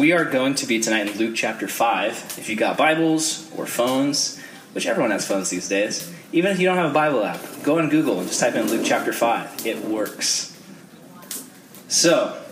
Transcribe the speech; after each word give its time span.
We 0.00 0.12
are 0.12 0.24
going 0.24 0.54
to 0.54 0.66
be 0.66 0.80
tonight 0.80 1.08
in 1.08 1.18
Luke 1.18 1.34
chapter 1.36 1.68
5. 1.68 2.38
If 2.38 2.48
you 2.48 2.56
got 2.56 2.78
Bibles 2.78 3.46
or 3.54 3.66
phones, 3.66 4.40
which 4.72 4.86
everyone 4.86 5.10
has 5.10 5.28
phones 5.28 5.50
these 5.50 5.68
days, 5.68 6.10
even 6.32 6.52
if 6.52 6.58
you 6.58 6.64
don't 6.64 6.78
have 6.78 6.90
a 6.90 6.94
Bible 6.94 7.22
app, 7.22 7.38
go 7.62 7.78
on 7.78 7.90
Google 7.90 8.18
and 8.18 8.26
just 8.26 8.40
type 8.40 8.54
in 8.54 8.66
Luke 8.70 8.80
chapter 8.82 9.12
5. 9.12 9.66
It 9.66 9.84
works. 9.84 10.58
So, 11.88 12.42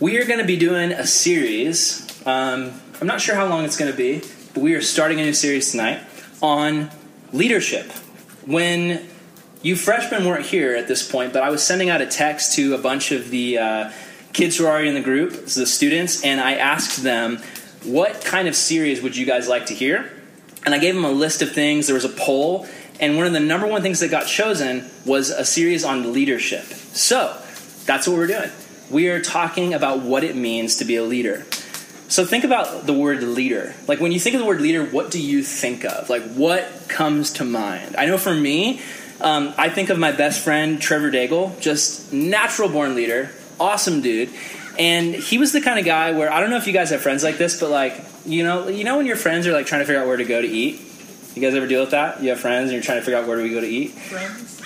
we 0.00 0.18
are 0.18 0.26
going 0.26 0.38
to 0.38 0.44
be 0.44 0.58
doing 0.58 0.92
a 0.92 1.06
series. 1.06 2.14
Um, 2.26 2.78
I'm 3.00 3.06
not 3.06 3.22
sure 3.22 3.34
how 3.34 3.46
long 3.46 3.64
it's 3.64 3.78
going 3.78 3.90
to 3.90 3.96
be, 3.96 4.20
but 4.52 4.62
we 4.62 4.74
are 4.74 4.82
starting 4.82 5.18
a 5.18 5.22
new 5.22 5.32
series 5.32 5.70
tonight 5.70 6.02
on 6.42 6.90
leadership. 7.32 7.90
When 8.44 9.08
you 9.62 9.76
freshmen 9.76 10.26
weren't 10.26 10.44
here 10.44 10.76
at 10.76 10.88
this 10.88 11.10
point, 11.10 11.32
but 11.32 11.42
I 11.42 11.48
was 11.48 11.62
sending 11.62 11.88
out 11.88 12.02
a 12.02 12.06
text 12.06 12.54
to 12.56 12.74
a 12.74 12.78
bunch 12.78 13.12
of 13.12 13.30
the 13.30 13.56
uh, 13.56 13.92
kids 14.34 14.58
who 14.58 14.66
are 14.66 14.70
already 14.70 14.88
in 14.88 14.94
the 14.94 15.00
group, 15.00 15.46
the 15.46 15.66
students, 15.66 16.22
and 16.22 16.40
I 16.40 16.56
asked 16.56 17.02
them, 17.02 17.38
what 17.84 18.24
kind 18.24 18.48
of 18.48 18.56
series 18.56 19.00
would 19.00 19.16
you 19.16 19.24
guys 19.24 19.48
like 19.48 19.66
to 19.66 19.74
hear? 19.74 20.10
And 20.66 20.74
I 20.74 20.78
gave 20.78 20.94
them 20.94 21.04
a 21.04 21.10
list 21.10 21.40
of 21.40 21.52
things. 21.52 21.86
There 21.86 21.94
was 21.94 22.04
a 22.04 22.10
poll, 22.10 22.66
and 23.00 23.16
one 23.16 23.26
of 23.26 23.32
the 23.32 23.40
number 23.40 23.66
one 23.66 23.82
things 23.82 24.00
that 24.00 24.10
got 24.10 24.26
chosen 24.26 24.84
was 25.06 25.30
a 25.30 25.44
series 25.44 25.84
on 25.84 26.12
leadership. 26.12 26.64
So 26.64 27.40
that's 27.86 28.06
what 28.06 28.16
we're 28.16 28.26
doing. 28.26 28.50
We 28.90 29.08
are 29.08 29.20
talking 29.20 29.72
about 29.72 30.00
what 30.00 30.24
it 30.24 30.36
means 30.36 30.76
to 30.76 30.84
be 30.84 30.96
a 30.96 31.02
leader. 31.02 31.44
So 32.08 32.24
think 32.24 32.44
about 32.44 32.86
the 32.86 32.92
word 32.92 33.22
leader. 33.22 33.74
Like 33.88 34.00
when 34.00 34.12
you 34.12 34.20
think 34.20 34.34
of 34.34 34.40
the 34.40 34.46
word 34.46 34.60
leader, 34.60 34.84
what 34.84 35.10
do 35.10 35.20
you 35.20 35.42
think 35.42 35.84
of? 35.84 36.10
Like 36.10 36.22
what 36.34 36.88
comes 36.88 37.32
to 37.34 37.44
mind? 37.44 37.96
I 37.96 38.06
know 38.06 38.18
for 38.18 38.34
me, 38.34 38.80
um, 39.20 39.54
I 39.56 39.68
think 39.68 39.90
of 39.90 39.98
my 39.98 40.12
best 40.12 40.42
friend 40.42 40.80
Trevor 40.80 41.10
Daigle, 41.10 41.58
just 41.60 42.12
natural 42.12 42.68
born 42.68 42.94
leader, 42.94 43.30
awesome 43.60 44.00
dude. 44.00 44.30
And 44.78 45.14
he 45.14 45.38
was 45.38 45.52
the 45.52 45.60
kind 45.60 45.78
of 45.78 45.84
guy 45.84 46.12
where 46.12 46.32
I 46.32 46.40
don't 46.40 46.50
know 46.50 46.56
if 46.56 46.66
you 46.66 46.72
guys 46.72 46.90
have 46.90 47.00
friends 47.00 47.22
like 47.22 47.38
this, 47.38 47.60
but 47.60 47.70
like 47.70 48.00
you 48.26 48.42
know, 48.42 48.68
you 48.68 48.84
know 48.84 48.96
when 48.96 49.06
your 49.06 49.16
friends 49.16 49.46
are 49.46 49.52
like 49.52 49.66
trying 49.66 49.80
to 49.80 49.86
figure 49.86 50.00
out 50.00 50.06
where 50.06 50.16
to 50.16 50.24
go 50.24 50.40
to 50.40 50.48
eat. 50.48 50.80
You 51.34 51.42
guys 51.42 51.54
ever 51.54 51.66
deal 51.66 51.80
with 51.80 51.90
that? 51.90 52.22
You 52.22 52.30
have 52.30 52.40
friends 52.40 52.64
and 52.64 52.72
you're 52.72 52.82
trying 52.82 52.98
to 52.98 53.04
figure 53.04 53.18
out 53.18 53.26
where 53.26 53.36
do 53.36 53.42
we 53.42 53.50
go 53.50 53.60
to 53.60 53.66
eat. 53.66 53.90
Friends. 53.92 54.60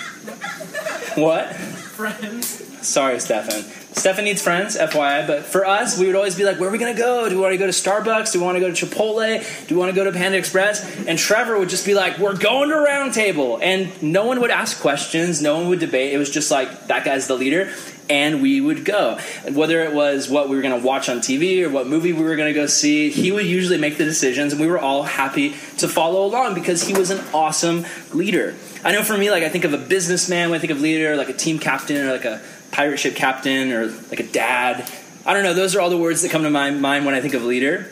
What? 1.17 1.55
Friends. 1.55 2.87
Sorry, 2.87 3.19
Stefan. 3.19 3.63
Stefan 3.93 4.23
needs 4.23 4.41
friends, 4.41 4.77
FYI. 4.77 5.27
But 5.27 5.45
for 5.45 5.65
us, 5.65 5.97
we 5.99 6.05
would 6.05 6.15
always 6.15 6.35
be 6.35 6.45
like, 6.45 6.59
where 6.59 6.69
are 6.69 6.71
we 6.71 6.77
going 6.77 6.95
to 6.95 6.99
go? 6.99 7.27
Do 7.27 7.35
we 7.35 7.41
want 7.41 7.53
to 7.53 7.57
go 7.57 7.65
to 7.65 7.71
Starbucks? 7.71 8.31
Do 8.31 8.39
we 8.39 8.45
want 8.45 8.55
to 8.55 8.59
go 8.59 8.71
to 8.71 8.85
Chipotle? 8.85 9.67
Do 9.67 9.75
we 9.75 9.79
want 9.79 9.89
to 9.89 9.95
go 9.95 10.05
to 10.05 10.11
Panda 10.11 10.37
Express? 10.37 11.07
And 11.07 11.17
Trevor 11.17 11.57
would 11.59 11.69
just 11.69 11.85
be 11.85 11.95
like, 11.95 12.19
we're 12.19 12.37
going 12.37 12.69
to 12.69 12.75
Round 12.75 13.13
Table. 13.13 13.59
And 13.61 14.01
no 14.01 14.25
one 14.25 14.39
would 14.41 14.51
ask 14.51 14.79
questions. 14.79 15.41
No 15.41 15.57
one 15.57 15.69
would 15.69 15.79
debate. 15.79 16.13
It 16.13 16.17
was 16.17 16.29
just 16.29 16.51
like, 16.51 16.87
that 16.87 17.03
guy's 17.03 17.27
the 17.27 17.35
leader. 17.35 17.73
And 18.09 18.41
we 18.41 18.59
would 18.59 18.85
go. 18.85 19.19
Whether 19.51 19.83
it 19.83 19.93
was 19.93 20.29
what 20.29 20.49
we 20.49 20.55
were 20.55 20.61
going 20.61 20.79
to 20.79 20.85
watch 20.85 21.09
on 21.09 21.19
TV 21.19 21.63
or 21.63 21.69
what 21.69 21.87
movie 21.87 22.11
we 22.11 22.23
were 22.23 22.35
going 22.35 22.51
to 22.51 22.59
go 22.59 22.65
see, 22.65 23.11
he 23.11 23.31
would 23.31 23.45
usually 23.45 23.77
make 23.77 23.97
the 23.97 24.05
decisions. 24.05 24.53
And 24.53 24.61
we 24.61 24.67
were 24.67 24.79
all 24.79 25.03
happy 25.03 25.51
to 25.77 25.87
follow 25.87 26.25
along 26.25 26.55
because 26.55 26.83
he 26.83 26.93
was 26.93 27.11
an 27.11 27.23
awesome 27.33 27.85
leader. 28.11 28.55
I 28.83 28.91
know 28.91 29.03
for 29.03 29.17
me, 29.17 29.29
like, 29.29 29.43
I 29.43 29.49
think 29.49 29.63
of 29.63 29.73
a 29.73 29.77
businessman 29.77 30.49
when 30.49 30.57
I 30.57 30.59
think 30.59 30.71
of 30.71 30.81
leader, 30.81 31.15
like 31.15 31.29
a 31.29 31.33
team 31.33 31.59
captain 31.59 31.97
or 31.97 32.11
like 32.11 32.25
a 32.25 32.41
pirate 32.71 32.97
ship 32.97 33.15
captain 33.15 33.71
or 33.71 33.87
like 34.09 34.19
a 34.19 34.27
dad. 34.27 34.89
I 35.25 35.33
don't 35.33 35.43
know. 35.43 35.53
Those 35.53 35.75
are 35.75 35.81
all 35.81 35.89
the 35.89 35.97
words 35.97 36.23
that 36.23 36.31
come 36.31 36.43
to 36.43 36.49
my 36.49 36.71
mind 36.71 37.05
when 37.05 37.13
I 37.13 37.21
think 37.21 37.35
of 37.35 37.43
leader. 37.43 37.91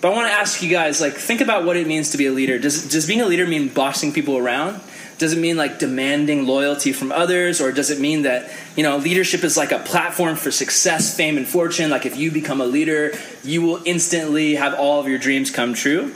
But 0.00 0.12
I 0.12 0.14
want 0.14 0.28
to 0.28 0.32
ask 0.32 0.62
you 0.62 0.70
guys, 0.70 1.00
like, 1.00 1.14
think 1.14 1.40
about 1.40 1.64
what 1.64 1.76
it 1.76 1.86
means 1.86 2.10
to 2.10 2.18
be 2.18 2.26
a 2.26 2.32
leader. 2.32 2.58
Does, 2.58 2.88
does 2.88 3.06
being 3.06 3.20
a 3.20 3.26
leader 3.26 3.46
mean 3.46 3.68
bossing 3.68 4.12
people 4.12 4.38
around? 4.38 4.80
Does 5.18 5.32
it 5.32 5.38
mean 5.38 5.56
like 5.56 5.80
demanding 5.80 6.46
loyalty 6.46 6.92
from 6.92 7.10
others? 7.10 7.60
Or 7.60 7.72
does 7.72 7.90
it 7.90 7.98
mean 7.98 8.22
that, 8.22 8.50
you 8.76 8.84
know, 8.84 8.96
leadership 8.96 9.42
is 9.42 9.56
like 9.56 9.72
a 9.72 9.80
platform 9.80 10.36
for 10.36 10.50
success, 10.52 11.16
fame, 11.16 11.36
and 11.36 11.46
fortune? 11.46 11.90
Like, 11.90 12.06
if 12.06 12.16
you 12.16 12.30
become 12.30 12.60
a 12.60 12.66
leader, 12.66 13.12
you 13.42 13.62
will 13.62 13.82
instantly 13.84 14.54
have 14.54 14.74
all 14.74 15.00
of 15.00 15.08
your 15.08 15.18
dreams 15.18 15.50
come 15.50 15.74
true? 15.74 16.14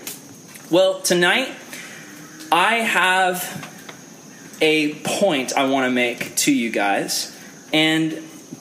Well, 0.71 1.01
tonight, 1.01 1.49
I 2.53 2.77
have 2.77 3.69
a 4.61 4.95
point 4.95 5.53
I 5.57 5.69
want 5.69 5.87
to 5.87 5.91
make 5.91 6.37
to 6.37 6.53
you 6.53 6.71
guys. 6.71 7.37
And 7.73 8.13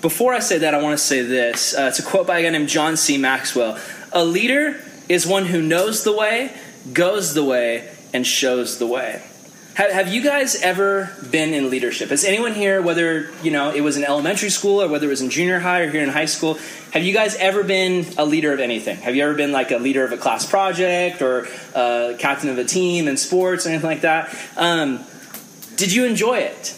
before 0.02 0.34
I 0.34 0.40
say 0.40 0.58
that, 0.60 0.74
I 0.74 0.82
want 0.82 0.98
to 0.98 1.04
say 1.04 1.22
this. 1.22 1.78
Uh, 1.78 1.84
it's 1.84 2.00
a 2.00 2.04
quote 2.04 2.26
by 2.26 2.40
a 2.40 2.44
guy 2.44 2.50
named 2.50 2.70
John 2.70 2.98
C. 2.98 3.20
Maxwell. 3.20 3.80
A 4.12 4.26
leader 4.26 4.82
is 5.08 5.28
one 5.28 5.46
who 5.46 5.62
knows 5.62 6.04
the 6.04 6.12
way, 6.12 6.52
goes 6.92 7.36
the 7.36 7.44
way, 7.44 7.88
and 8.14 8.26
shows 8.26 8.80
the 8.80 8.88
way. 8.88 9.22
Have, 9.81 9.92
have 9.94 10.14
you 10.14 10.22
guys 10.22 10.62
ever 10.62 11.12
been 11.31 11.56
in 11.56 11.72
leadership? 11.72 12.09
Has 12.09 12.24
anyone 12.24 12.53
here, 12.53 12.84
whether 12.84 13.31
you 13.42 13.50
know 13.50 13.72
it 13.72 13.81
was 13.81 13.97
in 13.97 14.03
elementary 14.03 14.52
school 14.52 14.80
or 14.80 14.88
whether 14.88 15.08
it 15.08 15.09
was 15.09 15.22
in 15.22 15.31
junior 15.31 15.58
high 15.58 15.80
or 15.80 15.90
here 15.90 16.03
in 16.03 16.09
high 16.09 16.25
school, 16.25 16.59
have 16.94 17.02
you 17.02 17.16
guys 17.16 17.36
ever 17.38 17.64
been 17.64 18.06
a 18.20 18.24
leader 18.24 18.53
of 18.53 18.59
anything? 18.59 18.97
Have 18.97 19.16
you 19.16 19.24
ever 19.24 19.34
been 19.34 19.52
like 19.52 19.72
a 19.72 19.78
leader 19.78 20.06
of 20.06 20.12
a 20.12 20.18
class 20.18 20.46
project 20.46 21.24
or 21.24 21.47
a 21.74 22.16
captain 22.20 22.50
of 22.50 22.59
a 22.59 22.64
team 22.64 23.08
in 23.08 23.18
sports 23.18 23.66
or 23.66 23.70
anything 23.70 23.90
like 23.90 24.02
that? 24.02 24.38
Um, 24.56 25.00
did 25.78 25.91
you 25.91 26.06
enjoy 26.06 26.38
it? 26.38 26.78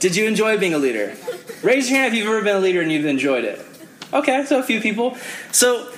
Did 0.00 0.16
you 0.16 0.26
enjoy 0.26 0.58
being 0.58 0.74
a 0.74 0.78
leader? 0.78 1.14
Raise 1.62 1.88
your 1.88 2.00
hand 2.00 2.12
if 2.12 2.18
you've 2.18 2.26
ever 2.26 2.42
been 2.42 2.56
a 2.56 2.60
leader 2.60 2.80
and 2.80 2.90
you've 2.90 3.06
enjoyed 3.06 3.44
it. 3.44 3.64
Okay, 4.12 4.44
so 4.44 4.58
a 4.58 4.64
few 4.64 4.80
people. 4.80 5.16
So 5.52 5.91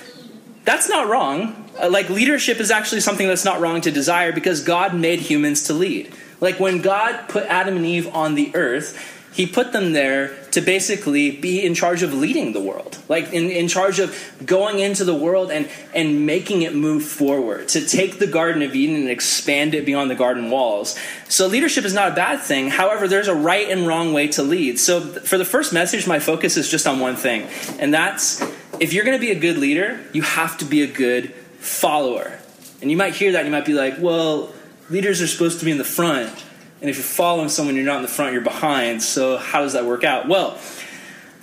that's 0.65 0.89
not 0.89 1.07
wrong. 1.07 1.69
Uh, 1.81 1.89
like 1.89 2.09
leadership 2.09 2.59
is 2.59 2.71
actually 2.71 3.01
something 3.01 3.27
that's 3.27 3.45
not 3.45 3.61
wrong 3.61 3.81
to 3.81 3.91
desire 3.91 4.31
because 4.31 4.63
God 4.63 4.95
made 4.95 5.19
humans 5.19 5.63
to 5.63 5.73
lead. 5.73 6.13
Like 6.41 6.59
when 6.59 6.81
God 6.81 7.29
put 7.29 7.45
Adam 7.45 7.77
and 7.77 7.85
Eve 7.85 8.13
on 8.13 8.35
the 8.35 8.53
earth, 8.55 9.13
he 9.35 9.45
put 9.45 9.73
them 9.73 9.91
there 9.91 10.33
to 10.51 10.61
basically 10.61 11.29
be 11.29 11.63
in 11.63 11.75
charge 11.75 12.03
of 12.03 12.13
leading 12.13 12.53
the 12.53 12.61
world 12.61 12.97
like 13.09 13.33
in, 13.33 13.49
in 13.49 13.67
charge 13.67 13.99
of 13.99 14.15
going 14.45 14.79
into 14.79 15.03
the 15.03 15.13
world 15.13 15.51
and, 15.51 15.69
and 15.93 16.25
making 16.25 16.61
it 16.61 16.73
move 16.73 17.03
forward 17.03 17.67
to 17.67 17.85
take 17.85 18.17
the 18.17 18.27
garden 18.27 18.61
of 18.61 18.73
eden 18.73 18.95
and 18.95 19.09
expand 19.09 19.75
it 19.75 19.85
beyond 19.85 20.09
the 20.09 20.15
garden 20.15 20.49
walls 20.49 20.97
so 21.27 21.47
leadership 21.47 21.83
is 21.83 21.93
not 21.93 22.13
a 22.13 22.15
bad 22.15 22.39
thing 22.39 22.69
however 22.69 23.07
there's 23.09 23.27
a 23.27 23.35
right 23.35 23.69
and 23.69 23.85
wrong 23.85 24.13
way 24.13 24.27
to 24.27 24.41
lead 24.41 24.79
so 24.79 25.01
for 25.01 25.37
the 25.37 25.45
first 25.45 25.73
message 25.73 26.07
my 26.07 26.19
focus 26.19 26.55
is 26.55 26.69
just 26.69 26.87
on 26.87 27.01
one 27.01 27.17
thing 27.17 27.43
and 27.77 27.93
that's 27.93 28.41
if 28.79 28.93
you're 28.93 29.05
going 29.05 29.17
to 29.17 29.25
be 29.25 29.31
a 29.31 29.39
good 29.39 29.57
leader 29.57 29.99
you 30.13 30.21
have 30.21 30.57
to 30.57 30.65
be 30.65 30.81
a 30.81 30.87
good 30.87 31.33
follower 31.59 32.39
and 32.81 32.91
you 32.91 32.97
might 32.97 33.15
hear 33.15 33.31
that 33.31 33.39
and 33.39 33.47
you 33.47 33.51
might 33.51 33.65
be 33.65 33.73
like 33.73 33.95
well 33.99 34.53
leaders 34.89 35.21
are 35.21 35.27
supposed 35.27 35.59
to 35.59 35.65
be 35.65 35.71
in 35.71 35.77
the 35.77 35.83
front 35.83 36.45
and 36.81 36.89
if 36.89 36.97
you're 36.97 37.03
following 37.03 37.49
someone, 37.49 37.75
you're 37.75 37.83
not 37.83 37.97
in 37.97 38.01
the 38.01 38.07
front, 38.07 38.33
you're 38.33 38.41
behind. 38.41 39.01
So, 39.01 39.37
how 39.37 39.61
does 39.61 39.73
that 39.73 39.85
work 39.85 40.03
out? 40.03 40.27
Well, 40.27 40.59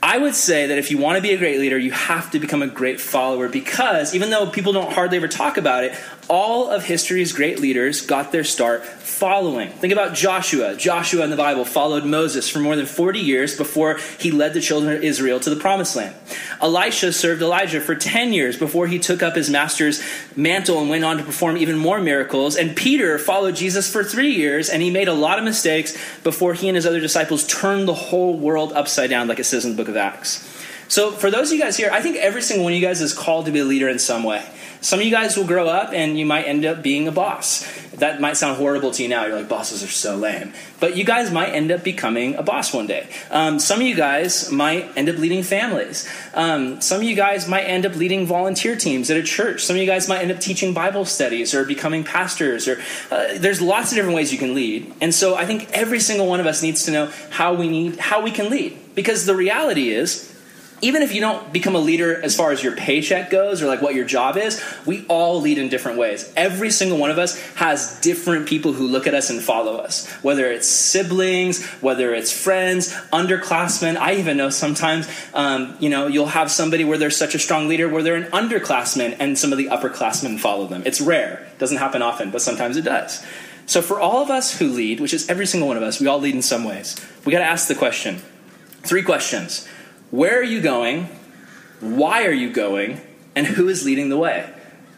I 0.02 0.18
would 0.18 0.34
say 0.34 0.66
that 0.66 0.78
if 0.78 0.90
you 0.90 0.98
want 0.98 1.16
to 1.16 1.22
be 1.22 1.32
a 1.32 1.36
great 1.38 1.58
leader, 1.58 1.78
you 1.78 1.90
have 1.90 2.30
to 2.32 2.38
become 2.38 2.60
a 2.60 2.66
great 2.66 3.00
follower 3.00 3.48
because 3.48 4.14
even 4.14 4.30
though 4.30 4.46
people 4.46 4.72
don't 4.72 4.92
hardly 4.92 5.16
ever 5.16 5.28
talk 5.28 5.56
about 5.56 5.84
it, 5.84 5.98
all 6.32 6.70
of 6.70 6.82
history's 6.82 7.30
great 7.30 7.60
leaders 7.60 8.00
got 8.00 8.32
their 8.32 8.42
start 8.42 8.86
following. 8.86 9.68
Think 9.68 9.92
about 9.92 10.14
Joshua. 10.14 10.74
Joshua 10.74 11.24
in 11.24 11.28
the 11.28 11.36
Bible 11.36 11.66
followed 11.66 12.06
Moses 12.06 12.48
for 12.48 12.58
more 12.58 12.74
than 12.74 12.86
40 12.86 13.20
years 13.20 13.54
before 13.54 13.98
he 14.18 14.30
led 14.30 14.54
the 14.54 14.62
children 14.62 14.96
of 14.96 15.04
Israel 15.04 15.38
to 15.40 15.50
the 15.50 15.60
promised 15.60 15.94
land. 15.94 16.16
Elisha 16.62 17.12
served 17.12 17.42
Elijah 17.42 17.82
for 17.82 17.94
10 17.94 18.32
years 18.32 18.56
before 18.56 18.86
he 18.86 18.98
took 18.98 19.22
up 19.22 19.36
his 19.36 19.50
master's 19.50 20.02
mantle 20.34 20.80
and 20.80 20.88
went 20.88 21.04
on 21.04 21.18
to 21.18 21.22
perform 21.22 21.58
even 21.58 21.76
more 21.76 22.00
miracles. 22.00 22.56
And 22.56 22.74
Peter 22.74 23.18
followed 23.18 23.54
Jesus 23.54 23.92
for 23.92 24.02
three 24.02 24.32
years 24.32 24.70
and 24.70 24.82
he 24.82 24.90
made 24.90 25.08
a 25.08 25.14
lot 25.14 25.38
of 25.38 25.44
mistakes 25.44 25.92
before 26.24 26.54
he 26.54 26.66
and 26.66 26.76
his 26.76 26.86
other 26.86 27.00
disciples 27.00 27.46
turned 27.46 27.86
the 27.86 27.92
whole 27.92 28.38
world 28.38 28.72
upside 28.72 29.10
down, 29.10 29.28
like 29.28 29.38
it 29.38 29.44
says 29.44 29.66
in 29.66 29.72
the 29.72 29.76
book 29.76 29.88
of 29.88 29.98
Acts. 29.98 30.48
So, 30.88 31.10
for 31.10 31.30
those 31.30 31.50
of 31.50 31.58
you 31.58 31.62
guys 31.62 31.76
here, 31.76 31.90
I 31.90 32.00
think 32.00 32.16
every 32.16 32.42
single 32.42 32.64
one 32.64 32.72
of 32.72 32.78
you 32.78 32.86
guys 32.86 33.00
is 33.00 33.14
called 33.14 33.46
to 33.46 33.52
be 33.52 33.60
a 33.60 33.64
leader 33.64 33.88
in 33.88 33.98
some 33.98 34.24
way. 34.24 34.46
Some 34.82 34.98
of 34.98 35.04
you 35.06 35.12
guys 35.12 35.36
will 35.36 35.46
grow 35.46 35.68
up 35.68 35.92
and 35.92 36.18
you 36.18 36.26
might 36.26 36.42
end 36.42 36.64
up 36.64 36.82
being 36.82 37.06
a 37.06 37.12
boss. 37.12 37.64
That 37.92 38.20
might 38.20 38.36
sound 38.36 38.56
horrible 38.56 38.90
to 38.90 39.02
you 39.02 39.08
now. 39.08 39.26
You're 39.26 39.36
like, 39.36 39.48
bosses 39.48 39.84
are 39.84 39.86
so 39.86 40.16
lame. 40.16 40.52
But 40.80 40.96
you 40.96 41.04
guys 41.04 41.30
might 41.30 41.50
end 41.50 41.70
up 41.70 41.84
becoming 41.84 42.34
a 42.34 42.42
boss 42.42 42.74
one 42.74 42.88
day. 42.88 43.08
Um, 43.30 43.60
some 43.60 43.80
of 43.80 43.86
you 43.86 43.94
guys 43.94 44.50
might 44.50 44.90
end 44.96 45.08
up 45.08 45.18
leading 45.18 45.44
families. 45.44 46.08
Um, 46.34 46.80
some 46.80 47.00
of 47.00 47.04
you 47.04 47.14
guys 47.14 47.46
might 47.46 47.62
end 47.62 47.86
up 47.86 47.94
leading 47.94 48.26
volunteer 48.26 48.74
teams 48.74 49.08
at 49.08 49.16
a 49.16 49.22
church. 49.22 49.64
Some 49.64 49.76
of 49.76 49.80
you 49.80 49.86
guys 49.86 50.08
might 50.08 50.20
end 50.20 50.32
up 50.32 50.40
teaching 50.40 50.74
Bible 50.74 51.04
studies 51.04 51.54
or 51.54 51.64
becoming 51.64 52.02
pastors. 52.02 52.66
Or 52.66 52.80
uh, 53.12 53.38
there's 53.38 53.62
lots 53.62 53.92
of 53.92 53.96
different 53.96 54.16
ways 54.16 54.32
you 54.32 54.38
can 54.38 54.52
lead. 54.52 54.92
And 55.00 55.14
so 55.14 55.36
I 55.36 55.46
think 55.46 55.70
every 55.72 56.00
single 56.00 56.26
one 56.26 56.40
of 56.40 56.46
us 56.46 56.60
needs 56.60 56.86
to 56.86 56.90
know 56.90 57.12
how 57.30 57.54
we 57.54 57.68
need 57.68 58.00
how 58.00 58.20
we 58.20 58.32
can 58.32 58.50
lead. 58.50 58.76
Because 58.96 59.26
the 59.26 59.36
reality 59.36 59.90
is 59.90 60.31
even 60.82 61.02
if 61.02 61.14
you 61.14 61.20
don't 61.20 61.52
become 61.52 61.76
a 61.76 61.78
leader 61.78 62.20
as 62.22 62.36
far 62.36 62.50
as 62.50 62.62
your 62.62 62.74
paycheck 62.74 63.30
goes 63.30 63.62
or 63.62 63.66
like 63.66 63.80
what 63.80 63.94
your 63.94 64.04
job 64.04 64.36
is, 64.36 64.62
we 64.84 65.06
all 65.06 65.40
lead 65.40 65.56
in 65.56 65.68
different 65.68 65.96
ways. 65.96 66.30
Every 66.36 66.70
single 66.70 66.98
one 66.98 67.10
of 67.10 67.18
us 67.18 67.40
has 67.54 68.00
different 68.00 68.48
people 68.48 68.72
who 68.72 68.88
look 68.88 69.06
at 69.06 69.14
us 69.14 69.30
and 69.30 69.40
follow 69.40 69.76
us, 69.76 70.10
whether 70.22 70.50
it's 70.50 70.66
siblings, 70.66 71.64
whether 71.80 72.12
it's 72.12 72.32
friends, 72.32 72.92
underclassmen. 73.12 73.96
I 73.96 74.16
even 74.16 74.36
know 74.36 74.50
sometimes, 74.50 75.08
um, 75.34 75.76
you 75.78 75.88
know, 75.88 76.08
you'll 76.08 76.26
have 76.26 76.50
somebody 76.50 76.82
where 76.82 76.98
they're 76.98 77.10
such 77.10 77.36
a 77.36 77.38
strong 77.38 77.68
leader 77.68 77.88
where 77.88 78.02
they're 78.02 78.16
an 78.16 78.30
underclassman 78.32 79.16
and 79.20 79.38
some 79.38 79.52
of 79.52 79.58
the 79.58 79.66
upperclassmen 79.66 80.40
follow 80.40 80.66
them. 80.66 80.82
It's 80.84 81.00
rare, 81.00 81.46
it 81.52 81.58
doesn't 81.60 81.78
happen 81.78 82.02
often, 82.02 82.32
but 82.32 82.42
sometimes 82.42 82.76
it 82.76 82.82
does. 82.82 83.24
So 83.66 83.82
for 83.82 84.00
all 84.00 84.20
of 84.20 84.30
us 84.30 84.58
who 84.58 84.68
lead, 84.68 84.98
which 84.98 85.14
is 85.14 85.30
every 85.30 85.46
single 85.46 85.68
one 85.68 85.76
of 85.76 85.84
us, 85.84 86.00
we 86.00 86.08
all 86.08 86.18
lead 86.18 86.34
in 86.34 86.42
some 86.42 86.64
ways. 86.64 86.96
We 87.24 87.30
got 87.30 87.38
to 87.38 87.44
ask 87.44 87.68
the 87.68 87.76
question. 87.76 88.20
Three 88.82 89.04
questions. 89.04 89.68
Where 90.12 90.38
are 90.38 90.44
you 90.44 90.60
going? 90.60 91.08
Why 91.80 92.26
are 92.26 92.32
you 92.32 92.52
going? 92.52 93.00
And 93.34 93.46
who 93.46 93.68
is 93.68 93.86
leading 93.86 94.10
the 94.10 94.18
way? 94.18 94.46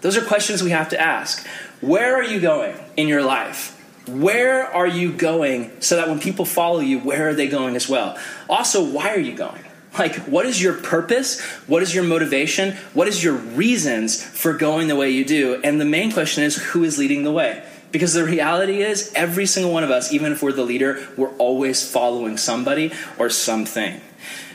Those 0.00 0.16
are 0.16 0.24
questions 0.24 0.60
we 0.60 0.70
have 0.70 0.88
to 0.88 1.00
ask. 1.00 1.46
Where 1.80 2.16
are 2.16 2.24
you 2.24 2.40
going 2.40 2.76
in 2.96 3.06
your 3.06 3.22
life? 3.22 3.80
Where 4.08 4.66
are 4.66 4.88
you 4.88 5.12
going 5.12 5.80
so 5.80 5.96
that 5.96 6.08
when 6.08 6.18
people 6.18 6.44
follow 6.44 6.80
you, 6.80 6.98
where 6.98 7.28
are 7.28 7.34
they 7.34 7.46
going 7.46 7.76
as 7.76 7.88
well? 7.88 8.18
Also, 8.50 8.84
why 8.84 9.14
are 9.14 9.20
you 9.20 9.36
going? 9.36 9.62
Like, 9.96 10.16
what 10.22 10.46
is 10.46 10.60
your 10.60 10.74
purpose? 10.74 11.40
What 11.68 11.84
is 11.84 11.94
your 11.94 12.02
motivation? 12.02 12.72
What 12.92 13.06
is 13.06 13.22
your 13.22 13.34
reasons 13.34 14.20
for 14.20 14.52
going 14.52 14.88
the 14.88 14.96
way 14.96 15.10
you 15.10 15.24
do? 15.24 15.60
And 15.62 15.80
the 15.80 15.84
main 15.84 16.10
question 16.10 16.42
is, 16.42 16.56
who 16.56 16.82
is 16.82 16.98
leading 16.98 17.22
the 17.22 17.30
way? 17.30 17.62
Because 17.92 18.14
the 18.14 18.24
reality 18.24 18.82
is, 18.82 19.12
every 19.14 19.46
single 19.46 19.72
one 19.72 19.84
of 19.84 19.92
us, 19.92 20.12
even 20.12 20.32
if 20.32 20.42
we're 20.42 20.50
the 20.50 20.64
leader, 20.64 21.06
we're 21.16 21.36
always 21.36 21.88
following 21.88 22.36
somebody 22.36 22.92
or 23.20 23.30
something. 23.30 24.00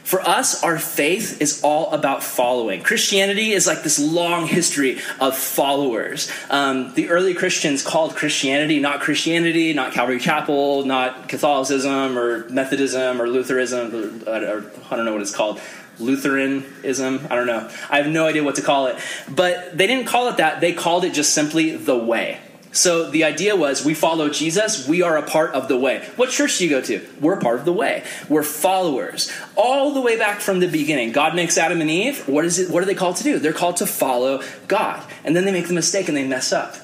For 0.10 0.28
us, 0.28 0.64
our 0.64 0.80
faith 0.80 1.40
is 1.40 1.62
all 1.62 1.92
about 1.92 2.24
following. 2.24 2.82
Christianity 2.82 3.52
is 3.52 3.68
like 3.68 3.84
this 3.84 4.00
long 4.00 4.48
history 4.48 4.98
of 5.20 5.38
followers. 5.38 6.32
Um, 6.50 6.96
the 6.96 7.10
early 7.10 7.36
Christians 7.36 7.84
called 7.84 8.16
Christianity 8.16 8.80
not 8.80 9.02
Christianity, 9.02 9.72
not 9.72 9.94
Calvary 9.94 10.20
Chapel, 10.20 10.84
not 10.84 11.30
Catholicism 11.30 12.18
or 12.18 12.50
Methodism 12.50 13.22
or 13.22 13.28
Lutheranism, 13.28 13.94
or, 14.28 14.34
or 14.34 14.72
I 14.90 14.96
don't 14.96 15.06
know 15.06 15.14
what 15.14 15.22
it's 15.22 15.36
called. 15.36 15.62
Lutheranism. 16.00 17.28
I 17.30 17.36
don't 17.36 17.46
know. 17.46 17.70
I 17.92 17.98
have 17.98 18.08
no 18.08 18.26
idea 18.26 18.44
what 18.44 18.56
to 18.56 18.64
call 18.64 18.88
it. 18.88 18.98
But 19.30 19.78
they 19.78 19.86
didn't 19.86 20.08
call 20.08 20.28
it 20.30 20.38
that. 20.38 20.60
They 20.60 20.74
called 20.74 21.06
it 21.06 21.14
just 21.14 21.36
simply 21.36 21.76
the 21.76 21.96
way. 21.96 22.40
So 22.72 23.10
the 23.10 23.24
idea 23.24 23.56
was 23.56 23.84
we 23.84 23.96
follow 23.96 24.30
Jesus, 24.30 24.88
we 24.88 25.02
are 25.02 25.18
a 25.18 25.24
part 25.24 25.52
of 25.52 25.68
the 25.68 25.78
way. 25.78 26.08
What 26.18 26.30
church 26.30 26.60
do 26.60 26.66
you 26.66 26.70
go 26.70 26.82
to? 26.82 27.06
We're 27.20 27.40
part 27.40 27.60
of 27.60 27.66
the 27.66 27.74
way. 27.74 28.04
We're 28.28 28.44
followers. 28.44 29.32
All 29.56 29.94
the 29.94 30.02
way 30.02 30.18
back 30.18 30.40
from 30.40 30.60
the 30.60 30.68
beginning. 30.68 31.12
God 31.12 31.36
makes 31.36 31.58
Adam 31.58 31.82
and 31.82 31.90
Eve. 31.90 32.28
What 32.28 32.46
is 32.46 32.60
it 32.60 32.70
what 32.70 32.84
are 32.84 32.86
they 32.86 32.96
called 32.96 33.16
to 33.18 33.24
do? 33.24 33.40
They're 33.40 33.54
called 33.54 33.78
to 33.78 33.88
follow 33.88 34.44
God. 34.68 35.04
And 35.24 35.36
then 35.36 35.46
they 35.46 35.52
make 35.52 35.68
the 35.68 35.74
mistake 35.74 36.08
and 36.08 36.16
they 36.16 36.28
mess 36.28 36.54
up. 36.54 36.76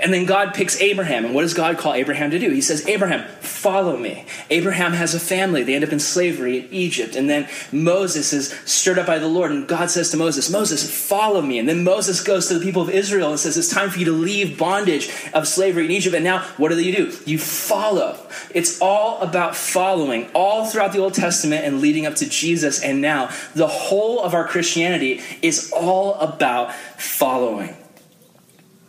And 0.00 0.14
then 0.14 0.26
God 0.26 0.54
picks 0.54 0.80
Abraham. 0.80 1.24
And 1.24 1.34
what 1.34 1.42
does 1.42 1.54
God 1.54 1.78
call 1.78 1.94
Abraham 1.94 2.30
to 2.30 2.38
do? 2.38 2.50
He 2.50 2.60
says, 2.60 2.86
Abraham, 2.86 3.26
follow 3.40 3.96
me. 3.96 4.24
Abraham 4.50 4.92
has 4.92 5.14
a 5.14 5.20
family. 5.20 5.62
They 5.62 5.74
end 5.74 5.84
up 5.84 5.92
in 5.92 5.98
slavery 5.98 6.60
in 6.60 6.68
Egypt. 6.70 7.16
And 7.16 7.28
then 7.28 7.48
Moses 7.72 8.32
is 8.32 8.50
stirred 8.64 8.98
up 8.98 9.06
by 9.06 9.18
the 9.18 9.26
Lord. 9.26 9.50
And 9.50 9.66
God 9.66 9.90
says 9.90 10.10
to 10.10 10.16
Moses, 10.16 10.50
Moses, 10.50 10.88
follow 10.88 11.42
me. 11.42 11.58
And 11.58 11.68
then 11.68 11.82
Moses 11.82 12.22
goes 12.22 12.48
to 12.48 12.58
the 12.58 12.64
people 12.64 12.82
of 12.82 12.90
Israel 12.90 13.30
and 13.30 13.40
says, 13.40 13.56
It's 13.56 13.68
time 13.68 13.90
for 13.90 13.98
you 13.98 14.04
to 14.06 14.12
leave 14.12 14.58
bondage 14.58 15.10
of 15.34 15.48
slavery 15.48 15.86
in 15.86 15.90
Egypt. 15.90 16.14
And 16.14 16.24
now, 16.24 16.40
what 16.56 16.70
do 16.70 16.80
you 16.80 16.94
do? 16.94 17.18
You 17.26 17.38
follow. 17.38 18.18
It's 18.54 18.80
all 18.80 19.20
about 19.20 19.56
following, 19.56 20.30
all 20.34 20.66
throughout 20.66 20.92
the 20.92 21.00
Old 21.00 21.14
Testament 21.14 21.64
and 21.64 21.80
leading 21.80 22.06
up 22.06 22.14
to 22.16 22.28
Jesus. 22.28 22.82
And 22.82 23.00
now, 23.00 23.30
the 23.54 23.66
whole 23.66 24.22
of 24.22 24.34
our 24.34 24.46
Christianity 24.46 25.20
is 25.42 25.72
all 25.72 26.14
about 26.14 26.74
following 26.96 27.76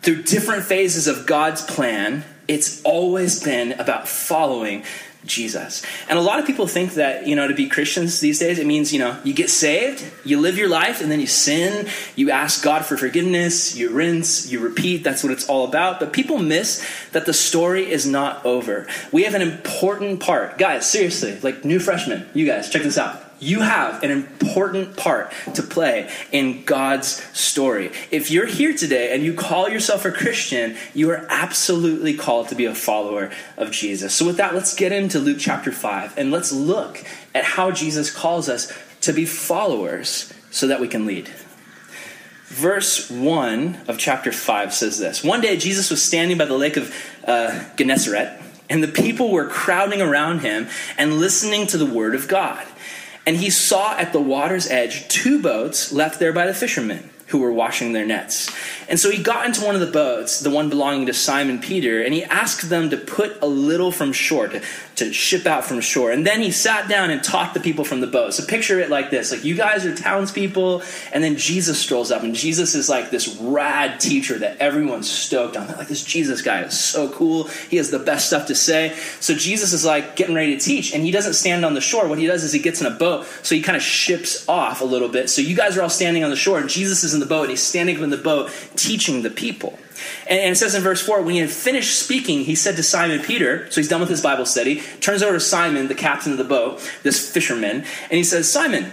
through 0.01 0.24
different 0.24 0.63
phases 0.63 1.07
of 1.07 1.25
God's 1.25 1.62
plan, 1.62 2.24
it's 2.48 2.81
always 2.84 3.44
been 3.44 3.74
about 3.74 4.07
following 4.07 4.84
Jesus. 5.25 5.86
And 6.07 6.18
a 6.18 6.22
lot 6.22 6.40
of 6.40 6.46
people 6.46 6.66
think 6.66 6.94
that, 6.94 7.28
you 7.28 7.36
know, 7.36 7.48
to 7.48 7.54
be 7.54 7.68
Christians 7.68 8.19
these 8.19 8.40
days, 8.40 8.57
it 8.57 8.66
means, 8.66 8.94
you 8.94 9.00
know, 9.00 9.19
you 9.24 9.34
get 9.34 9.50
saved, 9.50 10.04
you 10.24 10.40
live 10.40 10.57
your 10.57 10.69
life, 10.69 11.01
and 11.01 11.12
then 11.12 11.19
you 11.19 11.28
sin, 11.28 11.88
you 12.16 12.31
ask 12.31 12.63
God 12.63 12.86
for 12.86 12.96
forgiveness, 12.96 13.75
you 13.75 13.90
rinse, 13.90 14.50
you 14.50 14.60
repeat. 14.60 15.04
That's 15.04 15.22
what 15.22 15.34
it's 15.34 15.48
all 15.48 15.68
about. 15.68 16.00
But 16.00 16.13
people 16.13 16.38
miss 16.38 16.86
that 17.12 17.25
the 17.25 17.34
story 17.34 17.92
is 17.92 18.07
not 18.07 18.44
over. 18.45 18.88
We 19.12 19.24
have 19.24 19.36
an 19.36 19.42
important 19.42 20.22
part. 20.22 20.57
Guys, 20.57 20.90
seriously, 20.90 21.38
like 21.42 21.66
new 21.66 21.80
freshmen, 21.80 22.30
you 22.34 22.45
guys, 22.45 22.69
check 22.69 22.84
this 22.84 22.98
out 22.98 23.29
you 23.40 23.62
have 23.62 24.04
an 24.04 24.12
important 24.12 24.98
part 24.98 25.32
to 25.56 25.64
play 25.64 26.12
in 26.32 26.64
God's 26.64 27.08
story. 27.38 27.92
If 28.12 28.32
you're 28.32 28.46
here 28.46 28.74
today 28.74 29.14
and 29.14 29.24
you 29.24 29.34
call 29.34 29.70
yourself 29.70 30.06
a 30.06 30.12
Christian, 30.12 30.78
you 30.94 31.10
are 31.12 31.26
absolutely 31.30 32.14
called 32.16 32.50
to 32.50 32.56
be 32.56 32.66
a 32.66 32.76
follower 32.76 33.32
of 33.58 33.72
Jesus. 33.72 34.14
So, 34.14 34.26
with 34.26 34.38
that, 34.38 34.54
let's 34.54 34.76
get 34.76 34.92
into 34.92 35.20
Luke 35.20 35.38
chapter 35.40 35.72
5 35.72 36.18
and 36.18 36.32
let's 36.32 36.52
look 36.52 37.04
at 37.34 37.44
how 37.44 37.72
Jesus 37.72 38.14
calls 38.14 38.50
us 38.50 38.72
to 39.02 39.14
be 39.14 39.26
followers 39.26 40.34
so 40.52 40.68
that 40.68 40.80
we 40.80 40.88
can 40.88 41.06
lead. 41.06 41.30
Verse 42.46 43.12
1 43.12 43.84
of 43.88 43.98
chapter 44.00 44.32
5 44.32 44.74
says 44.74 44.98
this 44.98 45.24
One 45.24 45.40
day, 45.40 45.56
Jesus 45.56 45.90
was 45.92 46.02
standing 46.02 46.38
by 46.38 46.46
the 46.46 46.58
lake 46.58 46.78
of 46.78 46.94
uh, 47.26 47.64
Gennesaret, 47.76 48.42
and 48.70 48.84
the 48.84 48.88
people 48.88 49.32
were 49.32 49.48
crowding 49.48 50.02
around 50.02 50.40
him 50.40 50.68
and 50.98 51.20
listening 51.20 51.68
to 51.68 51.78
the 51.78 51.86
word 51.86 52.16
of 52.16 52.28
God. 52.28 52.66
And 53.30 53.38
he 53.38 53.52
saw 53.52 53.96
at 53.96 54.12
the 54.12 54.20
water's 54.20 54.66
edge 54.66 55.08
two 55.08 55.40
boats 55.40 55.92
left 55.92 56.20
there 56.20 56.34
by 56.34 56.48
the 56.48 56.54
fishermen 56.56 57.12
who 57.28 57.38
were 57.38 57.54
washing 57.54 57.94
their 57.94 58.04
nets. 58.04 58.52
And 58.88 59.00
so 59.00 59.12
he 59.12 59.22
got 59.22 59.46
into 59.46 59.64
one 59.64 59.76
of 59.76 59.81
the 59.81 59.92
boats, 59.92 60.40
the 60.40 60.50
one 60.50 60.68
belonging 60.68 61.06
to 61.06 61.14
Simon 61.14 61.60
Peter, 61.60 62.02
and 62.02 62.12
he 62.12 62.24
asked 62.24 62.72
them 62.72 62.90
to 62.90 62.98
put 62.98 63.40
a 63.44 63.46
little 63.46 63.92
from 63.92 64.14
shore, 64.14 64.48
to, 64.48 64.64
to 65.00 65.12
ship 65.12 65.46
out 65.46 65.66
from 65.66 65.81
shore. 65.81 66.12
And 66.12 66.25
then 66.25 66.42
he 66.42 66.51
sat 66.51 66.88
down 66.88 67.10
and 67.10 67.24
taught 67.24 67.54
the 67.54 67.60
people 67.60 67.84
from 67.84 68.00
the 68.00 68.07
boat. 68.07 68.34
So 68.34 68.46
picture 68.46 68.80
it 68.80 68.90
like 68.90 69.10
this 69.10 69.31
like 69.31 69.44
you 69.44 69.56
guys 69.56 69.86
are 69.86 69.96
townspeople, 69.96 70.84
and 71.12 71.24
then 71.24 71.36
Jesus 71.36 71.80
strolls 71.80 72.12
up, 72.12 72.24
and 72.24 72.36
Jesus 72.36 72.75
is 72.75 72.90
like 72.90 73.10
this 73.10 73.28
rad 73.38 74.00
teacher 74.00 74.38
that 74.40 74.57
everyone's 74.57 75.10
stoked 75.10 75.57
on. 75.57 75.68
They're 75.68 75.78
like, 75.78 75.88
this 75.88 76.04
Jesus 76.04 76.42
guy 76.42 76.62
is 76.62 76.80
so 76.80 77.10
cool. 77.10 77.46
He 77.69 77.78
has 77.78 77.92
the 77.92 78.00
best 78.00 78.28
stuff 78.28 78.48
to 78.48 78.56
say. 78.56 78.96
So 79.19 79.34
Jesus 79.34 79.74
is 79.74 79.84
like 79.84 80.16
getting 80.16 80.36
ready 80.36 80.56
to 80.56 80.63
teach, 80.63 80.94
and 80.94 81.04
he 81.04 81.12
doesn't 81.12 81.34
stand 81.34 81.66
on 81.66 81.74
the 81.74 81.81
shore. 81.81 82.07
What 82.07 82.19
he 82.19 82.28
does 82.28 82.44
is 82.44 82.52
he 82.52 82.60
gets 82.60 82.81
in 82.81 82.88
a 82.88 82.92
boat, 82.92 83.25
so 83.44 83.56
he 83.56 83.62
kind 83.62 83.75
of 83.75 83.81
ships 83.81 84.48
off 84.48 84.81
a 84.81 84.86
little 84.86 85.10
bit. 85.10 85.30
So 85.30 85.42
you 85.42 85.56
guys 85.56 85.78
are 85.78 85.81
all 85.81 85.90
standing 85.90 86.24
on 86.24 86.30
the 86.30 86.36
shore, 86.36 86.60
and 86.60 86.69
Jesus 86.69 87.04
is 87.04 87.13
in 87.13 87.19
the 87.19 87.25
boat, 87.25 87.44
and 87.44 87.52
he's 87.52 87.63
standing 87.63 87.98
up 87.98 88.04
in 88.04 88.10
the 88.10 88.18
boat 88.18 88.52
teaching 88.75 89.22
the 89.22 89.30
people. 89.30 89.80
And, 90.28 90.40
and 90.40 90.51
it 90.51 90.56
says 90.56 90.75
in 90.75 90.81
verse 90.81 91.01
4 91.01 91.22
when 91.22 91.36
he 91.36 91.42
had 91.42 91.50
finished 91.50 92.00
speaking, 92.00 92.44
he 92.44 92.56
said 92.56 92.75
to 92.75 92.84
Simon 92.84 93.22
Peter, 93.22 93.69
so 93.72 93.81
he's 93.81 93.88
done 93.88 94.01
with 94.01 94.10
his 94.10 94.22
Bible 94.22 94.46
study, 94.46 94.81
turns 95.01 95.22
over 95.24 95.34
to 95.34 95.40
Simon, 95.40 95.88
the 95.88 95.96
captain 95.96 96.31
of 96.31 96.38
the 96.38 96.44
boat, 96.44 96.81
this 97.04 97.31
fisherman, 97.31 97.84
and 98.04 98.12
he 98.12 98.24
says, 98.24 98.51
Simon, 98.51 98.92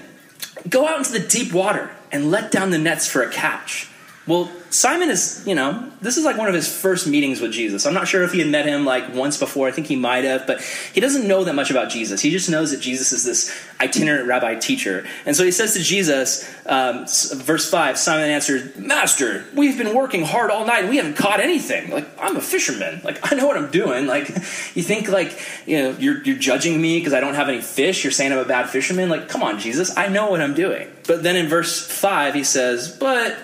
go 0.68 0.86
out 0.86 0.98
into 0.98 1.12
the 1.12 1.20
deep 1.20 1.52
water 1.52 1.90
and 2.12 2.30
let 2.30 2.50
down 2.50 2.70
the 2.70 2.78
nets 2.78 3.06
for 3.06 3.22
a 3.22 3.30
catch. 3.30 3.88
Well, 4.26 4.50
Simon 4.70 5.08
is, 5.08 5.44
you 5.46 5.54
know, 5.54 5.88
this 6.02 6.16
is 6.16 6.24
like 6.24 6.36
one 6.36 6.48
of 6.48 6.54
his 6.54 6.68
first 6.68 7.06
meetings 7.06 7.40
with 7.40 7.52
Jesus. 7.52 7.86
I'm 7.86 7.94
not 7.94 8.08
sure 8.08 8.24
if 8.24 8.32
he 8.32 8.40
had 8.40 8.48
met 8.48 8.66
him 8.66 8.84
like 8.84 9.14
once 9.14 9.38
before. 9.38 9.68
I 9.68 9.70
think 9.70 9.86
he 9.86 9.94
might 9.94 10.24
have, 10.24 10.48
but 10.48 10.60
he 10.92 11.00
doesn't 11.00 11.28
know 11.28 11.44
that 11.44 11.54
much 11.54 11.70
about 11.70 11.90
Jesus. 11.90 12.20
He 12.20 12.30
just 12.30 12.50
knows 12.50 12.72
that 12.72 12.80
Jesus 12.80 13.12
is 13.12 13.24
this 13.24 13.56
itinerant 13.80 14.26
rabbi 14.26 14.56
teacher. 14.56 15.06
And 15.26 15.36
so 15.36 15.44
he 15.44 15.52
says 15.52 15.74
to 15.74 15.82
Jesus, 15.82 16.44
um, 16.66 17.06
verse 17.36 17.70
5 17.70 17.96
Simon 17.96 18.28
answered, 18.28 18.76
Master, 18.76 19.44
we've 19.54 19.78
been 19.78 19.94
working 19.94 20.24
hard 20.24 20.50
all 20.50 20.66
night 20.66 20.80
and 20.80 20.90
we 20.90 20.96
haven't 20.96 21.16
caught 21.16 21.38
anything. 21.38 21.90
Like, 21.90 22.08
I'm 22.20 22.36
a 22.36 22.40
fisherman. 22.40 23.00
Like, 23.04 23.32
I 23.32 23.36
know 23.36 23.46
what 23.46 23.56
I'm 23.56 23.70
doing. 23.70 24.08
Like, 24.08 24.28
you 24.74 24.82
think, 24.82 25.08
like, 25.08 25.40
you 25.66 25.78
know, 25.78 25.90
you're, 26.00 26.20
you're 26.24 26.36
judging 26.36 26.82
me 26.82 26.98
because 26.98 27.14
I 27.14 27.20
don't 27.20 27.34
have 27.34 27.48
any 27.48 27.60
fish. 27.60 28.02
You're 28.02 28.10
saying 28.10 28.32
I'm 28.32 28.38
a 28.38 28.44
bad 28.44 28.70
fisherman. 28.70 29.08
Like, 29.08 29.28
come 29.28 29.44
on, 29.44 29.60
Jesus. 29.60 29.96
I 29.96 30.08
know 30.08 30.30
what 30.30 30.40
I'm 30.40 30.54
doing. 30.54 30.90
But 31.06 31.22
then 31.22 31.36
in 31.36 31.46
verse 31.46 31.86
5, 31.86 32.34
he 32.34 32.42
says, 32.42 32.88
But 32.88 33.38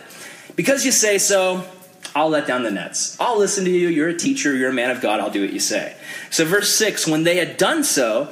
because 0.56 0.84
you 0.84 0.92
say 0.92 1.18
so, 1.18 1.64
I'll 2.14 2.28
let 2.28 2.46
down 2.46 2.62
the 2.62 2.70
nets. 2.70 3.18
I'll 3.20 3.38
listen 3.38 3.64
to 3.64 3.70
you. 3.70 3.88
You're 3.88 4.08
a 4.08 4.16
teacher. 4.16 4.54
You're 4.54 4.70
a 4.70 4.74
man 4.74 4.90
of 4.90 5.00
God. 5.00 5.20
I'll 5.20 5.30
do 5.30 5.40
what 5.40 5.52
you 5.52 5.60
say. 5.60 5.96
So, 6.30 6.44
verse 6.44 6.74
6 6.74 7.06
when 7.06 7.24
they 7.24 7.36
had 7.36 7.56
done 7.56 7.84
so, 7.84 8.28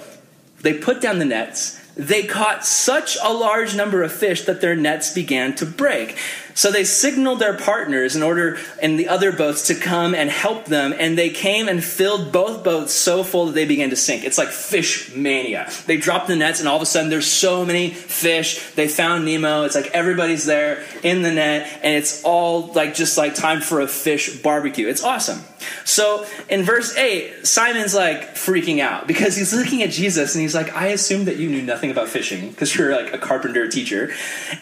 they 0.60 0.74
put 0.74 1.00
down 1.00 1.18
the 1.18 1.24
nets. 1.24 1.78
They 1.96 2.22
caught 2.22 2.64
such 2.64 3.16
a 3.22 3.32
large 3.32 3.74
number 3.74 4.02
of 4.02 4.12
fish 4.12 4.44
that 4.44 4.60
their 4.60 4.76
nets 4.76 5.12
began 5.12 5.54
to 5.56 5.66
break. 5.66 6.18
So 6.60 6.70
they 6.70 6.84
signaled 6.84 7.38
their 7.38 7.54
partners 7.54 8.14
in 8.14 8.22
order 8.22 8.58
in 8.82 8.98
the 8.98 9.08
other 9.08 9.32
boats 9.32 9.68
to 9.68 9.74
come 9.74 10.14
and 10.14 10.28
help 10.28 10.66
them, 10.66 10.92
and 10.92 11.16
they 11.16 11.30
came 11.30 11.70
and 11.70 11.82
filled 11.82 12.32
both 12.32 12.62
boats 12.62 12.92
so 12.92 13.24
full 13.24 13.46
that 13.46 13.52
they 13.52 13.64
began 13.64 13.88
to 13.88 13.96
sink. 13.96 14.24
It's 14.24 14.36
like 14.36 14.48
fish 14.48 15.14
mania. 15.14 15.70
They 15.86 15.96
dropped 15.96 16.28
the 16.28 16.36
nets, 16.36 16.60
and 16.60 16.68
all 16.68 16.76
of 16.76 16.82
a 16.82 16.84
sudden 16.84 17.08
there's 17.08 17.26
so 17.26 17.64
many 17.64 17.88
fish. 17.88 18.72
They 18.72 18.88
found 18.88 19.24
Nemo. 19.24 19.62
It's 19.62 19.74
like 19.74 19.86
everybody's 19.92 20.44
there 20.44 20.84
in 21.02 21.22
the 21.22 21.32
net, 21.32 21.66
and 21.82 21.94
it's 21.94 22.22
all 22.24 22.66
like 22.74 22.92
just 22.94 23.16
like 23.16 23.34
time 23.34 23.62
for 23.62 23.80
a 23.80 23.88
fish 23.88 24.42
barbecue. 24.42 24.86
It's 24.86 25.02
awesome. 25.02 25.40
So 25.86 26.26
in 26.50 26.62
verse 26.64 26.94
8, 26.94 27.46
Simon's 27.46 27.94
like 27.94 28.34
freaking 28.34 28.80
out 28.80 29.06
because 29.06 29.34
he's 29.34 29.54
looking 29.54 29.82
at 29.82 29.88
Jesus 29.88 30.34
and 30.34 30.42
he's 30.42 30.54
like, 30.54 30.76
I 30.76 30.88
assumed 30.88 31.26
that 31.26 31.36
you 31.38 31.48
knew 31.48 31.62
nothing 31.62 31.90
about 31.90 32.08
fishing 32.08 32.50
because 32.50 32.76
you're 32.76 32.94
like 32.94 33.14
a 33.14 33.18
carpenter 33.18 33.66
teacher. 33.66 34.12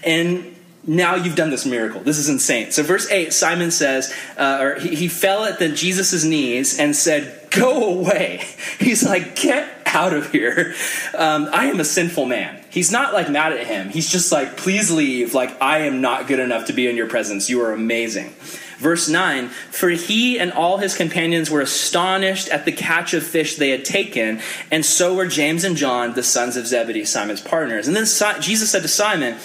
And 0.05 0.55
now 0.87 1.17
you've 1.17 1.37
done 1.37 1.51
this 1.51 1.67
miracle. 1.67 2.01
This 2.01 2.19
is 2.19 2.29
insane. 2.29 2.71
So, 2.71 2.83
verse 2.83 3.11
8, 3.11 3.33
Simon 3.33 3.71
says, 3.71 4.15
uh, 4.37 4.59
or 4.61 4.75
he, 4.77 4.95
he 4.95 5.09
fell 5.09 5.45
at 5.45 5.59
the 5.59 5.69
Jesus' 5.69 6.25
knees 6.25 6.79
and 6.79 6.95
said, 6.95 7.35
Go 7.51 7.99
away. 7.99 8.47
He's 8.79 9.05
like, 9.05 9.37
Get 9.37 9.69
out 9.87 10.15
of 10.15 10.31
here. 10.33 10.75
Um, 11.17 11.49
I 11.53 11.67
am 11.67 11.81
a 11.81 11.85
sinful 11.85 12.27
man. 12.27 12.63
He's 12.71 12.93
not 12.93 13.13
like 13.13 13.31
mad 13.31 13.53
at 13.53 13.67
him. 13.67 13.89
He's 13.89 14.11
just 14.11 14.33
like, 14.33 14.57
Please 14.57 14.91
leave. 14.91 15.35
Like, 15.35 15.61
I 15.61 15.81
am 15.81 16.01
not 16.01 16.27
good 16.27 16.41
enough 16.41 16.67
to 16.67 16.73
be 16.73 16.87
in 16.87 16.97
your 16.97 17.09
presence. 17.09 17.51
You 17.51 17.63
are 17.63 17.73
amazing. 17.73 18.33
Verse 18.79 19.09
9 19.09 19.49
For 19.49 19.91
he 19.91 20.39
and 20.39 20.53
all 20.53 20.79
his 20.79 20.97
companions 20.97 21.51
were 21.51 21.61
astonished 21.61 22.49
at 22.49 22.65
the 22.65 22.73
catch 22.73 23.13
of 23.13 23.25
fish 23.25 23.57
they 23.57 23.71
had 23.71 23.85
taken, 23.85 24.41
and 24.71 24.87
so 24.87 25.15
were 25.15 25.27
James 25.27 25.65
and 25.65 25.77
John, 25.77 26.15
the 26.15 26.23
sons 26.23 26.57
of 26.57 26.67
Zebedee, 26.67 27.05
Simon's 27.05 27.41
partners. 27.41 27.89
And 27.89 27.97
then 27.97 28.07
Jesus 28.41 28.71
said 28.71 28.83
to 28.83 28.89
Simon, 28.89 29.37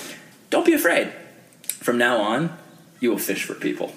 Don't 0.49 0.65
be 0.65 0.73
afraid. 0.73 1.11
From 1.83 1.97
now 1.97 2.17
on, 2.17 2.57
you 2.99 3.11
will 3.11 3.19
fish 3.19 3.43
for 3.43 3.53
people 3.53 3.93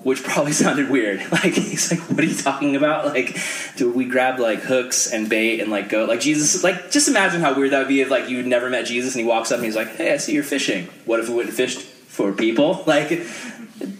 which 0.00 0.22
probably 0.22 0.52
sounded 0.52 0.88
weird. 0.90 1.20
Like 1.38 1.54
he's 1.54 1.92
like, 1.92 2.00
"What 2.10 2.20
are 2.20 2.26
you 2.26 2.34
talking 2.34 2.74
about? 2.74 3.06
Like, 3.06 3.36
do 3.76 3.92
we 3.92 4.06
grab 4.06 4.40
like 4.40 4.60
hooks 4.60 5.12
and 5.12 5.28
bait 5.28 5.60
and 5.60 5.70
like 5.70 5.88
go 5.88 6.04
like 6.04 6.20
Jesus? 6.20 6.64
Like, 6.64 6.90
just 6.90 7.08
imagine 7.08 7.40
how 7.40 7.54
weird 7.54 7.70
that 7.72 7.78
would 7.80 7.88
be 7.88 8.00
if 8.00 8.10
like 8.10 8.28
you'd 8.28 8.46
never 8.46 8.68
met 8.70 8.86
Jesus 8.86 9.14
and 9.14 9.20
he 9.20 9.26
walks 9.26 9.52
up 9.52 9.58
and 9.58 9.64
he's 9.64 9.76
like, 9.76 9.88
"Hey, 9.88 10.12
I 10.12 10.16
see 10.16 10.32
you're 10.32 10.42
fishing. 10.42 10.86
What 11.04 11.20
if 11.20 11.28
we 11.28 11.36
went 11.36 11.48
and 11.48 11.56
fished 11.56 11.80
for 11.80 12.32
people?" 12.32 12.82
Like, 12.86 13.10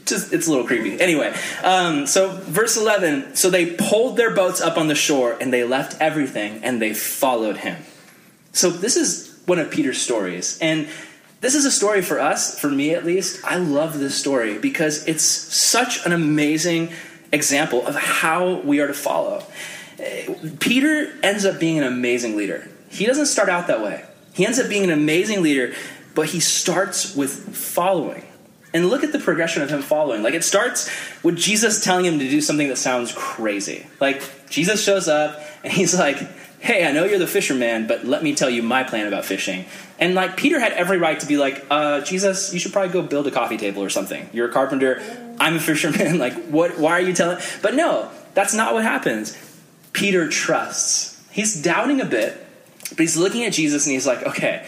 just 0.06 0.32
it's 0.32 0.46
a 0.46 0.50
little 0.50 0.66
creepy. 0.66 1.00
Anyway, 1.00 1.32
um, 1.62 2.06
so 2.06 2.30
verse 2.30 2.76
eleven. 2.76 3.36
So 3.36 3.50
they 3.50 3.66
pulled 3.66 4.16
their 4.16 4.34
boats 4.34 4.60
up 4.60 4.78
on 4.78 4.88
the 4.88 4.96
shore 4.96 5.36
and 5.40 5.52
they 5.52 5.62
left 5.62 6.00
everything 6.00 6.64
and 6.64 6.82
they 6.82 6.94
followed 6.94 7.58
him. 7.58 7.76
So 8.52 8.70
this 8.70 8.96
is 8.96 9.38
one 9.46 9.58
of 9.58 9.70
Peter's 9.70 10.00
stories 10.00 10.58
and 10.60 10.88
this 11.40 11.54
is 11.54 11.64
a 11.64 11.70
story 11.70 12.02
for 12.02 12.18
us, 12.18 12.58
for 12.58 12.68
me 12.68 12.94
at 12.94 13.04
least. 13.04 13.44
I 13.44 13.56
love 13.56 13.98
this 13.98 14.16
story 14.16 14.58
because 14.58 15.06
it's 15.06 15.22
such 15.22 16.04
an 16.04 16.12
amazing 16.12 16.92
example 17.32 17.86
of 17.86 17.94
how 17.94 18.60
we 18.60 18.80
are 18.80 18.86
to 18.86 18.94
follow. 18.94 19.44
Peter 20.60 21.12
ends 21.22 21.44
up 21.44 21.60
being 21.60 21.78
an 21.78 21.84
amazing 21.84 22.36
leader. 22.36 22.68
He 22.90 23.06
doesn't 23.06 23.26
start 23.26 23.48
out 23.48 23.66
that 23.68 23.82
way. 23.82 24.04
He 24.32 24.46
ends 24.46 24.58
up 24.58 24.68
being 24.68 24.84
an 24.84 24.90
amazing 24.90 25.42
leader, 25.42 25.74
but 26.14 26.26
he 26.26 26.40
starts 26.40 27.14
with 27.14 27.56
following. 27.56 28.24
And 28.74 28.88
look 28.88 29.02
at 29.02 29.12
the 29.12 29.18
progression 29.18 29.62
of 29.62 29.70
him 29.70 29.82
following. 29.82 30.22
Like 30.22 30.34
it 30.34 30.44
starts 30.44 30.90
with 31.22 31.36
Jesus 31.36 31.82
telling 31.82 32.04
him 32.04 32.18
to 32.18 32.28
do 32.28 32.40
something 32.40 32.68
that 32.68 32.76
sounds 32.76 33.12
crazy. 33.12 33.86
Like 34.00 34.48
Jesus 34.50 34.82
shows 34.82 35.08
up 35.08 35.40
and 35.64 35.72
he's 35.72 35.98
like, 35.98 36.18
hey, 36.60 36.86
I 36.86 36.92
know 36.92 37.04
you're 37.04 37.18
the 37.18 37.26
fisherman, 37.26 37.86
but 37.86 38.04
let 38.04 38.22
me 38.22 38.34
tell 38.34 38.50
you 38.50 38.62
my 38.62 38.82
plan 38.82 39.06
about 39.06 39.24
fishing. 39.24 39.64
And 39.98 40.14
like 40.14 40.36
Peter 40.36 40.58
had 40.58 40.72
every 40.72 40.98
right 40.98 41.18
to 41.20 41.26
be 41.26 41.36
like, 41.36 41.64
uh, 41.70 42.00
Jesus, 42.02 42.52
you 42.52 42.60
should 42.60 42.72
probably 42.72 42.92
go 42.92 43.02
build 43.02 43.26
a 43.26 43.30
coffee 43.30 43.56
table 43.56 43.82
or 43.82 43.90
something. 43.90 44.28
You're 44.32 44.48
a 44.48 44.52
carpenter. 44.52 45.00
I'm 45.38 45.56
a 45.56 45.60
fisherman. 45.60 46.18
like, 46.26 46.34
what? 46.48 46.78
Why 46.78 46.92
are 46.92 47.00
you 47.00 47.12
telling? 47.12 47.38
But 47.62 47.74
no, 47.74 48.10
that's 48.34 48.54
not 48.54 48.74
what 48.74 48.82
happens. 48.82 49.36
Peter 49.92 50.28
trusts. 50.28 51.22
He's 51.30 51.60
doubting 51.62 52.00
a 52.00 52.04
bit, 52.04 52.34
but 52.90 53.00
he's 53.00 53.16
looking 53.16 53.44
at 53.44 53.52
Jesus 53.52 53.86
and 53.86 53.92
he's 53.92 54.06
like, 54.06 54.22
okay. 54.24 54.66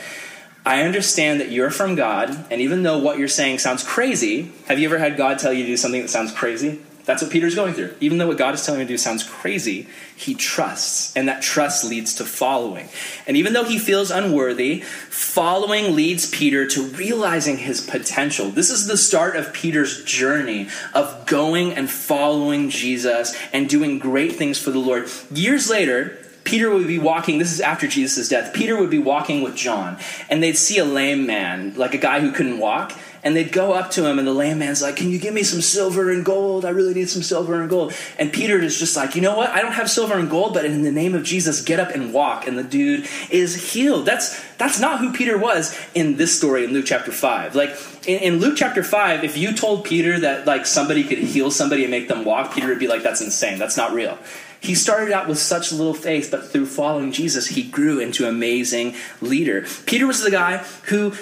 I 0.64 0.82
understand 0.82 1.40
that 1.40 1.50
you're 1.50 1.70
from 1.70 1.94
God, 1.94 2.28
and 2.50 2.61
even 2.61 2.82
though 2.82 2.99
what 2.99 3.18
you're 3.18 3.28
saying 3.28 3.61
sounds 3.61 3.82
crazy, 3.82 4.52
have 4.66 4.78
you 4.78 4.88
ever 4.88 4.99
had 4.99 5.16
God 5.16 5.38
tell 5.38 5.54
you 5.54 5.62
to 5.62 5.68
do 5.68 5.76
something 5.78 6.02
that 6.02 6.09
sounds 6.09 6.32
crazy? 6.32 6.80
That's 7.11 7.23
what 7.23 7.33
Peter's 7.33 7.57
going 7.57 7.75
through. 7.75 7.93
Even 7.99 8.19
though 8.19 8.29
what 8.29 8.38
God 8.38 8.55
is 8.55 8.64
telling 8.64 8.81
him 8.81 8.87
to 8.87 8.93
do 8.93 8.97
sounds 8.97 9.25
crazy, 9.25 9.88
he 10.14 10.33
trusts, 10.33 11.12
and 11.17 11.26
that 11.26 11.43
trust 11.43 11.85
leads 11.85 12.14
to 12.14 12.25
following. 12.25 12.88
And 13.26 13.37
even 13.37 13.52
though 13.52 13.64
he 13.64 13.81
feels 13.81 14.12
unworthy, 14.12 14.83
following 14.83 15.97
leads 15.97 16.31
Peter 16.31 16.69
to 16.69 16.83
realizing 16.85 17.57
his 17.57 17.81
potential. 17.81 18.50
This 18.50 18.71
is 18.71 18.87
the 18.87 18.97
start 18.97 19.35
of 19.35 19.52
Peter's 19.52 20.05
journey 20.05 20.69
of 20.95 21.26
going 21.26 21.73
and 21.73 21.90
following 21.90 22.71
Jesus 22.71 23.37
and 23.52 23.69
doing 23.69 23.99
great 23.99 24.37
things 24.37 24.62
for 24.62 24.71
the 24.71 24.79
Lord. 24.79 25.11
Years 25.33 25.69
later, 25.69 26.17
Peter 26.45 26.71
would 26.71 26.87
be 26.87 27.00
walking, 27.00 27.38
this 27.38 27.52
is 27.52 27.61
after 27.61 27.88
Jesus' 27.88 28.29
death. 28.29 28.55
Peter 28.55 28.79
would 28.79 28.88
be 28.88 29.00
walking 29.00 29.43
with 29.43 29.57
John, 29.57 29.99
and 30.29 30.40
they'd 30.40 30.57
see 30.57 30.79
a 30.79 30.85
lame 30.85 31.26
man, 31.26 31.75
like 31.75 31.93
a 31.93 31.99
guy 31.99 32.21
who 32.21 32.31
couldn't 32.31 32.61
walk, 32.61 32.93
and 33.22 33.36
they'd 33.36 33.52
go 33.52 33.72
up 33.72 33.90
to 33.92 34.06
him, 34.06 34.18
and 34.18 34.26
the 34.26 34.32
lame 34.32 34.58
man's 34.58 34.80
like, 34.80 34.96
Can 34.96 35.10
you 35.10 35.18
give 35.18 35.34
me 35.34 35.42
some 35.42 35.60
silver 35.60 36.10
and 36.10 36.24
gold? 36.24 36.64
I 36.64 36.70
really 36.70 36.94
need 36.94 37.10
some 37.10 37.22
silver 37.22 37.60
and 37.60 37.68
gold. 37.68 37.92
And 38.18 38.32
Peter 38.32 38.58
is 38.58 38.78
just 38.78 38.96
like, 38.96 39.14
You 39.14 39.20
know 39.20 39.36
what? 39.36 39.50
I 39.50 39.60
don't 39.60 39.72
have 39.72 39.90
silver 39.90 40.14
and 40.14 40.30
gold, 40.30 40.54
but 40.54 40.64
in 40.64 40.82
the 40.82 40.92
name 40.92 41.14
of 41.14 41.22
Jesus, 41.22 41.62
get 41.62 41.78
up 41.78 41.90
and 41.90 42.12
walk. 42.12 42.46
And 42.46 42.58
the 42.58 42.64
dude 42.64 43.06
is 43.30 43.72
healed. 43.72 44.06
That's 44.06 44.42
that's 44.56 44.80
not 44.80 45.00
who 45.00 45.12
Peter 45.12 45.38
was 45.38 45.78
in 45.94 46.16
this 46.16 46.36
story 46.36 46.64
in 46.64 46.72
Luke 46.72 46.86
chapter 46.86 47.12
5. 47.12 47.54
Like 47.54 47.76
in, 48.06 48.20
in 48.20 48.36
Luke 48.38 48.54
chapter 48.56 48.82
5, 48.82 49.24
if 49.24 49.36
you 49.36 49.52
told 49.52 49.84
Peter 49.84 50.18
that 50.20 50.46
like 50.46 50.64
somebody 50.66 51.04
could 51.04 51.18
heal 51.18 51.50
somebody 51.50 51.82
and 51.82 51.90
make 51.90 52.08
them 52.08 52.24
walk, 52.24 52.54
Peter 52.54 52.68
would 52.68 52.78
be 52.78 52.88
like, 52.88 53.02
That's 53.02 53.20
insane. 53.20 53.58
That's 53.58 53.76
not 53.76 53.92
real. 53.92 54.18
He 54.62 54.74
started 54.74 55.10
out 55.12 55.26
with 55.26 55.38
such 55.38 55.72
little 55.72 55.94
faith, 55.94 56.28
but 56.30 56.50
through 56.50 56.66
following 56.66 57.12
Jesus, 57.12 57.46
he 57.46 57.62
grew 57.62 57.98
into 57.98 58.24
an 58.24 58.34
amazing 58.34 58.94
leader. 59.22 59.64
Peter 59.86 60.06
was 60.06 60.22
the 60.22 60.30
guy 60.30 60.58
who 60.84 61.14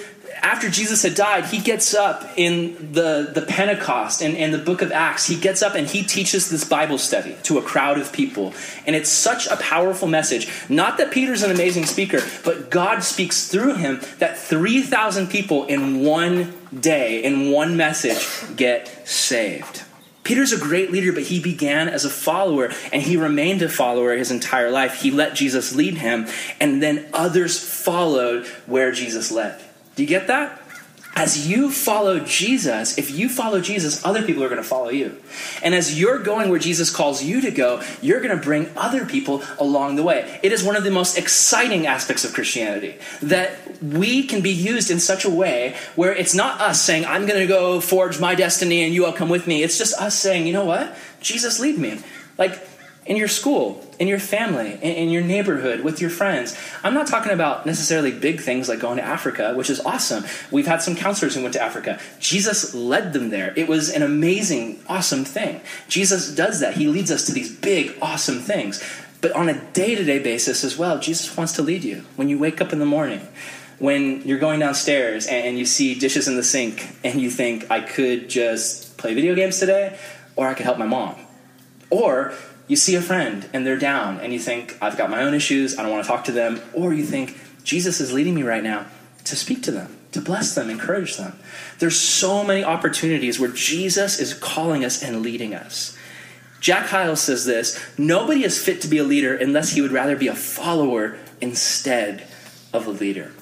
after 0.42 0.68
Jesus 0.68 1.02
had 1.02 1.14
died, 1.14 1.46
he 1.46 1.58
gets 1.58 1.94
up 1.94 2.24
in 2.36 2.92
the, 2.92 3.30
the 3.34 3.42
Pentecost 3.42 4.22
and, 4.22 4.36
and 4.36 4.52
the 4.52 4.58
book 4.58 4.82
of 4.82 4.92
Acts. 4.92 5.26
He 5.26 5.36
gets 5.36 5.62
up 5.62 5.74
and 5.74 5.86
he 5.86 6.02
teaches 6.02 6.50
this 6.50 6.64
Bible 6.64 6.98
study 6.98 7.36
to 7.44 7.58
a 7.58 7.62
crowd 7.62 7.98
of 7.98 8.12
people. 8.12 8.54
And 8.86 8.94
it's 8.94 9.10
such 9.10 9.46
a 9.46 9.56
powerful 9.56 10.08
message. 10.08 10.48
Not 10.68 10.98
that 10.98 11.10
Peter's 11.10 11.42
an 11.42 11.50
amazing 11.50 11.86
speaker, 11.86 12.20
but 12.44 12.70
God 12.70 13.02
speaks 13.02 13.48
through 13.48 13.74
him 13.74 14.00
that 14.18 14.38
3,000 14.38 15.28
people 15.28 15.66
in 15.66 16.00
one 16.00 16.54
day, 16.78 17.22
in 17.24 17.50
one 17.50 17.76
message, 17.76 18.26
get 18.56 19.08
saved. 19.08 19.84
Peter's 20.28 20.52
a 20.52 20.58
great 20.58 20.92
leader, 20.92 21.12
but 21.12 21.22
he 21.22 21.40
began 21.40 21.88
as 21.88 22.04
a 22.04 22.10
follower 22.10 22.70
and 22.92 23.00
he 23.00 23.16
remained 23.16 23.62
a 23.62 23.68
follower 23.68 24.14
his 24.14 24.30
entire 24.30 24.70
life. 24.70 25.00
He 25.00 25.10
let 25.10 25.34
Jesus 25.34 25.74
lead 25.74 25.94
him, 25.94 26.26
and 26.60 26.82
then 26.82 27.06
others 27.14 27.58
followed 27.58 28.46
where 28.66 28.92
Jesus 28.92 29.32
led. 29.32 29.58
Do 29.98 30.04
you 30.04 30.08
get 30.08 30.28
that? 30.28 30.62
As 31.16 31.48
you 31.48 31.72
follow 31.72 32.20
Jesus, 32.20 32.98
if 32.98 33.10
you 33.10 33.28
follow 33.28 33.60
Jesus, 33.60 34.04
other 34.04 34.22
people 34.22 34.44
are 34.44 34.48
going 34.48 34.62
to 34.62 34.68
follow 34.68 34.90
you. 34.90 35.16
And 35.60 35.74
as 35.74 35.98
you're 35.98 36.20
going 36.20 36.50
where 36.50 36.60
Jesus 36.60 36.88
calls 36.88 37.20
you 37.20 37.40
to 37.40 37.50
go, 37.50 37.82
you're 38.00 38.20
going 38.20 38.38
to 38.38 38.40
bring 38.40 38.70
other 38.76 39.04
people 39.04 39.42
along 39.58 39.96
the 39.96 40.04
way. 40.04 40.38
It 40.44 40.52
is 40.52 40.62
one 40.62 40.76
of 40.76 40.84
the 40.84 40.92
most 40.92 41.18
exciting 41.18 41.88
aspects 41.88 42.24
of 42.24 42.32
Christianity 42.32 42.94
that 43.22 43.82
we 43.82 44.22
can 44.22 44.40
be 44.40 44.52
used 44.52 44.88
in 44.88 45.00
such 45.00 45.24
a 45.24 45.30
way 45.30 45.74
where 45.96 46.14
it's 46.14 46.32
not 46.32 46.60
us 46.60 46.80
saying, 46.80 47.04
I'm 47.04 47.26
going 47.26 47.40
to 47.40 47.48
go 47.48 47.80
forge 47.80 48.20
my 48.20 48.36
destiny 48.36 48.84
and 48.84 48.94
you 48.94 49.04
all 49.04 49.12
come 49.12 49.28
with 49.28 49.48
me. 49.48 49.64
It's 49.64 49.78
just 49.78 50.00
us 50.00 50.16
saying, 50.16 50.46
you 50.46 50.52
know 50.52 50.64
what? 50.64 50.96
Jesus, 51.20 51.58
lead 51.58 51.76
me. 51.76 51.98
Like, 52.38 52.67
in 53.08 53.16
your 53.16 53.26
school, 53.26 53.82
in 53.98 54.06
your 54.06 54.18
family, 54.18 54.74
in, 54.74 54.80
in, 54.80 55.08
your 55.08 55.22
neighborhood, 55.22 55.80
with 55.80 55.98
your 55.98 56.10
friends. 56.10 56.56
I'm 56.84 56.92
not 56.92 57.06
talking 57.06 57.32
about 57.32 57.64
necessarily 57.64 58.12
big 58.12 58.38
things 58.38 58.68
like 58.68 58.80
going 58.80 58.98
to 58.98 59.02
Africa, 59.02 59.54
which 59.54 59.70
is 59.70 59.80
awesome. 59.80 60.24
We've 60.50 60.66
had 60.66 60.82
some 60.82 60.94
counselors 60.94 61.34
who 61.34 61.40
went 61.40 61.54
to 61.54 61.62
Africa. 61.62 61.98
Jesus 62.20 62.74
led 62.74 63.14
them 63.14 63.30
there. 63.30 63.54
It 63.56 63.66
was 63.66 63.88
an 63.88 64.02
amazing, 64.02 64.80
awesome 64.88 65.24
thing. 65.24 65.62
Jesus 65.88 66.34
does 66.34 66.60
that. 66.60 66.74
He 66.74 66.86
leads 66.86 67.10
us 67.10 67.24
to 67.24 67.32
these 67.32 67.50
big, 67.50 67.96
awesome 68.02 68.40
things. 68.40 68.84
But 69.22 69.32
on 69.32 69.48
a 69.48 69.58
day 69.72 69.94
to 69.94 70.04
day 70.04 70.18
basis 70.18 70.62
as 70.62 70.76
well, 70.76 70.98
Jesus 70.98 71.34
wants 71.34 71.54
to 71.54 71.62
lead 71.62 71.84
you. 71.84 72.04
When 72.16 72.28
you 72.28 72.38
wake 72.38 72.60
up 72.60 72.74
in 72.74 72.78
the 72.78 72.86
morning, 72.86 73.26
when 73.78 74.20
you're 74.28 74.38
going 74.38 74.60
downstairs 74.60 75.26
and 75.26 75.58
you 75.58 75.64
see 75.64 75.98
dishes 75.98 76.28
in 76.28 76.36
the 76.36 76.44
sink 76.44 76.86
and 77.02 77.22
you 77.22 77.30
think, 77.30 77.70
I 77.70 77.80
could 77.80 78.28
just 78.28 78.98
play 78.98 79.14
video 79.14 79.34
games 79.34 79.58
today, 79.58 79.98
or 80.36 80.46
I 80.46 80.52
could 80.52 80.64
help 80.64 80.76
my 80.76 80.86
mom. 80.86 81.16
Or 81.88 82.34
you 82.68 82.76
see 82.76 82.94
a 82.94 83.02
friend 83.02 83.48
and 83.52 83.66
they're 83.66 83.78
down 83.78 84.20
and 84.20 84.32
you 84.32 84.38
think, 84.38 84.76
I've 84.80 84.96
got 84.96 85.10
my 85.10 85.22
own 85.22 85.34
issues, 85.34 85.78
I 85.78 85.82
don't 85.82 85.90
want 85.90 86.04
to 86.04 86.08
talk 86.08 86.24
to 86.24 86.32
them. 86.32 86.60
Or 86.74 86.92
you 86.92 87.04
think, 87.04 87.36
Jesus 87.64 88.00
is 88.00 88.12
leading 88.12 88.34
me 88.34 88.42
right 88.42 88.62
now 88.62 88.86
to 89.24 89.34
speak 89.34 89.62
to 89.64 89.70
them, 89.70 89.96
to 90.12 90.20
bless 90.20 90.54
them, 90.54 90.70
encourage 90.70 91.16
them. 91.16 91.38
There's 91.78 91.96
so 91.96 92.44
many 92.44 92.62
opportunities 92.62 93.40
where 93.40 93.50
Jesus 93.50 94.20
is 94.20 94.34
calling 94.34 94.84
us 94.84 95.02
and 95.02 95.22
leading 95.22 95.54
us. 95.54 95.96
Jack 96.60 96.86
Hyles 96.86 97.20
says 97.20 97.44
this 97.44 97.78
Nobody 97.98 98.44
is 98.44 98.62
fit 98.62 98.80
to 98.82 98.88
be 98.88 98.98
a 98.98 99.04
leader 99.04 99.36
unless 99.36 99.70
he 99.70 99.80
would 99.80 99.92
rather 99.92 100.16
be 100.16 100.28
a 100.28 100.34
follower 100.34 101.18
instead 101.40 102.26
of 102.72 102.86
a 102.86 102.90
leader. 102.90 103.32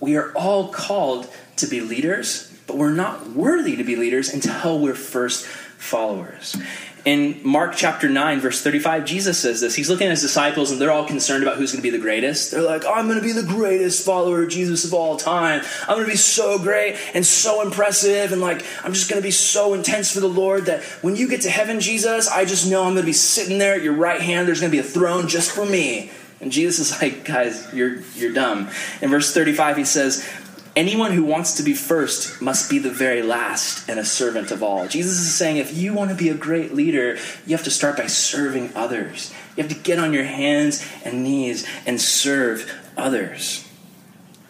We 0.00 0.16
are 0.16 0.32
all 0.32 0.68
called 0.68 1.28
to 1.56 1.66
be 1.66 1.80
leaders, 1.80 2.52
but 2.66 2.76
we're 2.76 2.92
not 2.92 3.30
worthy 3.30 3.76
to 3.76 3.84
be 3.84 3.96
leaders 3.96 4.32
until 4.32 4.80
we're 4.80 4.94
first 4.94 5.46
followers. 5.46 6.56
In 7.04 7.40
Mark 7.42 7.74
chapter 7.74 8.08
9, 8.08 8.38
verse 8.38 8.62
35, 8.62 9.04
Jesus 9.04 9.36
says 9.36 9.60
this. 9.60 9.74
He's 9.74 9.90
looking 9.90 10.06
at 10.06 10.10
his 10.10 10.22
disciples, 10.22 10.70
and 10.70 10.80
they're 10.80 10.92
all 10.92 11.04
concerned 11.04 11.42
about 11.42 11.56
who's 11.56 11.72
going 11.72 11.82
to 11.82 11.90
be 11.90 11.90
the 11.90 12.02
greatest. 12.02 12.52
They're 12.52 12.62
like, 12.62 12.84
oh, 12.84 12.92
I'm 12.92 13.08
going 13.08 13.18
to 13.18 13.24
be 13.24 13.32
the 13.32 13.42
greatest 13.42 14.06
follower 14.06 14.44
of 14.44 14.50
Jesus 14.50 14.84
of 14.84 14.94
all 14.94 15.16
time. 15.16 15.62
I'm 15.82 15.96
going 15.96 16.06
to 16.06 16.12
be 16.12 16.16
so 16.16 16.60
great 16.60 16.96
and 17.12 17.26
so 17.26 17.60
impressive, 17.60 18.30
and 18.30 18.40
like, 18.40 18.64
I'm 18.84 18.92
just 18.92 19.10
going 19.10 19.20
to 19.20 19.26
be 19.26 19.32
so 19.32 19.74
intense 19.74 20.12
for 20.12 20.20
the 20.20 20.28
Lord 20.28 20.66
that 20.66 20.84
when 21.02 21.16
you 21.16 21.28
get 21.28 21.40
to 21.40 21.50
heaven, 21.50 21.80
Jesus, 21.80 22.28
I 22.28 22.44
just 22.44 22.70
know 22.70 22.84
I'm 22.84 22.92
going 22.92 23.02
to 23.02 23.06
be 23.06 23.12
sitting 23.12 23.58
there 23.58 23.74
at 23.74 23.82
your 23.82 23.94
right 23.94 24.20
hand. 24.20 24.46
There's 24.46 24.60
going 24.60 24.70
to 24.70 24.76
be 24.76 24.86
a 24.86 24.88
throne 24.88 25.26
just 25.26 25.50
for 25.50 25.66
me. 25.66 26.12
And 26.40 26.50
Jesus 26.50 26.90
is 26.90 27.02
like, 27.02 27.24
guys, 27.24 27.72
you're, 27.72 28.00
you're 28.16 28.32
dumb. 28.32 28.68
In 29.00 29.10
verse 29.10 29.32
35, 29.32 29.76
he 29.76 29.84
says, 29.84 30.28
Anyone 30.74 31.12
who 31.12 31.24
wants 31.24 31.54
to 31.54 31.62
be 31.62 31.74
first 31.74 32.40
must 32.40 32.70
be 32.70 32.78
the 32.78 32.90
very 32.90 33.22
last 33.22 33.88
and 33.90 34.00
a 34.00 34.04
servant 34.04 34.50
of 34.50 34.62
all. 34.62 34.88
Jesus 34.88 35.20
is 35.20 35.34
saying 35.34 35.58
if 35.58 35.76
you 35.76 35.92
want 35.92 36.10
to 36.10 36.16
be 36.16 36.30
a 36.30 36.34
great 36.34 36.72
leader, 36.72 37.18
you 37.46 37.54
have 37.54 37.64
to 37.64 37.70
start 37.70 37.98
by 37.98 38.06
serving 38.06 38.72
others. 38.74 39.34
You 39.54 39.62
have 39.62 39.72
to 39.72 39.78
get 39.78 39.98
on 39.98 40.14
your 40.14 40.24
hands 40.24 40.86
and 41.04 41.22
knees 41.22 41.66
and 41.84 42.00
serve 42.00 42.72
others. 42.96 43.68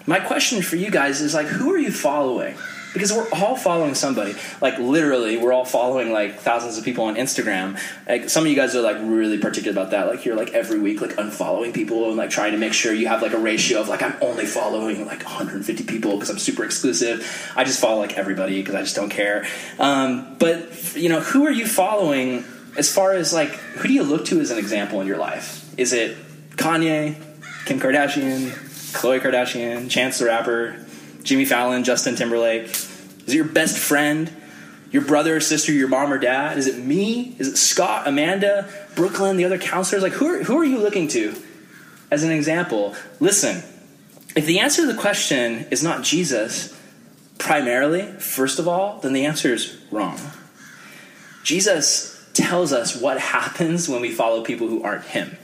My 0.07 0.21
question 0.21 0.63
for 0.63 0.77
you 0.77 0.93
guys 0.93 1.21
is 1.21 1.35
like 1.35 1.47
who 1.47 1.73
are 1.75 1.79
you 1.79 1.91
following? 1.91 2.57
Because 2.93 3.13
we're 3.13 3.29
all 3.31 3.57
following 3.57 3.95
somebody. 3.95 4.35
Like 4.61 4.79
literally, 4.79 5.37
we're 5.37 5.53
all 5.53 5.65
following 5.65 6.13
like 6.13 6.39
thousands 6.39 6.77
of 6.79 6.85
people 6.85 7.05
on 7.05 7.17
Instagram. 7.17 7.79
Like 8.07 8.29
some 8.29 8.45
of 8.45 8.51
you 8.51 8.57
guys 8.57 8.75
are 8.77 8.83
like 8.83 8.97
really 9.01 9.39
particular 9.39 9.73
about 9.73 9.91
that. 9.93 10.07
Like 10.07 10.25
you're 10.25 10.37
like 10.37 10.51
every 10.51 10.79
week 10.79 11.01
like 11.01 11.13
unfollowing 11.17 11.73
people 11.73 12.09
and 12.09 12.17
like 12.17 12.31
trying 12.31 12.53
to 12.53 12.59
make 12.59 12.73
sure 12.73 12.93
you 12.93 13.09
have 13.09 13.23
like 13.23 13.33
a 13.33 13.39
ratio 13.39 13.81
of 13.81 13.89
like 13.89 14.03
I'm 14.03 14.15
only 14.21 14.47
following 14.47 15.07
like 15.07 15.25
150 15.25 15.85
people 15.85 16.13
because 16.13 16.31
I'm 16.31 16.39
super 16.39 16.65
exclusive. 16.65 17.53
I 17.57 17.65
just 17.65 17.81
follow 17.81 18.01
like 18.01 18.19
everybody 18.19 18.61
because 18.61 18.75
I 18.75 18.83
just 18.83 18.97
don't 18.97 19.11
care. 19.11 19.47
Um, 19.79 20.37
but 20.39 20.95
you 20.95 21.09
know, 21.09 21.21
who 21.21 21.47
are 21.47 21.53
you 21.53 21.67
following 21.67 22.45
as 22.77 22.93
far 22.93 23.13
as 23.13 23.33
like 23.33 23.51
who 23.51 23.89
do 23.89 23.95
you 23.95 24.03
look 24.03 24.27
to 24.27 24.41
as 24.41 24.51
an 24.51 24.59
example 24.59 25.01
in 25.01 25.07
your 25.07 25.19
life? 25.19 25.73
Is 25.79 25.93
it 25.93 26.17
Kanye, 26.57 27.17
Kim 27.65 27.81
Kardashian, 27.81 28.51
Khloe 28.93 29.21
Kardashian, 29.21 29.91
Chance 29.91 30.19
the 30.19 30.27
Rapper? 30.27 30.85
Jimmy 31.23 31.45
Fallon, 31.45 31.85
Justin 31.85 32.17
Timberlake? 32.17 32.65
Is 32.65 33.29
it 33.29 33.35
your 33.35 33.45
best 33.45 33.79
friend? 33.79 34.31
Your 34.91 35.03
brother 35.03 35.37
or 35.37 35.41
sister, 35.41 35.73
your 35.73 35.89
mom 35.89 36.13
or 36.13 36.19
dad? 36.19 36.59
Is 36.59 36.67
it 36.67 36.79
me? 36.79 37.35
Is 37.39 37.49
it 37.49 37.57
Scott, 37.57 38.07
Amanda, 38.07 38.69
Brooklyn, 38.95 39.37
the 39.37 39.45
other 39.45 39.59
counselors? 39.59 40.03
Like, 40.03 40.13
who 40.13 40.27
are, 40.27 40.43
who 40.43 40.59
are 40.59 40.65
you 40.65 40.79
looking 40.79 41.09
to 41.09 41.35
as 42.11 42.25
an 42.25 42.31
example? 42.31 42.95
Listen, 43.19 43.63
if 44.37 44.45
the 44.45 44.59
answer 44.59 44.83
to 44.83 44.93
the 44.93 45.01
question 45.01 45.67
is 45.71 45.83
not 45.83 46.03
Jesus, 46.03 46.79
primarily, 47.39 48.03
first 48.03 48.59
of 48.59 48.69
all, 48.69 49.01
then 49.01 49.15
the 49.15 49.25
answer 49.25 49.55
is 49.55 49.79
wrong. 49.91 50.19
Jesus 51.43 52.13
tells 52.35 52.73
us 52.73 53.01
what 53.01 53.19
happens 53.19 53.89
when 53.89 54.01
we 54.01 54.11
follow 54.11 54.43
people 54.43 54.69
who 54.69 54.83
aren't 54.83 55.05
Him. 55.05 55.37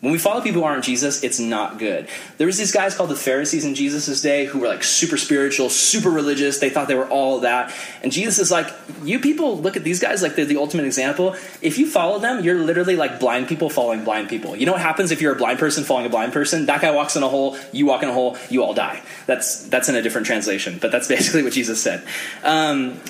When 0.00 0.12
we 0.12 0.18
follow 0.18 0.40
people 0.40 0.60
who 0.62 0.66
aren't 0.66 0.84
Jesus, 0.84 1.24
it's 1.24 1.40
not 1.40 1.80
good. 1.80 2.08
There 2.36 2.46
was 2.46 2.56
these 2.56 2.70
guys 2.70 2.94
called 2.94 3.10
the 3.10 3.16
Pharisees 3.16 3.64
in 3.64 3.74
Jesus' 3.74 4.20
day 4.20 4.44
who 4.44 4.60
were 4.60 4.68
like 4.68 4.84
super 4.84 5.16
spiritual, 5.16 5.70
super 5.70 6.08
religious. 6.08 6.60
They 6.60 6.70
thought 6.70 6.86
they 6.86 6.94
were 6.94 7.08
all 7.08 7.40
that. 7.40 7.74
And 8.00 8.12
Jesus 8.12 8.38
is 8.38 8.48
like, 8.48 8.72
you 9.02 9.18
people 9.18 9.58
look 9.58 9.76
at 9.76 9.82
these 9.82 9.98
guys 9.98 10.22
like 10.22 10.36
they're 10.36 10.44
the 10.44 10.58
ultimate 10.58 10.86
example. 10.86 11.34
If 11.62 11.78
you 11.78 11.90
follow 11.90 12.20
them, 12.20 12.44
you're 12.44 12.60
literally 12.60 12.94
like 12.94 13.18
blind 13.18 13.48
people 13.48 13.70
following 13.70 14.04
blind 14.04 14.28
people. 14.28 14.54
You 14.54 14.66
know 14.66 14.72
what 14.72 14.82
happens 14.82 15.10
if 15.10 15.20
you're 15.20 15.32
a 15.32 15.36
blind 15.36 15.58
person 15.58 15.82
following 15.82 16.06
a 16.06 16.10
blind 16.10 16.32
person? 16.32 16.66
That 16.66 16.80
guy 16.80 16.92
walks 16.92 17.16
in 17.16 17.24
a 17.24 17.28
hole, 17.28 17.58
you 17.72 17.86
walk 17.86 18.04
in 18.04 18.08
a 18.08 18.14
hole, 18.14 18.38
you 18.50 18.62
all 18.62 18.74
die. 18.74 19.02
That's 19.26 19.64
that's 19.64 19.88
in 19.88 19.96
a 19.96 20.02
different 20.02 20.28
translation, 20.28 20.78
but 20.80 20.92
that's 20.92 21.08
basically 21.16 21.42
what 21.42 21.54
Jesus 21.54 21.82
said. 21.82 22.06
Um, 22.44 23.00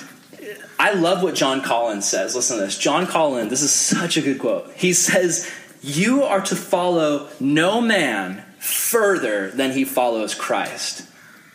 I 0.78 0.94
love 0.94 1.22
what 1.22 1.34
John 1.34 1.60
Collins 1.60 2.08
says. 2.08 2.34
Listen 2.34 2.56
to 2.58 2.64
this. 2.64 2.78
John 2.78 3.06
Collins, 3.06 3.50
this 3.50 3.62
is 3.62 3.72
such 3.72 4.16
a 4.16 4.22
good 4.22 4.38
quote. 4.38 4.72
He 4.74 4.94
says, 4.94 5.50
you 5.82 6.24
are 6.24 6.40
to 6.40 6.56
follow 6.56 7.28
no 7.40 7.80
man 7.80 8.44
further 8.58 9.50
than 9.50 9.72
he 9.72 9.84
follows 9.84 10.34
Christ. 10.34 11.06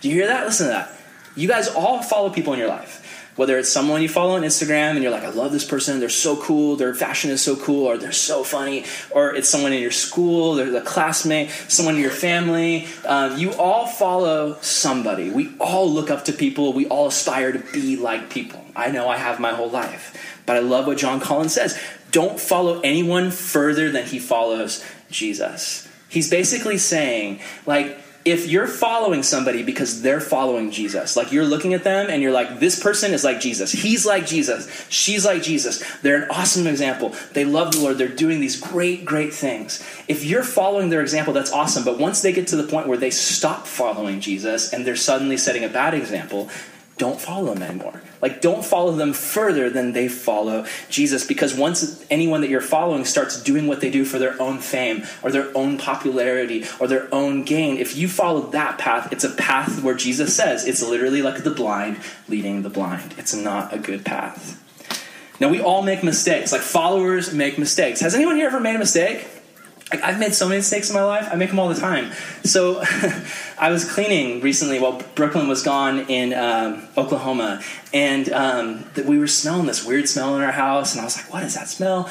Do 0.02 0.10
you 0.10 0.16
hear 0.16 0.28
that? 0.28 0.46
Listen 0.46 0.68
to 0.68 0.74
that. 0.74 0.92
You 1.36 1.48
guys 1.48 1.68
all 1.68 2.02
follow 2.02 2.30
people 2.30 2.54
in 2.54 2.60
your 2.60 2.70
life. 2.70 3.00
Whether 3.36 3.58
it's 3.58 3.72
someone 3.72 4.04
you 4.04 4.10
follow 4.10 4.36
on 4.36 4.44
Instagram 4.44 4.92
and 4.92 5.02
you're 5.02 5.12
like, 5.12 5.24
I 5.24 5.30
love 5.30 5.52
this 5.52 5.66
person, 5.66 6.00
they're 6.00 6.10
so 6.10 6.36
cool, 6.38 6.76
their 6.76 6.94
fashion 6.94 7.32
is 7.32 7.42
so 7.42 7.56
cool, 7.56 7.88
or 7.88 7.98
they're 7.98 8.12
so 8.12 8.44
funny, 8.44 8.86
or 9.10 9.34
it's 9.34 9.50
someone 9.50 9.74
in 9.74 9.82
your 9.82 9.90
school, 9.90 10.54
they're 10.54 10.70
the 10.70 10.82
classmate, 10.82 11.50
someone 11.68 11.96
in 11.96 12.02
your 12.02 12.12
family. 12.12 12.88
Um, 13.08 13.40
you 13.40 13.52
all 13.54 13.88
follow 13.88 14.58
somebody. 14.62 15.32
We 15.32 15.52
all 15.60 15.90
look 15.90 16.12
up 16.12 16.26
to 16.26 16.34
people, 16.34 16.74
we 16.74 16.86
all 16.86 17.08
aspire 17.08 17.52
to 17.52 17.60
be 17.74 17.98
like 17.98 18.30
people. 18.30 18.64
I 18.76 18.92
know 18.92 19.10
I 19.10 19.18
have 19.18 19.40
my 19.40 19.54
whole 19.54 19.70
life. 19.70 20.16
But 20.46 20.58
I 20.58 20.60
love 20.60 20.88
what 20.88 20.98
John 20.98 21.20
Collins 21.20 21.54
says 21.54 21.80
don't 22.14 22.40
follow 22.40 22.80
anyone 22.80 23.32
further 23.32 23.92
than 23.92 24.06
he 24.06 24.20
follows 24.20 24.86
Jesus. 25.12 25.90
He's 26.08 26.30
basically 26.30 26.78
saying, 26.78 27.42
like, 27.66 27.98
if 28.24 28.48
you're 28.48 28.68
following 28.68 29.22
somebody 29.22 29.64
because 29.64 30.02
they're 30.02 30.22
following 30.22 30.72
Jesus, 30.72 31.18
like 31.18 31.34
you're 31.34 31.44
looking 31.44 31.74
at 31.74 31.84
them 31.84 32.10
and 32.10 32.22
you're 32.22 32.32
like, 32.32 32.60
this 32.60 32.82
person 32.82 33.14
is 33.14 33.24
like 33.24 33.42
Jesus. 33.42 33.72
He's 33.72 34.06
like 34.06 34.26
Jesus. 34.26 34.86
She's 34.90 35.26
like 35.26 35.42
Jesus. 35.44 35.84
They're 36.02 36.24
an 36.24 36.30
awesome 36.30 36.66
example. 36.68 37.14
They 37.34 37.44
love 37.44 37.74
the 37.74 37.82
Lord. 37.82 37.98
They're 37.98 38.08
doing 38.08 38.40
these 38.40 38.58
great, 38.58 39.04
great 39.04 39.34
things. 39.34 39.86
If 40.08 40.24
you're 40.24 40.44
following 40.44 40.90
their 40.90 41.02
example, 41.02 41.34
that's 41.34 41.52
awesome. 41.52 41.84
But 41.84 42.00
once 42.00 42.22
they 42.22 42.32
get 42.32 42.48
to 42.48 42.56
the 42.56 42.64
point 42.64 42.88
where 42.88 42.98
they 42.98 43.10
stop 43.10 43.68
following 43.68 44.22
Jesus 44.22 44.72
and 44.72 44.88
they're 44.88 44.96
suddenly 44.96 45.36
setting 45.36 45.66
a 45.66 45.70
bad 45.70 45.94
example, 45.94 46.50
don't 46.98 47.20
follow 47.20 47.54
them 47.54 47.64
anymore. 47.64 48.02
Like, 48.22 48.40
don't 48.40 48.64
follow 48.64 48.92
them 48.92 49.14
further 49.14 49.70
than 49.70 49.94
they 49.94 50.08
follow 50.08 50.66
Jesus 50.90 51.26
because 51.26 51.56
once 51.56 52.06
anyone 52.12 52.42
that 52.42 52.50
you're 52.50 52.62
following 52.62 53.04
starts 53.04 53.42
doing 53.42 53.68
what 53.68 53.82
they 53.82 53.90
do 53.90 54.06
for 54.06 54.20
their 54.20 54.40
own 54.42 54.60
fame 54.60 55.04
or 55.24 55.32
their 55.32 55.56
own 55.58 55.78
popularity 55.78 56.66
or 56.80 56.88
their 56.88 57.14
own 57.14 57.44
gain, 57.44 57.78
if 57.78 57.96
you 57.98 58.08
follow 58.08 58.42
that 58.52 58.78
path, 58.78 59.12
it's 59.12 59.24
a 59.24 59.32
path 59.32 59.82
where 59.82 59.96
Jesus 59.96 60.36
says 60.36 60.68
it's 60.68 60.84
literally 60.84 61.22
like 61.22 61.44
the 61.44 61.52
blind 61.52 62.00
leading 62.28 62.62
the 62.62 62.70
blind. 62.70 63.16
It's 63.18 63.34
not 63.34 63.74
a 63.74 63.80
good 63.80 64.06
path. 64.06 64.60
Now, 65.40 65.50
we 65.50 65.60
all 65.60 65.82
make 65.82 66.04
mistakes. 66.04 66.52
Like, 66.52 66.62
followers 66.62 67.34
make 67.34 67.58
mistakes. 67.58 68.00
Has 68.02 68.14
anyone 68.14 68.36
here 68.36 68.48
ever 68.48 68.60
made 68.60 68.76
a 68.76 68.80
mistake? 68.80 69.28
Like, 69.92 70.04
I've 70.04 70.20
made 70.20 70.34
so 70.34 70.48
many 70.48 70.60
mistakes 70.60 70.90
in 70.90 70.96
my 70.96 71.04
life. 71.04 71.28
I 71.32 71.36
make 71.36 71.50
them 71.50 71.60
all 71.60 71.70
the 71.70 71.80
time. 71.80 72.12
So 72.44 72.82
I 73.60 73.72
was 73.72 73.90
cleaning 73.90 74.42
recently 74.42 74.80
while 74.80 75.02
Brooklyn 75.16 75.48
was 75.48 75.62
gone 75.62 76.00
in 76.10 76.34
um, 76.34 76.88
Oklahoma, 76.98 77.62
and 77.94 78.32
um, 78.32 78.86
we 79.06 79.18
were 79.20 79.28
smelling 79.28 79.68
this 79.68 79.86
weird 79.86 80.10
smell 80.10 80.36
in 80.36 80.42
our 80.42 80.52
house, 80.52 80.94
and 80.94 81.02
I 81.02 81.04
was 81.04 81.18
like, 81.18 81.32
"What 81.32 81.44
is 81.44 81.54
that 81.56 81.68
smell?" 81.68 82.10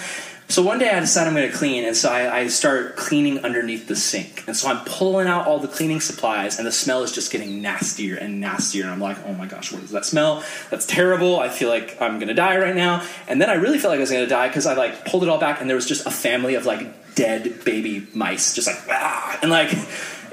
So 0.53 0.61
one 0.61 0.79
day 0.79 0.91
I 0.91 1.01
decided 1.01 1.29
I'm 1.29 1.35
going 1.35 1.51
to 1.51 1.57
clean, 1.57 1.83
and 1.87 1.97
so 1.97 2.11
I, 2.13 2.41
I, 2.41 2.47
start 2.49 2.95
cleaning 2.97 3.43
underneath 3.43 3.89
the 3.89 3.97
sink. 3.97 4.45
And 4.47 4.55
so 4.55 4.69
I'm 4.69 4.85
pulling 4.85 5.27
out 5.27 5.47
all 5.47 5.59
the 5.59 5.67
cleaning 5.67 5.99
supplies, 5.99 6.59
and 6.59 6.67
the 6.67 6.73
smell 6.73 7.03
is 7.03 7.11
just 7.11 7.33
getting 7.33 7.63
nastier 7.63 8.17
and 8.17 8.39
nastier. 8.39 8.83
And 8.83 8.93
I'm 8.93 9.01
like, 9.01 9.17
oh 9.25 9.33
my 9.33 9.47
gosh, 9.47 9.73
what 9.73 9.83
is 9.83 9.93
that 9.93 10.05
smell? 10.05 10.45
That's 10.69 10.85
terrible. 10.85 11.41
I 11.41 11.49
feel 11.49 11.71
like 11.71 11.97
I'm 12.03 12.17
going 12.19 12.29
to 12.29 12.35
die 12.35 12.59
right 12.59 12.77
now. 12.77 13.03
And 13.29 13.41
then 13.41 13.49
I 13.49 13.55
really 13.55 13.79
felt 13.79 13.93
like 13.93 13.99
I 13.99 14.03
was 14.03 14.11
going 14.11 14.25
to 14.25 14.29
die 14.29 14.49
because 14.49 14.67
I 14.67 14.75
like 14.75 15.07
pulled 15.07 15.23
it 15.23 15.31
all 15.31 15.41
back, 15.41 15.63
and 15.63 15.71
there 15.71 15.77
was 15.77 15.87
just 15.87 16.05
a 16.05 16.11
family 16.11 16.55
of 16.55 16.67
like 16.67 16.87
dead 17.15 17.65
baby 17.65 18.07
mice, 18.15 18.55
just 18.55 18.67
like 18.67 18.79
ah, 18.89 19.39
and 19.43 19.51
like 19.51 19.73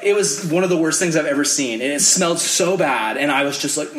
it 0.01 0.15
was 0.15 0.45
one 0.49 0.63
of 0.63 0.69
the 0.69 0.77
worst 0.77 0.99
things 0.99 1.15
I've 1.15 1.25
ever 1.25 1.43
seen, 1.43 1.81
and 1.81 1.91
it 1.91 2.01
smelled 2.01 2.39
so 2.39 2.77
bad. 2.77 3.17
And 3.17 3.31
I 3.31 3.43
was 3.43 3.57
just 3.57 3.77
like, 3.77 3.89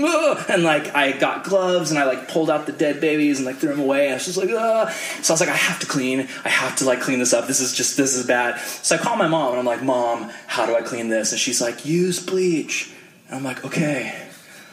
and 0.48 0.62
like 0.62 0.94
I 0.94 1.12
got 1.12 1.44
gloves 1.44 1.90
and 1.90 1.98
I 1.98 2.04
like 2.04 2.28
pulled 2.28 2.50
out 2.50 2.66
the 2.66 2.72
dead 2.72 3.00
babies 3.00 3.38
and 3.38 3.46
like 3.46 3.56
threw 3.56 3.70
them 3.70 3.80
away. 3.80 4.10
I 4.10 4.14
was 4.14 4.24
just 4.24 4.38
like, 4.38 4.50
Ugh! 4.50 4.92
so 5.22 5.32
I 5.32 5.34
was 5.34 5.40
like, 5.40 5.50
I 5.50 5.56
have 5.56 5.78
to 5.80 5.86
clean. 5.86 6.28
I 6.44 6.48
have 6.48 6.76
to 6.76 6.84
like 6.84 7.00
clean 7.00 7.18
this 7.18 7.32
up. 7.32 7.46
This 7.46 7.60
is 7.60 7.74
just 7.74 7.96
this 7.96 8.14
is 8.14 8.26
bad. 8.26 8.60
So 8.60 8.96
I 8.96 8.98
call 8.98 9.16
my 9.16 9.28
mom 9.28 9.50
and 9.50 9.58
I'm 9.58 9.66
like, 9.66 9.82
Mom, 9.82 10.30
how 10.46 10.66
do 10.66 10.74
I 10.74 10.82
clean 10.82 11.08
this? 11.08 11.32
And 11.32 11.40
she's 11.40 11.60
like, 11.60 11.84
Use 11.84 12.24
bleach. 12.24 12.92
And 13.28 13.36
I'm 13.36 13.44
like, 13.44 13.64
Okay. 13.64 14.26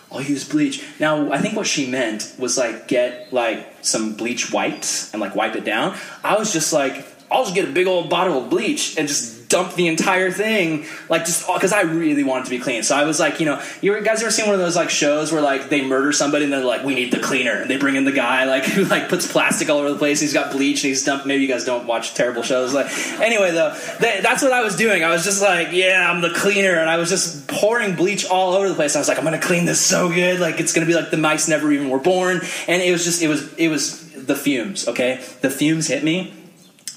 I'll 0.09 0.21
use 0.21 0.47
bleach. 0.47 0.85
Now, 1.01 1.33
I 1.33 1.39
think 1.39 1.57
what 1.57 1.67
she 1.67 1.89
meant 1.89 2.33
was 2.39 2.57
like 2.57 2.87
get 2.87 3.33
like 3.33 3.67
some 3.81 4.13
bleach 4.13 4.53
wipes 4.53 5.11
and 5.11 5.19
like 5.19 5.35
wipe 5.35 5.57
it 5.57 5.65
down. 5.65 5.97
I 6.23 6.37
was 6.37 6.53
just 6.53 6.71
like, 6.71 7.05
I'll 7.29 7.43
just 7.43 7.55
get 7.55 7.67
a 7.67 7.71
big 7.71 7.87
old 7.87 8.09
bottle 8.09 8.43
of 8.43 8.49
bleach 8.49 8.97
and 8.97 9.07
just 9.07 9.37
dump 9.49 9.75
the 9.75 9.87
entire 9.87 10.31
thing, 10.31 10.85
like 11.09 11.25
just 11.25 11.47
because 11.47 11.71
I 11.71 11.81
really 11.81 12.23
wanted 12.23 12.45
to 12.45 12.49
be 12.49 12.59
clean. 12.59 12.83
So 12.83 12.95
I 12.95 13.05
was 13.05 13.19
like, 13.19 13.39
you 13.39 13.45
know, 13.45 13.61
you 13.81 13.99
guys 14.01 14.21
ever 14.21 14.31
seen 14.31 14.45
one 14.45 14.55
of 14.55 14.61
those 14.61 14.75
like 14.75 14.89
shows 14.89 15.31
where 15.31 15.41
like 15.41 15.69
they 15.69 15.85
murder 15.85 16.11
somebody 16.11 16.45
and 16.45 16.53
they're 16.53 16.63
like, 16.63 16.83
we 16.83 16.95
need 16.95 17.11
the 17.11 17.19
cleaner, 17.19 17.53
and 17.53 17.69
they 17.69 17.77
bring 17.77 17.95
in 17.95 18.05
the 18.05 18.11
guy 18.11 18.45
like 18.45 18.65
who 18.65 18.85
like 18.85 19.09
puts 19.09 19.31
plastic 19.31 19.69
all 19.69 19.79
over 19.79 19.91
the 19.91 19.97
place. 19.97 20.19
he's 20.19 20.33
got 20.33 20.51
bleach 20.51 20.83
and 20.83 20.89
he's 20.89 21.03
dumped. 21.03 21.25
Maybe 21.25 21.43
you 21.43 21.47
guys 21.47 21.65
don't 21.65 21.87
watch 21.87 22.13
terrible 22.13 22.43
shows. 22.43 22.73
Like 22.73 22.87
anyway, 23.19 23.51
though, 23.51 23.75
that's 23.99 24.41
what 24.41 24.51
I 24.51 24.63
was 24.63 24.75
doing. 24.75 25.03
I 25.03 25.09
was 25.09 25.23
just 25.23 25.41
like, 25.41 25.69
yeah, 25.71 26.09
I'm 26.09 26.21
the 26.21 26.31
cleaner, 26.31 26.75
and 26.75 26.89
I 26.89 26.97
was 26.97 27.09
just 27.09 27.47
pouring 27.47 27.95
bleach 27.95 28.25
all 28.25 28.53
over 28.53 28.67
the 28.67 28.75
place. 28.75 28.95
I 28.95 28.99
was 28.99 29.07
like, 29.07 29.17
I'm 29.17 29.23
gonna 29.23 29.39
clean 29.39 29.65
this 29.65 29.81
so 29.81 30.09
good, 30.09 30.39
like 30.39 30.59
it's 30.59 30.73
gonna 30.73 30.87
be 30.87 30.93
like 30.93 31.11
the 31.11 31.17
mice 31.17 31.47
never 31.47 31.71
even 31.71 31.89
were 31.89 31.99
born, 31.99 32.41
and 32.67 32.81
it 32.81 32.91
was 32.91 33.03
just 33.03 33.21
it 33.21 33.27
was 33.27 33.53
it 33.55 33.69
was 33.69 34.05
the 34.13 34.35
fumes. 34.35 34.87
Okay, 34.87 35.23
the 35.41 35.49
fumes 35.49 35.87
hit 35.87 36.03
me. 36.03 36.33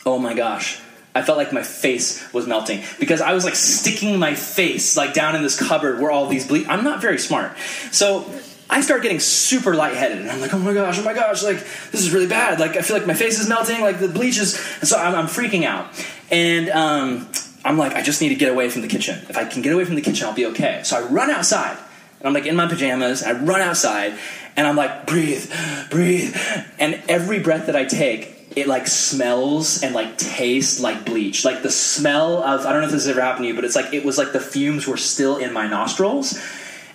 Oh 0.04 0.18
my 0.18 0.34
gosh 0.34 0.80
I 1.14 1.22
felt 1.22 1.38
like 1.38 1.52
my 1.52 1.62
face 1.62 2.32
was 2.32 2.46
melting 2.46 2.82
because 3.00 3.20
I 3.20 3.32
was 3.32 3.44
like 3.44 3.56
sticking 3.56 4.18
my 4.18 4.34
face 4.34 4.96
like 4.96 5.12
down 5.12 5.34
in 5.34 5.42
this 5.42 5.58
cupboard 5.58 6.00
where 6.00 6.10
all 6.10 6.28
these 6.28 6.46
ble- 6.46 6.68
I'm 6.68 6.84
not 6.84 7.00
very 7.00 7.18
smart. 7.18 7.56
So 7.90 8.30
I 8.68 8.80
start 8.80 9.02
getting 9.02 9.18
super 9.18 9.74
lightheaded 9.74 10.18
and 10.18 10.30
I'm 10.30 10.40
like, 10.40 10.54
oh 10.54 10.58
my 10.58 10.72
gosh, 10.72 11.00
oh 11.00 11.02
my 11.02 11.14
gosh, 11.14 11.42
like 11.42 11.58
this 11.90 11.94
is 11.94 12.12
really 12.12 12.28
bad. 12.28 12.60
Like 12.60 12.76
I 12.76 12.82
feel 12.82 12.96
like 12.96 13.08
my 13.08 13.14
face 13.14 13.40
is 13.40 13.48
melting, 13.48 13.80
like 13.80 13.98
the 13.98 14.08
bleach 14.08 14.38
is. 14.38 14.54
And 14.78 14.88
so 14.88 14.96
I'm, 14.96 15.16
I'm 15.16 15.26
freaking 15.26 15.64
out. 15.64 15.88
And 16.30 16.70
um, 16.70 17.28
I'm 17.64 17.76
like, 17.76 17.94
I 17.94 18.02
just 18.02 18.20
need 18.20 18.28
to 18.28 18.36
get 18.36 18.50
away 18.52 18.70
from 18.70 18.82
the 18.82 18.88
kitchen. 18.88 19.18
If 19.28 19.36
I 19.36 19.44
can 19.44 19.62
get 19.62 19.72
away 19.72 19.84
from 19.84 19.96
the 19.96 20.02
kitchen, 20.02 20.28
I'll 20.28 20.34
be 20.34 20.46
okay. 20.46 20.82
So 20.84 20.96
I 20.96 21.08
run 21.08 21.30
outside 21.30 21.76
and 22.20 22.28
I'm 22.28 22.34
like 22.34 22.46
in 22.46 22.54
my 22.54 22.68
pajamas. 22.68 23.24
I 23.24 23.32
run 23.32 23.60
outside 23.60 24.14
and 24.56 24.64
I'm 24.64 24.76
like, 24.76 25.08
breathe, 25.08 25.52
breathe. 25.90 26.36
And 26.78 27.02
every 27.08 27.40
breath 27.40 27.66
that 27.66 27.74
I 27.74 27.84
take, 27.84 28.39
it 28.56 28.66
like 28.66 28.86
smells 28.86 29.82
and 29.82 29.94
like 29.94 30.18
tastes 30.18 30.80
like 30.80 31.04
bleach. 31.04 31.44
Like 31.44 31.62
the 31.62 31.70
smell 31.70 32.42
of 32.42 32.66
I 32.66 32.72
don't 32.72 32.80
know 32.80 32.86
if 32.86 32.92
this 32.92 33.04
has 33.04 33.08
ever 33.08 33.20
happened 33.20 33.44
to 33.44 33.48
you, 33.48 33.54
but 33.54 33.64
it's 33.64 33.76
like 33.76 33.92
it 33.94 34.04
was 34.04 34.18
like 34.18 34.32
the 34.32 34.40
fumes 34.40 34.86
were 34.86 34.96
still 34.96 35.36
in 35.36 35.52
my 35.52 35.66
nostrils. 35.66 36.38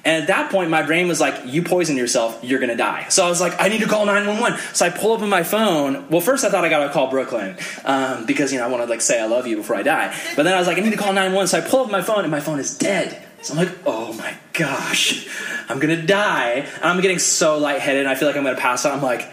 And 0.04 0.22
at 0.22 0.28
that 0.28 0.52
point, 0.52 0.70
my 0.70 0.84
brain 0.84 1.08
was 1.08 1.20
like, 1.20 1.34
"You 1.46 1.64
poison 1.64 1.98
yourself, 1.98 2.38
you're 2.44 2.60
gonna 2.60 2.78
die." 2.78 3.08
So 3.10 3.26
I 3.26 3.30
was 3.30 3.42
like, 3.42 3.60
"I 3.60 3.70
need 3.70 3.80
to 3.80 3.88
call 3.88 4.06
911." 4.06 4.60
So 4.74 4.86
I 4.86 4.90
pull 4.92 5.14
up 5.14 5.22
on 5.22 5.30
my 5.30 5.42
phone. 5.42 6.08
Well, 6.10 6.22
first 6.22 6.46
I 6.46 6.50
thought 6.50 6.64
I 6.64 6.70
gotta 6.70 6.94
call 6.94 7.10
Brooklyn 7.10 7.58
um, 7.86 8.26
because 8.28 8.54
you 8.54 8.60
know 8.60 8.66
I 8.66 8.68
want 8.68 8.84
to 8.84 8.90
like 8.90 9.02
say 9.02 9.20
I 9.20 9.26
love 9.26 9.48
you 9.48 9.58
before 9.58 9.76
I 9.76 9.82
die. 9.82 10.16
But 10.36 10.44
then 10.44 10.54
I 10.54 10.60
was 10.60 10.68
like, 10.68 10.78
"I 10.78 10.82
need 10.82 10.92
to 10.92 10.98
call 10.98 11.14
911." 11.14 11.48
So 11.48 11.58
I 11.58 11.62
pull 11.62 11.86
up 11.86 11.90
my 11.90 12.04
phone, 12.04 12.22
and 12.22 12.30
my 12.30 12.40
phone 12.40 12.60
is 12.60 12.78
dead 12.78 13.26
So 13.42 13.54
I'm 13.54 13.60
like, 13.60 13.76
oh 13.86 14.14
my 14.14 14.36
gosh, 14.54 15.28
I'm 15.70 15.80
gonna 15.80 16.02
die. 16.06 16.68
And 16.76 16.84
I'm 16.84 17.02
getting 17.02 17.20
so 17.20 17.58
lightheaded 17.58 18.02
and 18.02 18.10
I 18.10 18.16
feel 18.16 18.28
like 18.28 18.38
I'm 18.38 18.44
gonna 18.44 18.58
pass 18.58 18.86
out. 18.86 18.94
I'm 18.94 19.02
like, 19.02 19.28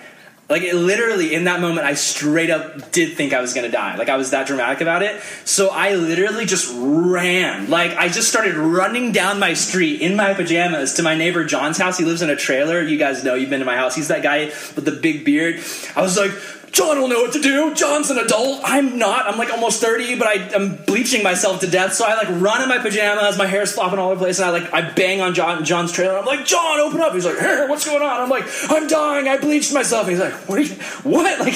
like 0.49 0.63
it 0.63 0.75
literally 0.75 1.35
in 1.35 1.45
that 1.45 1.61
moment, 1.61 1.87
I 1.87 1.95
straight 1.95 2.51
up 2.51 2.93
did 2.93 3.17
think 3.17 3.33
I 3.33 3.41
was 3.41 3.55
gonna 3.55 3.71
die. 3.71 3.97
Like 3.97 4.09
I 4.09 4.17
was 4.17 4.31
that 4.33 4.47
dramatic 4.47 4.81
about 4.81 5.03
it. 5.03 5.21
So 5.45 5.69
I 5.71 5.95
literally 5.95 6.45
just 6.45 6.73
ran. 6.77 7.71
Like 7.71 7.97
I 7.97 8.09
just 8.09 8.29
started 8.29 8.57
running 8.57 9.13
down 9.13 9.39
my 9.39 9.55
street 9.55 10.01
in 10.01 10.15
my 10.15 10.35
pajamas 10.35 10.95
to 10.95 11.03
my 11.03 11.15
neighbor 11.15 11.45
John's 11.45 11.79
house. 11.79 11.97
He 11.97 12.05
lives 12.05 12.23
in 12.23 12.31
a 12.31 12.37
trailer. 12.37 12.83
You 12.83 12.99
guys 12.99 13.25
know 13.25 13.35
you've 13.35 13.51
been 13.51 13.61
to 13.61 13.67
my 13.67 13.77
house. 13.77 13.95
He's 13.95 14.09
that 14.09 14.23
guy 14.23 14.47
with 14.47 14.85
the 14.85 14.93
big 14.93 15.25
beard. 15.25 15.63
I 15.97 16.03
was 16.03 16.19
like, 16.19 16.33
John 16.73 16.99
will 16.99 17.09
know 17.09 17.21
what 17.21 17.35
to 17.35 17.41
do. 17.41 17.75
John's 17.75 18.09
an 18.09 18.17
adult. 18.17 18.63
I'm 18.65 18.99
not. 18.99 19.27
I'm 19.27 19.37
like 19.37 19.51
almost 19.51 19.83
30, 19.83 20.19
but 20.19 20.27
I, 20.27 20.35
am 20.57 20.77
bleaching 20.77 21.23
myself 21.23 21.61
to 21.61 21.67
death. 21.67 21.93
So 21.93 22.07
I 22.07 22.15
like 22.15 22.29
run 22.41 22.63
in 22.63 22.69
my 22.69 22.79
pajamas. 22.79 23.37
My 23.37 23.47
hair's 23.47 23.73
flopping 23.73 23.99
all 23.99 24.11
over 24.11 24.15
the 24.15 24.25
place. 24.25 24.39
And 24.39 24.47
I 24.47 24.51
like, 24.59 24.73
I 24.73 24.91
bang 24.91 25.21
on 25.21 25.35
John, 25.35 25.67
John's 25.67 25.93
trailer. 25.93 26.17
I'm 26.17 26.25
like, 26.25 26.47
John, 26.47 26.81
open 26.81 27.03
up. 27.03 27.13
He's 27.13 27.27
like, 27.27 27.39
hey, 27.39 27.67
what's 27.69 27.85
going 27.85 28.03
on? 28.03 28.21
I'm 28.23 28.31
like, 28.31 28.45
I'm 28.71 28.87
dying. 28.87 29.29
I 29.29 29.37
bleached 29.37 29.75
myself. 29.75 30.09
He's 30.09 30.19
like, 30.19 30.33
what 30.49 30.67
you, 30.67 30.75
what? 31.03 31.23
Like, 31.43 31.55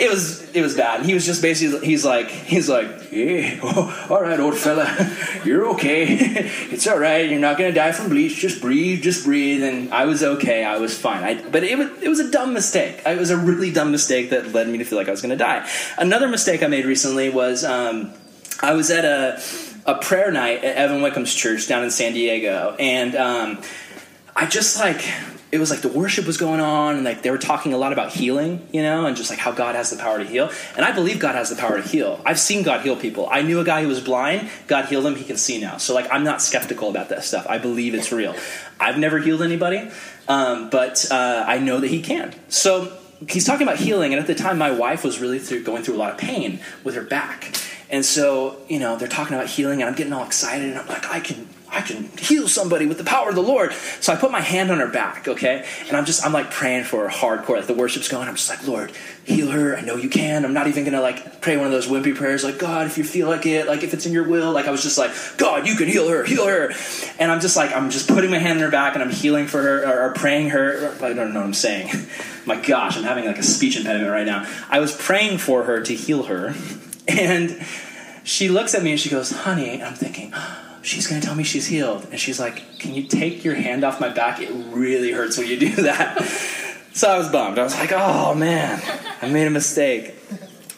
it 0.00 0.08
was, 0.10 0.48
it 0.54 0.62
was 0.62 0.76
bad. 0.76 1.04
He 1.04 1.12
was 1.12 1.26
just 1.26 1.42
basically, 1.42 1.84
he's 1.84 2.04
like, 2.04 2.28
he's 2.30 2.68
like, 2.68 3.10
yeah, 3.10 3.58
oh, 3.62 4.06
all 4.10 4.22
right, 4.22 4.38
old 4.38 4.56
fella, 4.56 4.86
you're 5.44 5.66
okay. 5.70 6.06
it's 6.70 6.86
all 6.86 6.98
right. 6.98 7.28
You're 7.28 7.40
not 7.40 7.58
to 7.58 7.72
die 7.72 7.92
from 7.92 8.08
bleach. 8.08 8.36
Just 8.36 8.60
breathe, 8.60 9.02
just 9.02 9.24
breathe. 9.24 9.62
And 9.62 9.92
I 9.92 10.04
was 10.04 10.22
okay. 10.22 10.64
I 10.64 10.78
was 10.78 10.96
fine. 10.96 11.24
I, 11.24 11.42
but 11.50 11.64
it 11.64 11.76
was, 11.76 12.02
it 12.02 12.08
was 12.08 12.20
a 12.20 12.30
dumb 12.30 12.52
mistake. 12.52 13.02
It 13.04 13.18
was 13.18 13.30
a 13.30 13.36
really 13.36 13.72
dumb 13.72 13.90
mistake 13.90 14.30
that 14.30 14.37
that 14.42 14.52
led 14.52 14.68
me 14.68 14.78
to 14.78 14.84
feel 14.84 14.98
like 14.98 15.08
I 15.08 15.10
was 15.10 15.22
going 15.22 15.30
to 15.30 15.36
die. 15.36 15.68
Another 15.96 16.28
mistake 16.28 16.62
I 16.62 16.66
made 16.66 16.84
recently 16.84 17.30
was 17.30 17.64
um, 17.64 18.12
I 18.60 18.72
was 18.72 18.90
at 18.90 19.04
a, 19.04 19.42
a 19.86 19.96
prayer 19.96 20.30
night 20.30 20.64
at 20.64 20.76
Evan 20.76 21.02
Wickham's 21.02 21.34
church 21.34 21.68
down 21.68 21.84
in 21.84 21.90
San 21.90 22.12
Diego, 22.12 22.76
and 22.78 23.14
um, 23.14 23.62
I 24.34 24.46
just 24.46 24.78
like 24.78 25.04
it 25.50 25.58
was 25.58 25.70
like 25.70 25.80
the 25.80 25.88
worship 25.88 26.26
was 26.26 26.36
going 26.36 26.60
on 26.60 26.96
and 26.96 27.04
like 27.04 27.22
they 27.22 27.30
were 27.30 27.38
talking 27.38 27.72
a 27.72 27.78
lot 27.78 27.92
about 27.92 28.12
healing 28.12 28.66
you 28.72 28.82
know 28.82 29.06
and 29.06 29.16
just 29.16 29.30
like 29.30 29.38
how 29.38 29.50
god 29.50 29.74
has 29.74 29.90
the 29.90 29.96
power 29.96 30.18
to 30.18 30.24
heal. 30.24 30.50
And 30.76 30.84
i 30.84 30.92
believe 30.92 31.18
god 31.18 31.34
has 31.34 31.50
the 31.50 31.56
power 31.56 31.80
to 31.80 31.86
heal. 31.86 32.20
I've 32.24 32.38
seen 32.38 32.62
god 32.62 32.82
heal 32.82 32.96
people. 32.96 33.28
I 33.30 33.42
knew 33.42 33.60
a 33.60 33.64
guy 33.64 33.82
who 33.82 33.88
was 33.88 34.00
blind. 34.00 34.50
God 34.66 34.86
healed 34.86 35.06
him. 35.06 35.14
He 35.14 35.24
can 35.24 35.36
see 35.36 35.58
now. 35.60 35.78
So 35.78 35.94
like 35.94 36.06
i'm 36.12 36.24
not 36.24 36.42
skeptical 36.42 36.90
about 36.90 37.08
that 37.10 37.24
stuff. 37.24 37.46
I 37.48 37.58
believe 37.58 37.94
it's 37.94 38.12
real. 38.12 38.34
I've 38.78 38.98
never 38.98 39.18
healed 39.18 39.42
anybody 39.42 39.90
um, 40.28 40.68
but 40.70 41.10
uh, 41.10 41.44
i 41.46 41.58
know 41.58 41.80
that 41.80 41.88
he 41.88 42.02
can. 42.02 42.34
So 42.48 42.92
he's 43.28 43.44
talking 43.44 43.66
about 43.66 43.78
healing, 43.78 44.12
and 44.12 44.20
at 44.20 44.26
the 44.26 44.34
time, 44.34 44.58
my 44.58 44.70
wife 44.70 45.04
was 45.04 45.18
really 45.18 45.38
through, 45.38 45.64
going 45.64 45.82
through 45.82 45.96
a 45.96 45.98
lot 45.98 46.10
of 46.10 46.18
pain 46.18 46.60
with 46.84 46.94
her 46.94 47.02
back. 47.02 47.56
And 47.90 48.04
so, 48.04 48.58
you 48.68 48.78
know, 48.78 48.96
they're 48.96 49.08
talking 49.08 49.34
about 49.34 49.48
healing, 49.48 49.80
and 49.80 49.88
I'm 49.88 49.96
getting 49.96 50.12
all 50.12 50.24
excited, 50.24 50.68
and 50.68 50.78
I'm 50.78 50.86
like, 50.86 51.06
I 51.10 51.20
can, 51.20 51.48
I 51.70 51.82
can 51.82 52.04
heal 52.16 52.48
somebody 52.48 52.86
with 52.86 52.98
the 52.98 53.04
power 53.04 53.28
of 53.28 53.34
the 53.34 53.42
Lord. 53.42 53.72
So 54.00 54.12
I 54.12 54.16
put 54.16 54.30
my 54.30 54.40
hand 54.40 54.70
on 54.70 54.78
her 54.78 54.88
back, 54.88 55.28
okay? 55.28 55.66
And 55.86 55.96
I'm 55.96 56.06
just, 56.06 56.24
I'm 56.24 56.32
like 56.32 56.50
praying 56.50 56.84
for 56.84 57.08
her 57.08 57.14
hardcore. 57.14 57.56
Like 57.56 57.66
the 57.66 57.74
worship's 57.74 58.08
going. 58.08 58.26
I'm 58.26 58.36
just 58.36 58.48
like, 58.48 58.66
Lord, 58.66 58.92
heal 59.24 59.50
her. 59.50 59.76
I 59.76 59.82
know 59.82 59.96
you 59.96 60.08
can. 60.08 60.44
I'm 60.44 60.54
not 60.54 60.66
even 60.66 60.84
gonna 60.84 61.02
like 61.02 61.42
pray 61.42 61.56
one 61.56 61.66
of 61.66 61.72
those 61.72 61.86
wimpy 61.86 62.14
prayers, 62.14 62.42
like 62.42 62.58
God, 62.58 62.86
if 62.86 62.96
you 62.96 63.04
feel 63.04 63.28
like 63.28 63.44
it, 63.44 63.66
like 63.66 63.82
if 63.82 63.92
it's 63.92 64.06
in 64.06 64.12
your 64.12 64.26
will. 64.26 64.52
Like 64.52 64.66
I 64.66 64.70
was 64.70 64.82
just 64.82 64.96
like, 64.96 65.12
God, 65.36 65.66
you 65.66 65.76
can 65.76 65.88
heal 65.88 66.08
her, 66.08 66.24
heal 66.24 66.46
her. 66.46 66.72
And 67.18 67.30
I'm 67.30 67.40
just 67.40 67.56
like, 67.56 67.74
I'm 67.74 67.90
just 67.90 68.08
putting 68.08 68.30
my 68.30 68.38
hand 68.38 68.58
on 68.58 68.64
her 68.64 68.70
back, 68.70 68.94
and 68.94 69.02
I'm 69.02 69.10
healing 69.10 69.46
for 69.46 69.60
her 69.60 69.84
or, 69.84 70.08
or 70.08 70.12
praying 70.14 70.50
her. 70.50 70.94
I 71.02 71.12
don't 71.12 71.34
know 71.34 71.40
what 71.40 71.46
I'm 71.46 71.54
saying. 71.54 71.90
my 72.46 72.56
gosh, 72.56 72.96
I'm 72.96 73.04
having 73.04 73.26
like 73.26 73.38
a 73.38 73.42
speech 73.42 73.76
impediment 73.76 74.10
right 74.10 74.26
now. 74.26 74.46
I 74.70 74.80
was 74.80 74.96
praying 74.96 75.38
for 75.38 75.64
her 75.64 75.82
to 75.82 75.94
heal 75.94 76.24
her, 76.24 76.54
and 77.08 77.62
she 78.24 78.48
looks 78.48 78.74
at 78.74 78.82
me 78.82 78.92
and 78.92 79.00
she 79.00 79.10
goes, 79.10 79.30
"Honey," 79.30 79.68
and 79.70 79.82
I'm 79.82 79.94
thinking 79.94 80.32
she's 80.88 81.06
going 81.06 81.20
to 81.20 81.26
tell 81.26 81.36
me 81.36 81.44
she's 81.44 81.66
healed. 81.66 82.06
And 82.10 82.18
she's 82.18 82.40
like, 82.40 82.78
Can 82.78 82.94
you 82.94 83.04
take 83.04 83.44
your 83.44 83.54
hand 83.54 83.84
off 83.84 84.00
my 84.00 84.08
back? 84.08 84.40
It 84.40 84.50
really 84.50 85.12
hurts 85.12 85.38
when 85.38 85.46
you 85.46 85.58
do 85.58 85.70
that. 85.82 86.22
so 86.92 87.10
I 87.10 87.18
was 87.18 87.28
bummed. 87.28 87.58
I 87.58 87.64
was 87.64 87.74
like, 87.74 87.92
Oh 87.92 88.34
man, 88.34 88.80
I 89.20 89.28
made 89.28 89.46
a 89.46 89.50
mistake. 89.50 90.14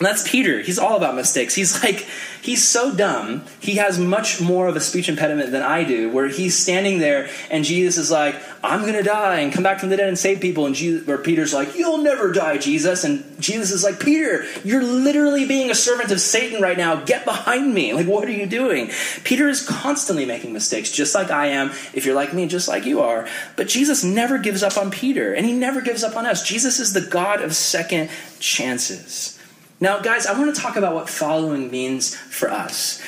And 0.01 0.07
that's 0.07 0.27
Peter. 0.27 0.61
He's 0.63 0.79
all 0.79 0.97
about 0.97 1.15
mistakes. 1.15 1.55
He's 1.55 1.85
like, 1.85 2.07
he's 2.41 2.67
so 2.67 2.95
dumb. 2.95 3.45
He 3.61 3.75
has 3.75 3.99
much 3.99 4.41
more 4.41 4.67
of 4.67 4.75
a 4.75 4.81
speech 4.81 5.11
impediment 5.11 5.53
than 5.53 5.61
I 5.61 5.85
do, 5.85 6.11
where 6.11 6.27
he's 6.27 6.57
standing 6.57 7.01
there 7.01 7.29
and 7.51 7.67
Jesus 7.67 7.99
is 7.99 8.11
like, 8.11 8.35
I'm 8.65 8.81
going 8.81 8.95
to 8.95 9.03
die 9.03 9.41
and 9.41 9.53
come 9.53 9.63
back 9.63 9.79
from 9.79 9.91
the 9.91 9.99
dead 9.99 10.09
and 10.09 10.19
save 10.19 10.41
people. 10.41 10.65
And 10.65 10.75
Jesus, 10.75 11.07
or 11.07 11.19
Peter's 11.19 11.53
like, 11.53 11.77
You'll 11.77 11.99
never 11.99 12.33
die, 12.33 12.57
Jesus. 12.57 13.05
And 13.05 13.25
Jesus 13.43 13.73
is 13.73 13.85
like, 13.85 14.01
Peter, 14.01 14.47
you're 14.65 14.83
literally 14.83 15.47
being 15.47 15.71
a 15.71 15.75
servant 15.75 16.11
of 16.11 16.21
Satan 16.21 16.63
right 16.63 16.79
now. 16.79 17.05
Get 17.05 17.27
behind 17.27 17.75
me. 17.75 17.93
Like, 17.93 18.07
what 18.07 18.27
are 18.27 18.33
you 18.33 18.47
doing? 18.47 18.91
Peter 19.25 19.49
is 19.49 19.67
constantly 19.67 20.25
making 20.25 20.55
mistakes, 20.55 20.91
just 20.91 21.15
like 21.15 21.31
I 21.31 21.49
am. 21.49 21.73
If 21.93 22.07
you're 22.07 22.15
like 22.15 22.33
me, 22.33 22.47
just 22.49 22.69
like 22.69 22.87
you 22.87 23.01
are. 23.01 23.29
But 23.57 23.69
Jesus 23.69 24.03
never 24.03 24.39
gives 24.39 24.63
up 24.63 24.79
on 24.79 24.91
Peter, 24.91 25.35
and 25.35 25.45
he 25.45 25.53
never 25.53 25.83
gives 25.83 26.03
up 26.03 26.17
on 26.17 26.25
us. 26.25 26.43
Jesus 26.43 26.81
is 26.81 26.95
the 26.95 27.03
God 27.03 27.43
of 27.43 27.55
second 27.55 28.09
chances. 28.39 29.40
Now, 29.83 29.99
guys, 29.99 30.27
I 30.27 30.39
want 30.39 30.55
to 30.55 30.61
talk 30.61 30.77
about 30.77 30.95
what 30.95 31.09
following 31.09 31.71
means 31.71 32.15
for 32.15 32.51
us. 32.51 33.03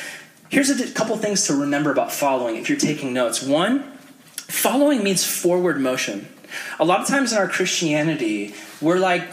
Here's 0.49 0.71
a 0.71 0.91
couple 0.93 1.15
things 1.19 1.47
to 1.49 1.55
remember 1.55 1.93
about 1.93 2.11
following 2.11 2.57
if 2.57 2.71
you're 2.71 2.79
taking 2.79 3.13
notes. 3.13 3.43
One, 3.43 3.83
following 4.49 5.05
means 5.05 5.23
forward 5.23 5.79
motion. 5.79 6.27
A 6.81 6.85
lot 6.85 7.01
of 7.01 7.07
times 7.07 7.33
in 7.33 7.39
our 7.39 7.47
Christianity, 7.47 8.55
we're 8.81 8.99
like, 8.99 9.29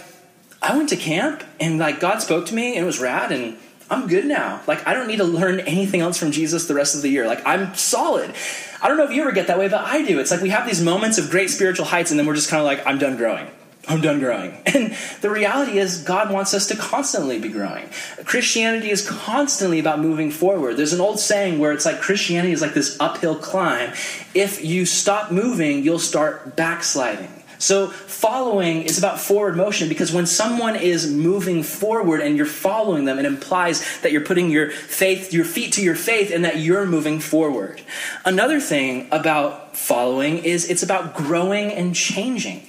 I 0.61 0.75
went 0.75 0.89
to 0.89 0.97
camp 0.97 1.43
and 1.61 1.79
like 1.79 2.01
God 2.01 2.21
spoke 2.21 2.45
to 2.47 2.53
me 2.53 2.75
and 2.75 2.83
it 2.83 2.85
was 2.85 2.99
rad 2.99 3.31
and 3.31 3.57
I'm 3.89 4.07
good 4.07 4.25
now. 4.25 4.61
Like 4.67 4.85
I 4.85 4.93
don't 4.93 5.07
need 5.07 5.17
to 5.17 5.23
learn 5.23 5.61
anything 5.61 6.01
else 6.01 6.17
from 6.17 6.31
Jesus 6.31 6.67
the 6.67 6.73
rest 6.73 6.93
of 6.93 7.01
the 7.01 7.09
year. 7.09 7.25
Like 7.25 7.45
I'm 7.45 7.73
solid. 7.73 8.33
I 8.81 8.89
don't 8.89 8.97
know 8.97 9.05
if 9.05 9.11
you 9.11 9.21
ever 9.21 9.31
get 9.31 9.47
that 9.47 9.57
way, 9.57 9.69
but 9.69 9.81
I 9.81 10.05
do. 10.05 10.19
It's 10.19 10.31
like 10.31 10.41
we 10.41 10.49
have 10.49 10.67
these 10.67 10.81
moments 10.81 11.17
of 11.17 11.29
great 11.29 11.49
spiritual 11.49 11.85
heights 11.85 12.11
and 12.11 12.19
then 12.19 12.27
we're 12.27 12.35
just 12.35 12.49
kind 12.49 12.59
of 12.59 12.65
like 12.65 12.85
I'm 12.85 12.97
done 12.97 13.15
growing. 13.15 13.47
I'm 13.89 14.01
done 14.01 14.19
growing. 14.19 14.55
And 14.69 14.95
the 15.21 15.31
reality 15.31 15.79
is, 15.79 16.03
God 16.03 16.31
wants 16.31 16.53
us 16.53 16.67
to 16.67 16.75
constantly 16.75 17.39
be 17.39 17.49
growing. 17.49 17.89
Christianity 18.23 18.91
is 18.91 19.07
constantly 19.07 19.79
about 19.79 19.99
moving 19.99 20.29
forward. 20.29 20.77
There's 20.77 20.93
an 20.93 21.01
old 21.01 21.19
saying 21.19 21.57
where 21.57 21.71
it's 21.71 21.85
like 21.85 21.99
Christianity 21.99 22.53
is 22.53 22.61
like 22.61 22.75
this 22.75 22.99
uphill 22.99 23.35
climb. 23.35 23.91
If 24.35 24.63
you 24.63 24.85
stop 24.85 25.31
moving, 25.31 25.83
you'll 25.83 25.97
start 25.97 26.55
backsliding. 26.55 27.39
So, 27.57 27.87
following 27.87 28.83
is 28.83 28.97
about 28.97 29.19
forward 29.19 29.57
motion 29.57 29.89
because 29.89 30.13
when 30.13 30.25
someone 30.25 30.77
is 30.77 31.11
moving 31.11 31.61
forward 31.63 32.21
and 32.21 32.37
you're 32.37 32.45
following 32.45 33.03
them, 33.03 33.19
it 33.19 33.25
implies 33.25 33.83
that 33.99 34.13
you're 34.13 34.23
putting 34.23 34.49
your 34.49 34.69
faith, 34.69 35.33
your 35.33 35.43
feet 35.43 35.73
to 35.73 35.83
your 35.83 35.95
faith, 35.95 36.31
and 36.31 36.45
that 36.45 36.59
you're 36.59 36.85
moving 36.85 37.19
forward. 37.19 37.81
Another 38.23 38.61
thing 38.61 39.09
about 39.11 39.75
following 39.75 40.37
is 40.37 40.69
it's 40.69 40.83
about 40.83 41.15
growing 41.15 41.73
and 41.73 41.93
changing. 41.93 42.63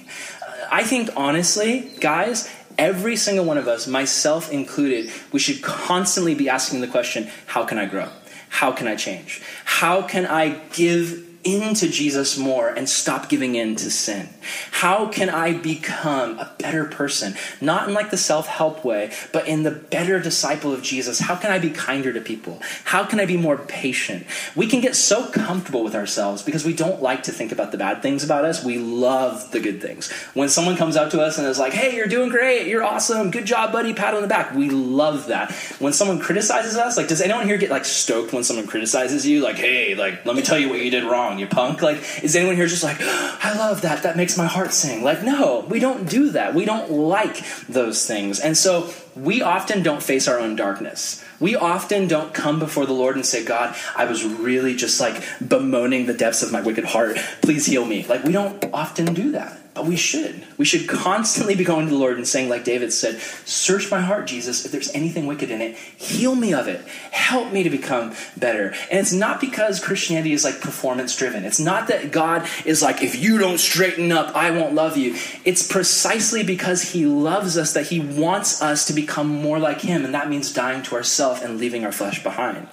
I 0.71 0.85
think 0.85 1.09
honestly, 1.17 1.91
guys, 1.99 2.49
every 2.77 3.17
single 3.17 3.43
one 3.43 3.57
of 3.57 3.67
us, 3.67 3.87
myself 3.87 4.49
included, 4.51 5.11
we 5.33 5.39
should 5.39 5.61
constantly 5.61 6.33
be 6.33 6.47
asking 6.47 6.79
the 6.79 6.87
question 6.87 7.29
how 7.45 7.65
can 7.65 7.77
I 7.77 7.85
grow? 7.85 8.07
How 8.47 8.71
can 8.71 8.87
I 8.87 8.95
change? 8.95 9.41
How 9.65 10.01
can 10.01 10.25
I 10.25 10.61
give 10.73 11.30
into 11.43 11.89
Jesus 11.89 12.37
more 12.37 12.69
and 12.69 12.87
stop 12.87 13.29
giving 13.29 13.55
in 13.55 13.75
to 13.77 13.91
sin? 13.91 14.29
How 14.71 15.07
can 15.07 15.29
I 15.29 15.53
become 15.53 16.39
a 16.39 16.53
better 16.57 16.85
person? 16.85 17.35
Not 17.59 17.87
in 17.87 17.93
like 17.93 18.11
the 18.11 18.17
self 18.17 18.47
help 18.47 18.83
way, 18.83 19.11
but 19.31 19.47
in 19.47 19.63
the 19.63 19.71
better 19.71 20.19
disciple 20.19 20.73
of 20.73 20.81
Jesus. 20.81 21.19
How 21.19 21.35
can 21.35 21.51
I 21.51 21.59
be 21.59 21.69
kinder 21.69 22.13
to 22.13 22.21
people? 22.21 22.59
How 22.85 23.03
can 23.05 23.19
I 23.19 23.25
be 23.25 23.37
more 23.37 23.57
patient? 23.57 24.25
We 24.55 24.67
can 24.67 24.81
get 24.81 24.95
so 24.95 25.29
comfortable 25.29 25.83
with 25.83 25.95
ourselves 25.95 26.41
because 26.43 26.65
we 26.65 26.73
don't 26.73 27.01
like 27.01 27.23
to 27.23 27.31
think 27.31 27.51
about 27.51 27.71
the 27.71 27.77
bad 27.77 28.01
things 28.01 28.23
about 28.23 28.45
us. 28.45 28.63
We 28.63 28.77
love 28.77 29.51
the 29.51 29.59
good 29.59 29.81
things. 29.81 30.11
When 30.33 30.49
someone 30.49 30.77
comes 30.77 30.95
up 30.95 31.11
to 31.11 31.21
us 31.21 31.37
and 31.37 31.47
is 31.47 31.59
like, 31.59 31.73
hey, 31.73 31.95
you're 31.95 32.07
doing 32.07 32.29
great, 32.29 32.67
you're 32.67 32.83
awesome, 32.83 33.31
good 33.31 33.45
job, 33.45 33.71
buddy, 33.71 33.93
pat 33.93 34.13
on 34.13 34.21
the 34.21 34.27
back, 34.27 34.53
we 34.53 34.69
love 34.69 35.27
that. 35.27 35.51
When 35.79 35.93
someone 35.93 36.19
criticizes 36.19 36.75
us, 36.75 36.97
like, 36.97 37.07
does 37.07 37.21
anyone 37.21 37.45
here 37.45 37.57
get 37.57 37.69
like 37.69 37.85
stoked 37.85 38.33
when 38.33 38.43
someone 38.43 38.67
criticizes 38.67 39.25
you? 39.25 39.41
Like, 39.41 39.57
hey, 39.57 39.95
like, 39.95 40.25
let 40.25 40.35
me 40.35 40.41
tell 40.41 40.57
you 40.57 40.69
what 40.69 40.79
you 40.79 40.91
did 40.91 41.03
wrong, 41.03 41.30
you 41.39 41.47
punk? 41.47 41.81
Like, 41.81 41.97
is 42.23 42.35
anyone 42.35 42.55
here 42.55 42.67
just 42.67 42.83
like, 42.83 42.97
oh, 42.99 43.39
I 43.43 43.57
love 43.57 43.81
that, 43.81 44.03
that 44.03 44.17
makes 44.17 44.37
my 44.37 44.45
heart 44.45 44.73
sing? 44.73 45.03
Like, 45.03 45.23
no, 45.23 45.65
we 45.69 45.79
don't 45.79 46.09
do 46.09 46.31
that. 46.31 46.53
We 46.53 46.65
don't 46.65 46.91
like 46.91 47.43
those 47.67 48.05
things. 48.05 48.39
And 48.39 48.57
so 48.57 48.93
we 49.15 49.41
often 49.41 49.83
don't 49.83 50.01
face 50.01 50.27
our 50.27 50.39
own 50.39 50.55
darkness. 50.55 51.23
We 51.39 51.55
often 51.55 52.07
don't 52.07 52.33
come 52.33 52.59
before 52.59 52.85
the 52.85 52.93
Lord 52.93 53.15
and 53.15 53.25
say, 53.25 53.43
God, 53.43 53.75
I 53.95 54.05
was 54.05 54.23
really 54.23 54.75
just 54.75 54.99
like 54.99 55.23
bemoaning 55.45 56.05
the 56.05 56.13
depths 56.13 56.43
of 56.43 56.51
my 56.51 56.61
wicked 56.61 56.85
heart. 56.85 57.17
Please 57.41 57.65
heal 57.65 57.85
me. 57.85 58.05
Like, 58.05 58.23
we 58.23 58.31
don't 58.31 58.63
often 58.73 59.13
do 59.13 59.31
that. 59.31 59.60
But 59.73 59.85
we 59.85 59.95
should. 59.95 60.45
We 60.57 60.65
should 60.65 60.89
constantly 60.89 61.55
be 61.55 61.63
going 61.63 61.85
to 61.85 61.91
the 61.91 61.97
Lord 61.97 62.17
and 62.17 62.27
saying, 62.27 62.49
like 62.49 62.65
David 62.65 62.91
said, 62.91 63.21
Search 63.21 63.89
my 63.89 64.01
heart, 64.01 64.27
Jesus. 64.27 64.65
If 64.65 64.71
there's 64.73 64.93
anything 64.93 65.27
wicked 65.27 65.49
in 65.49 65.61
it, 65.61 65.77
heal 65.77 66.35
me 66.35 66.53
of 66.53 66.67
it. 66.67 66.85
Help 67.11 67.53
me 67.53 67.63
to 67.63 67.69
become 67.69 68.13
better. 68.35 68.73
And 68.89 68.99
it's 68.99 69.13
not 69.13 69.39
because 69.39 69.79
Christianity 69.79 70.33
is 70.33 70.43
like 70.43 70.59
performance 70.59 71.15
driven. 71.15 71.45
It's 71.45 71.59
not 71.59 71.87
that 71.87 72.11
God 72.11 72.49
is 72.65 72.81
like, 72.81 73.01
If 73.01 73.15
you 73.15 73.37
don't 73.37 73.59
straighten 73.59 74.11
up, 74.11 74.35
I 74.35 74.51
won't 74.51 74.73
love 74.73 74.97
you. 74.97 75.15
It's 75.45 75.65
precisely 75.65 76.43
because 76.43 76.91
He 76.91 77.05
loves 77.05 77.57
us 77.57 77.73
that 77.73 77.87
He 77.87 78.01
wants 78.01 78.61
us 78.61 78.83
to 78.87 78.93
become 78.93 79.27
more 79.27 79.57
like 79.57 79.79
Him. 79.79 80.03
And 80.03 80.13
that 80.13 80.29
means 80.29 80.53
dying 80.53 80.83
to 80.83 80.95
ourselves 80.95 81.41
and 81.41 81.59
leaving 81.59 81.85
our 81.85 81.93
flesh 81.93 82.21
behind. 82.21 82.67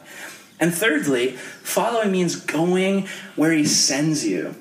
And 0.61 0.75
thirdly, 0.75 1.33
following 1.63 2.11
means 2.11 2.35
going 2.35 3.07
where 3.37 3.53
he 3.53 3.65
sends 3.65 4.27
you. 4.27 4.57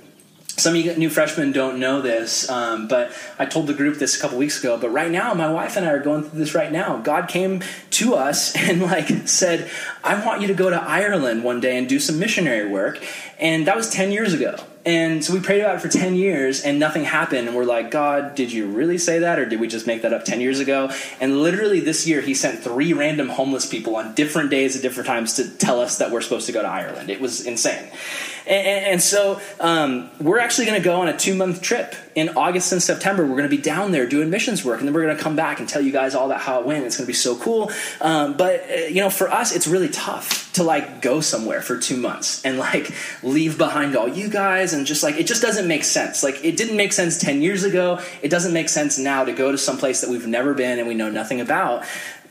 Some 0.57 0.75
of 0.75 0.83
you 0.83 0.95
new 0.95 1.11
freshmen 1.11 1.51
don't 1.51 1.79
know 1.79 2.01
this, 2.01 2.49
um, 2.49 2.87
but 2.87 3.11
I 3.37 3.45
told 3.45 3.67
the 3.67 3.75
group 3.75 3.99
this 3.99 4.17
a 4.17 4.19
couple 4.19 4.39
weeks 4.39 4.59
ago. 4.59 4.75
But 4.75 4.89
right 4.89 5.11
now, 5.11 5.35
my 5.35 5.51
wife 5.51 5.77
and 5.77 5.85
I 5.85 5.91
are 5.91 5.99
going 5.99 6.23
through 6.23 6.39
this 6.39 6.55
right 6.55 6.71
now. 6.71 6.97
God 6.97 7.27
came 7.27 7.61
to 7.91 8.15
us 8.15 8.55
and 8.67 8.81
like 8.81 9.07
said, 9.27 9.69
"I 10.03 10.25
want 10.25 10.41
you 10.41 10.47
to 10.47 10.55
go 10.55 10.71
to 10.71 10.81
Ireland 10.81 11.43
one 11.43 11.59
day 11.59 11.77
and 11.77 11.87
do 11.87 11.99
some 11.99 12.17
missionary 12.17 12.67
work," 12.67 12.99
and 13.39 13.67
that 13.67 13.75
was 13.75 13.89
ten 13.89 14.11
years 14.11 14.33
ago. 14.33 14.57
And 14.87 15.21
so 15.21 15.33
we 15.33 15.41
prayed 15.41 15.59
about 15.59 15.75
it 15.75 15.81
for 15.81 15.89
10 15.89 16.15
years 16.15 16.61
and 16.61 16.79
nothing 16.79 17.03
happened. 17.03 17.49
And 17.49 17.57
we're 17.57 17.65
like, 17.65 17.91
God, 17.91 18.35
did 18.35 18.53
you 18.53 18.67
really 18.67 18.97
say 18.97 19.19
that? 19.19 19.37
Or 19.37 19.43
did 19.45 19.59
we 19.59 19.67
just 19.67 19.85
make 19.85 20.03
that 20.03 20.13
up 20.13 20.23
10 20.23 20.39
years 20.39 20.61
ago? 20.61 20.89
And 21.19 21.43
literally 21.43 21.81
this 21.81 22.07
year, 22.07 22.21
he 22.21 22.33
sent 22.33 22.59
three 22.59 22.93
random 22.93 23.27
homeless 23.27 23.65
people 23.65 23.97
on 23.97 24.15
different 24.15 24.49
days 24.49 24.77
at 24.77 24.81
different 24.81 25.07
times 25.07 25.33
to 25.33 25.49
tell 25.57 25.81
us 25.81 25.97
that 25.97 26.09
we're 26.09 26.21
supposed 26.21 26.45
to 26.45 26.53
go 26.53 26.61
to 26.61 26.69
Ireland. 26.69 27.09
It 27.09 27.19
was 27.19 27.45
insane. 27.45 27.91
And, 28.45 28.85
and 28.85 29.01
so 29.01 29.41
um, 29.59 30.09
we're 30.21 30.39
actually 30.39 30.67
going 30.67 30.81
to 30.81 30.85
go 30.85 31.01
on 31.01 31.09
a 31.09 31.17
two 31.17 31.35
month 31.35 31.61
trip 31.61 31.93
in 32.17 32.29
August 32.29 32.71
and 32.71 32.81
September. 32.81 33.21
We're 33.21 33.37
going 33.37 33.43
to 33.43 33.55
be 33.55 33.61
down 33.61 33.91
there 33.91 34.07
doing 34.07 34.31
missions 34.31 34.65
work, 34.65 34.79
and 34.79 34.87
then 34.87 34.95
we're 34.95 35.03
going 35.03 35.15
to 35.15 35.21
come 35.21 35.35
back 35.35 35.59
and 35.59 35.69
tell 35.69 35.81
you 35.81 35.91
guys 35.91 36.15
all 36.15 36.25
about 36.25 36.41
how 36.41 36.59
it 36.59 36.65
went. 36.65 36.83
It's 36.83 36.97
going 36.97 37.05
to 37.05 37.07
be 37.07 37.13
so 37.13 37.37
cool. 37.37 37.71
Um, 38.01 38.35
but 38.35 38.67
uh, 38.69 38.73
you 38.87 39.01
know, 39.01 39.11
for 39.11 39.29
us, 39.29 39.55
it's 39.55 39.67
really 39.67 39.87
tough 39.87 40.51
to 40.53 40.63
like 40.63 41.03
go 41.03 41.21
somewhere 41.21 41.61
for 41.61 41.77
two 41.77 41.95
months 41.95 42.43
and 42.43 42.57
like 42.57 42.91
leave 43.21 43.59
behind 43.59 43.95
all 43.95 44.07
you 44.07 44.29
guys 44.29 44.73
and 44.73 44.87
just 44.87 45.03
like 45.03 45.17
it 45.17 45.27
just 45.27 45.43
doesn't 45.43 45.67
make 45.67 45.83
sense. 45.83 46.23
Like 46.23 46.43
it 46.43 46.57
didn't 46.57 46.75
make 46.75 46.91
sense 46.91 47.19
ten 47.19 47.43
years 47.43 47.63
ago. 47.63 48.01
It 48.23 48.29
doesn't 48.29 48.53
make 48.53 48.69
sense 48.69 48.97
now 48.97 49.23
to 49.23 49.31
go 49.31 49.51
to 49.51 49.57
some 49.57 49.77
place 49.77 50.01
that 50.01 50.09
we've 50.09 50.25
never 50.25 50.55
been 50.55 50.79
and 50.79 50.87
we 50.87 50.95
know 50.95 51.11
nothing 51.11 51.39
about. 51.39 51.85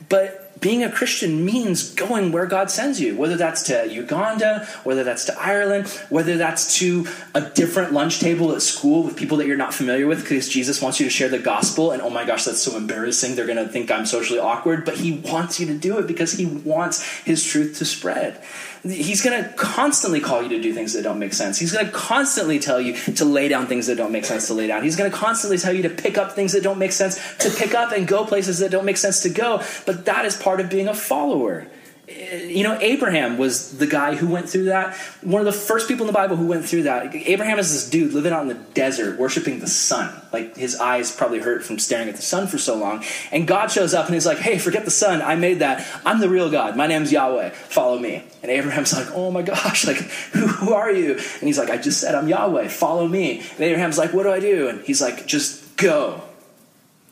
But 0.09 0.46
being 0.59 0.83
a 0.83 0.91
Christian 0.91 1.45
means 1.45 1.93
going 1.93 2.31
where 2.31 2.45
God 2.45 2.71
sends 2.71 2.99
you, 2.99 3.15
whether 3.15 3.35
that's 3.35 3.63
to 3.63 3.87
Uganda, 3.91 4.67
whether 4.83 5.03
that's 5.03 5.25
to 5.25 5.39
Ireland, 5.39 5.87
whether 6.09 6.37
that's 6.37 6.77
to 6.79 7.07
a 7.35 7.41
different 7.41 7.93
lunch 7.93 8.19
table 8.19 8.53
at 8.53 8.61
school 8.61 9.03
with 9.03 9.15
people 9.15 9.37
that 9.37 9.47
you're 9.47 9.57
not 9.57 9.73
familiar 9.73 10.07
with 10.07 10.21
because 10.21 10.49
Jesus 10.49 10.81
wants 10.81 10.99
you 10.99 11.05
to 11.05 11.09
share 11.09 11.29
the 11.29 11.39
gospel. 11.39 11.91
And 11.91 12.01
oh 12.01 12.09
my 12.09 12.25
gosh, 12.25 12.45
that's 12.45 12.61
so 12.61 12.77
embarrassing. 12.77 13.35
They're 13.35 13.45
going 13.45 13.63
to 13.63 13.67
think 13.67 13.91
I'm 13.91 14.05
socially 14.05 14.39
awkward, 14.39 14.85
but 14.85 14.95
He 14.95 15.13
wants 15.13 15.59
you 15.59 15.67
to 15.67 15.77
do 15.77 15.99
it 15.99 16.07
because 16.07 16.33
He 16.33 16.45
wants 16.45 17.03
His 17.19 17.43
truth 17.43 17.77
to 17.79 17.85
spread. 17.85 18.41
He's 18.89 19.21
going 19.21 19.43
to 19.43 19.49
constantly 19.53 20.19
call 20.19 20.43
you 20.43 20.49
to 20.49 20.61
do 20.61 20.73
things 20.73 20.93
that 20.93 21.03
don't 21.03 21.19
make 21.19 21.33
sense. 21.33 21.57
He's 21.57 21.71
going 21.71 21.85
to 21.85 21.91
constantly 21.91 22.59
tell 22.59 22.79
you 22.79 22.93
to 23.13 23.25
lay 23.25 23.47
down 23.47 23.67
things 23.67 23.87
that 23.87 23.95
don't 23.95 24.11
make 24.11 24.25
sense 24.25 24.47
to 24.47 24.53
lay 24.53 24.67
down. 24.67 24.83
He's 24.83 24.95
going 24.95 25.09
to 25.09 25.15
constantly 25.15 25.57
tell 25.57 25.73
you 25.73 25.83
to 25.83 25.89
pick 25.89 26.17
up 26.17 26.33
things 26.33 26.53
that 26.53 26.63
don't 26.63 26.77
make 26.77 26.91
sense 26.91 27.15
to 27.37 27.49
pick 27.49 27.73
up 27.73 27.91
and 27.91 28.07
go 28.07 28.25
places 28.25 28.59
that 28.59 28.71
don't 28.71 28.85
make 28.85 28.97
sense 28.97 29.21
to 29.21 29.29
go. 29.29 29.63
But 29.85 30.05
that 30.05 30.25
is 30.25 30.35
part 30.35 30.59
of 30.59 30.69
being 30.69 30.87
a 30.87 30.93
follower 30.93 31.67
you 32.07 32.63
know, 32.63 32.77
Abraham 32.79 33.37
was 33.37 33.77
the 33.79 33.87
guy 33.87 34.15
who 34.15 34.27
went 34.27 34.47
through 34.47 34.65
that. 34.65 34.95
One 35.21 35.41
of 35.41 35.45
the 35.45 35.51
first 35.51 35.89
people 35.89 36.05
in 36.05 36.07
the 36.07 36.13
Bible 36.13 36.37
who 36.37 36.47
went 36.47 36.65
through 36.65 36.83
that. 36.83 37.13
Abraham 37.13 37.59
is 37.59 37.73
this 37.73 37.89
dude 37.89 38.13
living 38.13 38.31
out 38.31 38.43
in 38.43 38.47
the 38.47 38.53
desert, 38.53 39.19
worshiping 39.19 39.59
the 39.59 39.67
sun. 39.67 40.13
Like 40.31 40.55
his 40.55 40.79
eyes 40.79 41.13
probably 41.13 41.39
hurt 41.39 41.65
from 41.65 41.79
staring 41.79 42.07
at 42.07 42.15
the 42.15 42.21
sun 42.21 42.47
for 42.47 42.57
so 42.57 42.77
long. 42.77 43.03
And 43.29 43.45
God 43.45 43.71
shows 43.71 43.93
up 43.93 44.05
and 44.05 44.13
he's 44.13 44.25
like, 44.25 44.37
hey, 44.37 44.57
forget 44.57 44.85
the 44.85 44.91
sun. 44.91 45.21
I 45.21 45.35
made 45.35 45.59
that. 45.59 45.85
I'm 46.05 46.21
the 46.21 46.29
real 46.29 46.49
God. 46.49 46.77
My 46.77 46.87
name's 46.87 47.11
Yahweh. 47.11 47.49
Follow 47.49 47.99
me. 47.99 48.23
And 48.41 48.51
Abraham's 48.51 48.93
like, 48.97 49.07
oh 49.13 49.29
my 49.29 49.41
gosh, 49.41 49.85
like, 49.85 49.97
who, 49.97 50.47
who 50.47 50.73
are 50.73 50.91
you? 50.91 51.13
And 51.15 51.41
he's 51.41 51.57
like, 51.57 51.69
I 51.69 51.77
just 51.77 51.99
said 51.99 52.15
I'm 52.15 52.29
Yahweh. 52.29 52.69
Follow 52.69 53.05
me. 53.05 53.39
And 53.39 53.59
Abraham's 53.59 53.97
like, 53.97 54.13
what 54.13 54.23
do 54.23 54.31
I 54.31 54.39
do? 54.39 54.69
And 54.69 54.79
he's 54.85 55.01
like, 55.01 55.25
just 55.25 55.75
go. 55.75 56.21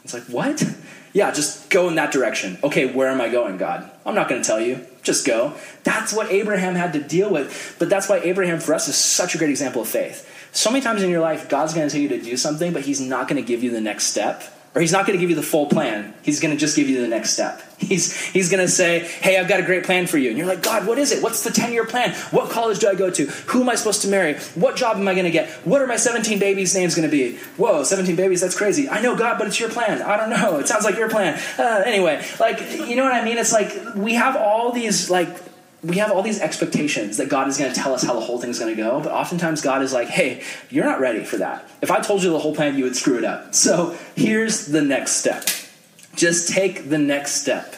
It's 0.06 0.14
like, 0.14 0.24
what? 0.24 0.64
Yeah, 1.16 1.32
just 1.32 1.70
go 1.70 1.88
in 1.88 1.96
that 1.96 2.12
direction. 2.12 2.58
Okay, 2.62 2.92
where 2.92 3.08
am 3.08 3.22
I 3.22 3.30
going, 3.30 3.56
God? 3.56 3.90
I'm 4.06 4.16
not 4.16 4.28
going 4.28 4.42
to 4.42 4.46
tell 4.46 4.60
you. 4.60 4.86
Just 5.02 5.26
go. 5.26 5.54
That's 5.86 6.12
what 6.12 6.30
Abraham 6.30 6.76
had 6.76 6.92
to 6.92 7.02
deal 7.02 7.32
with. 7.32 7.78
But 7.80 7.90
that's 7.90 8.10
why 8.10 8.20
Abraham, 8.20 8.60
for 8.60 8.74
us, 8.74 8.90
is 8.90 8.98
such 8.98 9.34
a 9.34 9.38
great 9.38 9.50
example 9.50 9.82
of 9.82 9.88
faith. 9.88 10.30
So 10.52 10.70
many 10.70 10.84
times 10.84 11.04
in 11.04 11.10
your 11.10 11.22
life, 11.22 11.48
God's 11.48 11.74
going 11.74 11.88
to 11.88 11.92
tell 11.94 12.02
you 12.02 12.10
to 12.10 12.22
do 12.22 12.36
something, 12.36 12.74
but 12.74 12.82
He's 12.82 13.00
not 13.00 13.30
going 13.30 13.42
to 13.42 13.48
give 13.48 13.64
you 13.64 13.72
the 13.72 13.80
next 13.80 14.08
step 14.08 14.44
or 14.76 14.82
he's 14.82 14.92
not 14.92 15.08
going 15.08 15.18
to 15.18 15.22
give 15.22 15.30
you 15.30 15.38
the 15.38 15.42
full 15.42 15.68
plan. 15.68 16.14
He's 16.22 16.42
going 16.42 16.54
to 16.54 16.60
just 16.60 16.76
give 16.76 16.90
you 16.90 17.02
the 17.02 17.08
next 17.08 17.32
step. 17.32 17.62
He's, 17.78 18.20
he's 18.28 18.50
going 18.50 18.62
to 18.64 18.68
say, 18.68 19.00
Hey, 19.00 19.38
I've 19.38 19.48
got 19.48 19.60
a 19.60 19.64
great 19.64 19.84
plan 19.86 20.06
for 20.06 20.18
you. 20.18 20.30
And 20.30 20.38
you're 20.38 20.48
like, 20.48 20.62
God, 20.62 20.86
what 20.86 20.98
is 20.98 21.12
it? 21.12 21.24
What's 21.24 21.44
the 21.44 21.52
10 21.52 21.72
year 21.72 21.86
plan? 21.86 22.14
What 22.32 22.50
college 22.50 22.80
do 22.80 22.90
I 22.90 22.96
go 22.96 23.10
to? 23.10 23.26
Who 23.26 23.62
am 23.62 23.70
I 23.70 23.76
supposed 23.76 24.02
to 24.02 24.08
marry? 24.08 24.36
What 24.56 24.76
job 24.76 24.98
am 24.98 25.08
I 25.08 25.14
going 25.14 25.26
to 25.26 25.32
get? 25.32 25.50
What 25.66 25.82
are 25.82 25.88
my 25.88 25.96
17 25.96 26.40
babies' 26.40 26.76
names 26.76 26.96
going 26.96 27.10
to 27.10 27.12
be? 27.12 27.38
Whoa, 27.58 27.84
17 27.84 28.16
babies, 28.16 28.42
that's 28.42 28.58
crazy. 28.58 28.90
I 28.90 29.02
know, 29.02 29.16
God, 29.16 29.38
but 29.38 29.48
it's 29.48 29.60
your 29.60 29.70
plan. 29.70 30.02
I 30.02 30.18
don't 30.18 30.30
know. 30.30 30.60
It 30.60 30.68
sounds 30.68 30.84
like 30.84 30.98
your 30.98 31.10
plan. 31.10 31.40
Uh, 31.58 31.84
anyway, 31.86 32.26
like, 32.40 32.60
you 32.72 32.96
know 32.96 33.04
what 33.04 33.14
I 33.14 33.24
mean? 33.24 33.38
It's 33.38 33.54
like 33.54 33.96
we 33.96 34.16
have 34.16 34.36
all 34.36 34.72
these, 34.72 35.10
like, 35.10 35.45
we 35.86 35.98
have 35.98 36.12
all 36.12 36.24
these 36.24 36.40
expectations 36.40 37.18
that 37.18 37.30
God 37.30 37.48
is 37.48 37.58
going 37.58 37.72
to 37.72 37.80
tell 37.80 37.94
us 37.94 38.04
how 38.04 38.14
the 38.14 38.20
whole 38.20 38.40
thing 38.40 38.50
is 38.50 38.58
going 38.58 38.76
to 38.76 38.82
go, 38.82 39.00
but 39.02 39.12
oftentimes 39.12 39.62
God 39.62 39.84
is 39.84 39.94
like, 39.94 40.08
hey, 40.08 40.44
you're 40.70 40.86
not 40.86 41.00
ready 41.00 41.24
for 41.24 41.38
that. 41.38 41.70
If 41.82 41.92
I 41.92 42.00
told 42.00 42.24
you 42.24 42.32
the 42.32 42.40
whole 42.40 42.56
plan, 42.56 42.78
you 42.78 42.86
would 42.86 42.96
screw 42.96 43.18
it 43.18 43.24
up. 43.24 43.54
So 43.54 43.96
here's 44.16 44.68
the 44.68 44.82
next 44.82 45.14
step. 45.14 45.46
Just 46.16 46.50
take 46.50 46.90
the 46.90 46.98
next 46.98 47.42
step. 47.42 47.76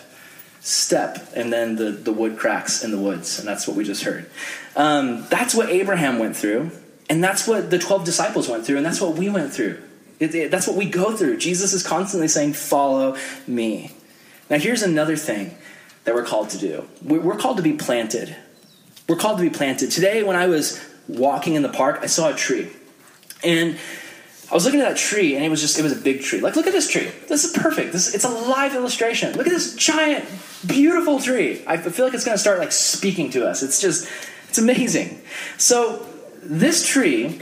Step, 0.61 1.29
and 1.35 1.51
then 1.51 1.75
the, 1.75 1.91
the 1.91 2.11
wood 2.11 2.37
cracks 2.37 2.83
in 2.83 2.91
the 2.91 2.97
woods, 2.97 3.39
and 3.39 3.47
that's 3.47 3.67
what 3.67 3.77
we 3.77 3.83
just 3.83 4.03
heard. 4.03 4.29
Um, 4.75 5.25
that's 5.29 5.55
what 5.55 5.69
Abraham 5.69 6.19
went 6.19 6.35
through, 6.35 6.71
and 7.09 7.23
that's 7.23 7.47
what 7.47 7.69
the 7.69 7.79
12 7.79 8.03
disciples 8.03 8.49
went 8.49 8.65
through, 8.65 8.77
and 8.77 8.85
that's 8.85 8.99
what 8.99 9.15
we 9.15 9.29
went 9.29 9.53
through. 9.53 9.81
It, 10.19 10.35
it, 10.35 10.51
that's 10.51 10.67
what 10.67 10.75
we 10.75 10.89
go 10.89 11.15
through. 11.15 11.37
Jesus 11.37 11.73
is 11.73 11.85
constantly 11.85 12.27
saying, 12.27 12.53
Follow 12.53 13.15
me. 13.45 13.91
Now, 14.49 14.57
here's 14.57 14.81
another 14.81 15.15
thing 15.15 15.55
that 16.07 16.15
we're 16.15 16.23
called 16.23 16.49
to 16.49 16.57
do. 16.57 16.87
We're 17.03 17.35
called 17.35 17.57
to 17.57 17.63
be 17.63 17.73
planted. 17.73 18.33
We're 19.09 19.17
called 19.17 19.39
to 19.39 19.43
be 19.43 19.49
planted. 19.49 19.91
Today, 19.91 20.23
when 20.23 20.37
I 20.37 20.47
was 20.47 20.81
walking 21.09 21.55
in 21.55 21.63
the 21.63 21.69
park, 21.69 21.99
I 22.01 22.05
saw 22.05 22.29
a 22.29 22.33
tree. 22.33 22.69
And 23.43 23.77
I 24.49 24.53
was 24.53 24.63
looking 24.63 24.79
at 24.79 24.87
that 24.87 24.97
tree, 24.97 25.35
and 25.35 25.43
it 25.43 25.49
was 25.49 25.59
just, 25.59 25.77
it 25.77 25.83
was 25.83 25.91
a 25.91 26.01
big 26.01 26.21
tree. 26.21 26.39
Like, 26.39 26.55
look 26.55 26.65
at 26.65 26.71
this 26.71 26.89
tree. 26.89 27.11
This 27.27 27.43
is 27.43 27.51
perfect. 27.51 27.91
This, 27.91 28.15
it's 28.15 28.23
a 28.23 28.29
live 28.29 28.73
illustration. 28.73 29.35
Look 29.35 29.47
at 29.47 29.53
this 29.53 29.75
giant, 29.75 30.23
beautiful 30.65 31.19
tree. 31.19 31.61
I 31.67 31.75
feel 31.75 32.05
like 32.05 32.13
it's 32.13 32.23
going 32.23 32.35
to 32.35 32.41
start, 32.41 32.59
like, 32.59 32.71
speaking 32.71 33.29
to 33.31 33.45
us. 33.45 33.61
It's 33.61 33.81
just, 33.81 34.09
it's 34.47 34.57
amazing. 34.57 35.21
So, 35.57 36.07
this 36.41 36.87
tree 36.87 37.41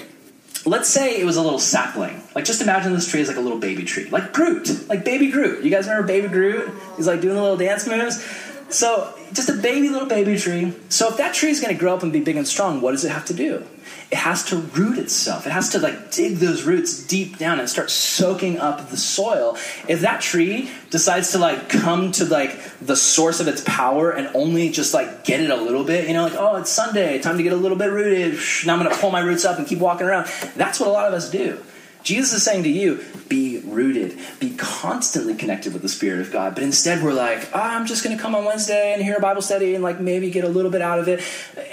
let's 0.66 0.90
say 0.90 1.20
it 1.20 1.26
was 1.26 1.38
a 1.38 1.42
little 1.42 1.60
sapling. 1.60 2.22
Like, 2.34 2.44
just 2.44 2.62
imagine 2.62 2.94
this 2.94 3.10
tree 3.10 3.22
is 3.22 3.28
like 3.28 3.38
a 3.38 3.42
little 3.42 3.60
baby 3.60 3.84
tree, 3.84 4.06
like 4.10 4.34
Groot, 4.34 4.90
like 4.90 5.06
baby 5.06 5.30
Groot. 5.30 5.64
You 5.64 5.70
guys 5.70 5.88
remember 5.88 6.08
baby 6.08 6.28
Groot? 6.28 6.74
He's 6.98 7.08
like 7.08 7.22
doing 7.22 7.36
the 7.36 7.42
little 7.42 7.58
dance 7.58 7.88
moves. 7.88 8.26
So, 8.70 9.14
just 9.32 9.48
a 9.48 9.54
baby 9.54 9.90
little 9.90 10.08
baby 10.08 10.38
tree. 10.38 10.74
So, 10.90 11.10
if 11.10 11.18
that 11.18 11.36
tree 11.36 11.50
is 11.50 11.62
going 11.62 11.74
to 11.74 11.80
grow 11.80 11.94
up 11.94 12.04
and 12.04 12.12
be 12.12 12.20
big 12.20 12.36
and 12.36 12.48
strong, 12.48 12.82
what 12.82 12.92
does 12.92 13.06
it 13.06 13.12
have 13.12 13.26
to 13.26 13.34
do? 13.34 13.64
It 14.12 14.18
has 14.18 14.44
to 14.46 14.58
root 14.58 14.98
itself. 14.98 15.46
It 15.46 15.52
has 15.52 15.70
to 15.70 15.80
like 15.80 16.12
dig 16.12 16.36
those 16.36 16.64
roots 16.64 17.06
deep 17.06 17.38
down 17.38 17.60
and 17.60 17.70
start 17.70 17.90
soaking 17.92 18.58
up 18.60 18.90
the 18.90 18.98
soil. 18.98 19.58
If 19.88 20.02
that 20.02 20.22
tree 20.22 20.72
decides 20.90 21.32
to 21.32 21.38
like 21.38 21.70
come 21.70 22.12
to 22.14 22.26
like 22.26 22.60
the 22.80 22.96
source 22.96 23.40
of 23.40 23.48
its 23.48 23.62
power 23.66 24.12
and 24.12 24.30
only 24.36 24.70
just 24.70 24.94
like 24.94 25.26
get 25.26 25.42
it 25.42 25.50
a 25.50 25.56
little 25.56 25.84
bit, 25.84 26.08
you 26.08 26.14
know, 26.14 26.24
like, 26.24 26.36
oh, 26.36 26.56
it's 26.56 26.72
Sunday, 26.72 27.20
time 27.20 27.38
to 27.38 27.44
get 27.44 27.54
a 27.54 27.58
little 27.58 27.78
bit 27.78 27.92
rooted. 27.92 28.40
Now 28.66 28.74
I'm 28.74 28.80
going 28.80 28.92
to 28.92 29.00
pull 29.00 29.12
my 29.12 29.22
roots 29.22 29.46
up 29.46 29.58
and 29.58 29.68
keep 29.68 29.80
walking 29.80 30.08
around. 30.08 30.28
That's 30.56 30.80
what 30.80 30.90
a 30.90 30.92
lot 30.92 31.08
of 31.08 31.14
us 31.14 31.30
do. 31.30 31.60
Jesus 32.06 32.34
is 32.34 32.44
saying 32.44 32.62
to 32.64 32.70
you, 32.70 33.04
be 33.28 33.62
rooted, 33.66 34.16
be 34.40 34.56
constantly 34.56 35.34
connected 35.34 35.74
with 35.74 35.82
the 35.82 35.90
Spirit 35.90 36.22
of 36.22 36.32
God. 36.32 36.54
But 36.54 36.64
instead, 36.64 37.04
we're 37.04 37.14
like, 37.14 37.50
oh, 37.52 37.60
I'm 37.60 37.88
just 37.88 38.04
going 38.04 38.16
to 38.16 38.22
come 38.22 38.36
on 38.36 38.46
Wednesday 38.46 38.94
and 38.94 39.02
hear 39.02 39.16
a 39.16 39.20
Bible 39.20 39.42
study 39.42 39.74
and 39.74 39.84
like 39.84 40.00
maybe 40.00 40.30
get 40.30 40.44
a 40.44 40.48
little 40.48 40.70
bit 40.70 40.84
out 40.84 41.00
of 41.00 41.08
it. 41.08 41.24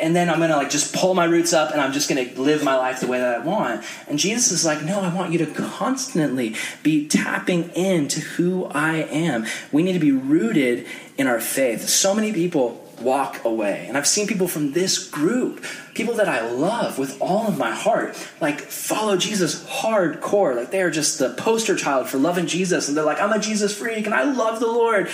And 0.01 0.17
then 0.17 0.31
I'm 0.31 0.39
going 0.39 0.49
to 0.49 0.57
like 0.57 0.71
just 0.71 0.95
pull 0.95 1.13
my 1.13 1.27
roots 1.27 1.53
up 1.53 1.71
and 1.73 1.83
I'm 1.83 1.93
just 1.93 2.09
going 2.09 2.27
to 2.27 2.41
live 2.41 2.65
my 2.65 2.77
life 2.77 3.01
the 3.01 3.09
way 3.09 3.19
that 3.19 3.41
I 3.41 3.45
want. 3.45 3.85
And 4.09 4.19
Jesus 4.19 4.51
is 4.53 4.65
like, 4.65 4.83
no, 4.83 5.03
I 5.03 5.15
want 5.15 5.33
you 5.33 5.39
to 5.45 5.47
constantly 5.47 6.57
be 6.83 7.07
tapping 7.07 7.69
into 7.73 8.21
who 8.21 8.65
I 8.65 9.03
am. 9.03 9.45
We 9.71 9.83
need 9.83 9.93
to 9.93 9.99
be 9.99 10.13
rooted 10.13 10.87
in 11.19 11.27
our 11.27 11.41
faith. 11.41 11.87
So 11.91 12.15
many 12.15 12.33
people 12.33 12.82
walk 13.03 13.45
away. 13.45 13.87
And 13.89 13.97
I've 13.97 14.07
seen 14.07 14.27
people 14.27 14.49
from 14.49 14.73
this 14.73 15.09
group, 15.09 15.65
people 15.95 16.15
that 16.15 16.29
I 16.29 16.49
love 16.49 16.99
with 16.99 17.21
all 17.21 17.47
of 17.47 17.59
my 17.59 17.71
heart, 17.71 18.17
like 18.41 18.61
follow 18.61 19.17
Jesus 19.17 19.65
hardcore. 19.67 20.57
Like 20.57 20.71
they 20.71 20.83
are 20.83 20.91
just 20.91 21.19
the 21.19 21.31
poster 21.31 21.77
child 21.77 22.09
for 22.09 22.19
loving 22.19 22.47
Jesus. 22.47 22.89
And 22.89 22.97
they're 22.97 23.05
like, 23.05 23.21
I'm 23.21 23.33
a 23.33 23.39
Jesus 23.39 23.77
freak 23.77 24.07
and 24.07 24.15
I 24.15 24.25
love 24.25 24.61
the 24.61 24.67
Lord. 24.67 25.09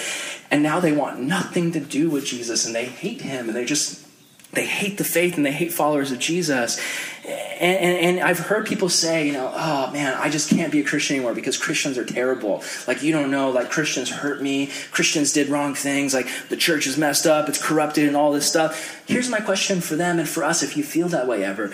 And 0.50 0.62
now 0.62 0.80
they 0.80 0.92
want 0.92 1.20
nothing 1.20 1.72
to 1.72 1.80
do 1.80 2.10
with 2.10 2.24
Jesus 2.24 2.66
and 2.66 2.74
they 2.74 2.86
hate 2.86 3.20
him 3.20 3.48
and 3.48 3.56
they 3.56 3.64
just 3.64 4.07
they 4.52 4.64
hate 4.64 4.96
the 4.96 5.04
faith 5.04 5.36
and 5.36 5.44
they 5.44 5.52
hate 5.52 5.72
followers 5.72 6.10
of 6.10 6.18
Jesus. 6.18 6.80
And, 7.24 7.78
and, 7.78 8.18
and, 8.18 8.20
I've 8.20 8.38
heard 8.38 8.66
people 8.66 8.88
say, 8.88 9.26
you 9.26 9.32
know, 9.34 9.52
oh 9.54 9.90
man, 9.92 10.14
I 10.14 10.30
just 10.30 10.48
can't 10.48 10.72
be 10.72 10.80
a 10.80 10.84
Christian 10.84 11.16
anymore 11.16 11.34
because 11.34 11.58
Christians 11.58 11.98
are 11.98 12.04
terrible. 12.04 12.62
Like, 12.86 13.02
you 13.02 13.12
don't 13.12 13.30
know, 13.30 13.50
like, 13.50 13.70
Christians 13.70 14.08
hurt 14.08 14.40
me. 14.40 14.70
Christians 14.90 15.32
did 15.32 15.48
wrong 15.48 15.74
things. 15.74 16.14
Like, 16.14 16.28
the 16.48 16.56
church 16.56 16.86
is 16.86 16.96
messed 16.96 17.26
up. 17.26 17.48
It's 17.48 17.62
corrupted 17.62 18.08
and 18.08 18.16
all 18.16 18.32
this 18.32 18.48
stuff. 18.48 19.02
Here's 19.06 19.28
my 19.28 19.40
question 19.40 19.82
for 19.82 19.96
them 19.96 20.18
and 20.18 20.28
for 20.28 20.44
us 20.44 20.62
if 20.62 20.76
you 20.76 20.82
feel 20.82 21.08
that 21.08 21.28
way 21.28 21.44
ever. 21.44 21.70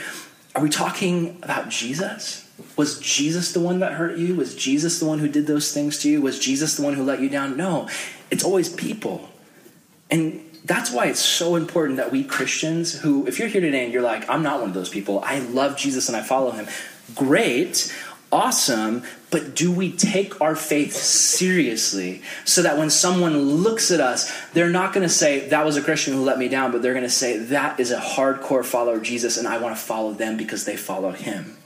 Are 0.56 0.62
we 0.62 0.68
talking 0.68 1.38
about 1.42 1.68
Jesus? 1.68 2.48
Was 2.76 2.98
Jesus 2.98 3.52
the 3.52 3.60
one 3.60 3.80
that 3.80 3.92
hurt 3.92 4.18
you? 4.18 4.34
Was 4.34 4.54
Jesus 4.54 4.98
the 4.98 5.06
one 5.06 5.20
who 5.20 5.28
did 5.28 5.46
those 5.46 5.72
things 5.72 5.98
to 6.00 6.10
you? 6.10 6.20
Was 6.20 6.38
Jesus 6.38 6.76
the 6.76 6.82
one 6.82 6.94
who 6.94 7.04
let 7.04 7.20
you 7.20 7.28
down? 7.28 7.56
No, 7.56 7.88
it's 8.30 8.44
always 8.44 8.68
people. 8.68 9.28
And 10.10 10.43
That's 10.64 10.90
why 10.90 11.07
it's 11.07 11.20
so 11.20 11.57
important 11.57 11.98
that 11.98 12.11
we 12.11 12.24
Christians, 12.24 12.98
who, 12.98 13.27
if 13.27 13.38
you're 13.38 13.48
here 13.48 13.61
today 13.61 13.85
and 13.85 13.92
you're 13.92 14.03
like, 14.03 14.29
I'm 14.31 14.42
not 14.42 14.61
one 14.61 14.70
of 14.70 14.74
those 14.74 14.88
people, 14.88 15.20
I 15.24 15.40
love 15.40 15.77
Jesus 15.77 16.09
and 16.09 16.16
I 16.16 16.22
follow 16.22 16.53
him, 16.53 16.66
great, 17.14 17.94
awesome, 18.33 19.03
but 19.31 19.55
do 19.55 19.70
we 19.70 19.92
take 19.92 20.40
our 20.40 20.57
faith 20.57 20.94
seriously 20.94 22.22
so 22.44 22.62
that 22.62 22.79
when 22.79 22.88
someone 22.88 23.38
looks 23.38 23.90
at 23.90 24.00
us, 24.00 24.33
they're 24.53 24.70
not 24.70 24.92
going 24.94 25.07
to 25.07 25.12
say, 25.12 25.48
That 25.48 25.64
was 25.64 25.77
a 25.77 25.83
Christian 25.83 26.14
who 26.14 26.22
let 26.22 26.38
me 26.38 26.48
down, 26.48 26.72
but 26.72 26.83
they're 26.83 26.94
going 26.94 27.05
to 27.05 27.11
say, 27.11 27.37
That 27.37 27.79
is 27.79 27.90
a 27.90 28.00
hardcore 28.00 28.64
follower 28.64 28.96
of 28.96 29.03
Jesus 29.03 29.37
and 29.37 29.46
I 29.46 29.59
want 29.59 29.77
to 29.77 29.83
follow 29.83 30.12
them 30.12 30.37
because 30.37 30.64
they 30.64 30.77
follow 30.77 31.12
him. 31.12 31.59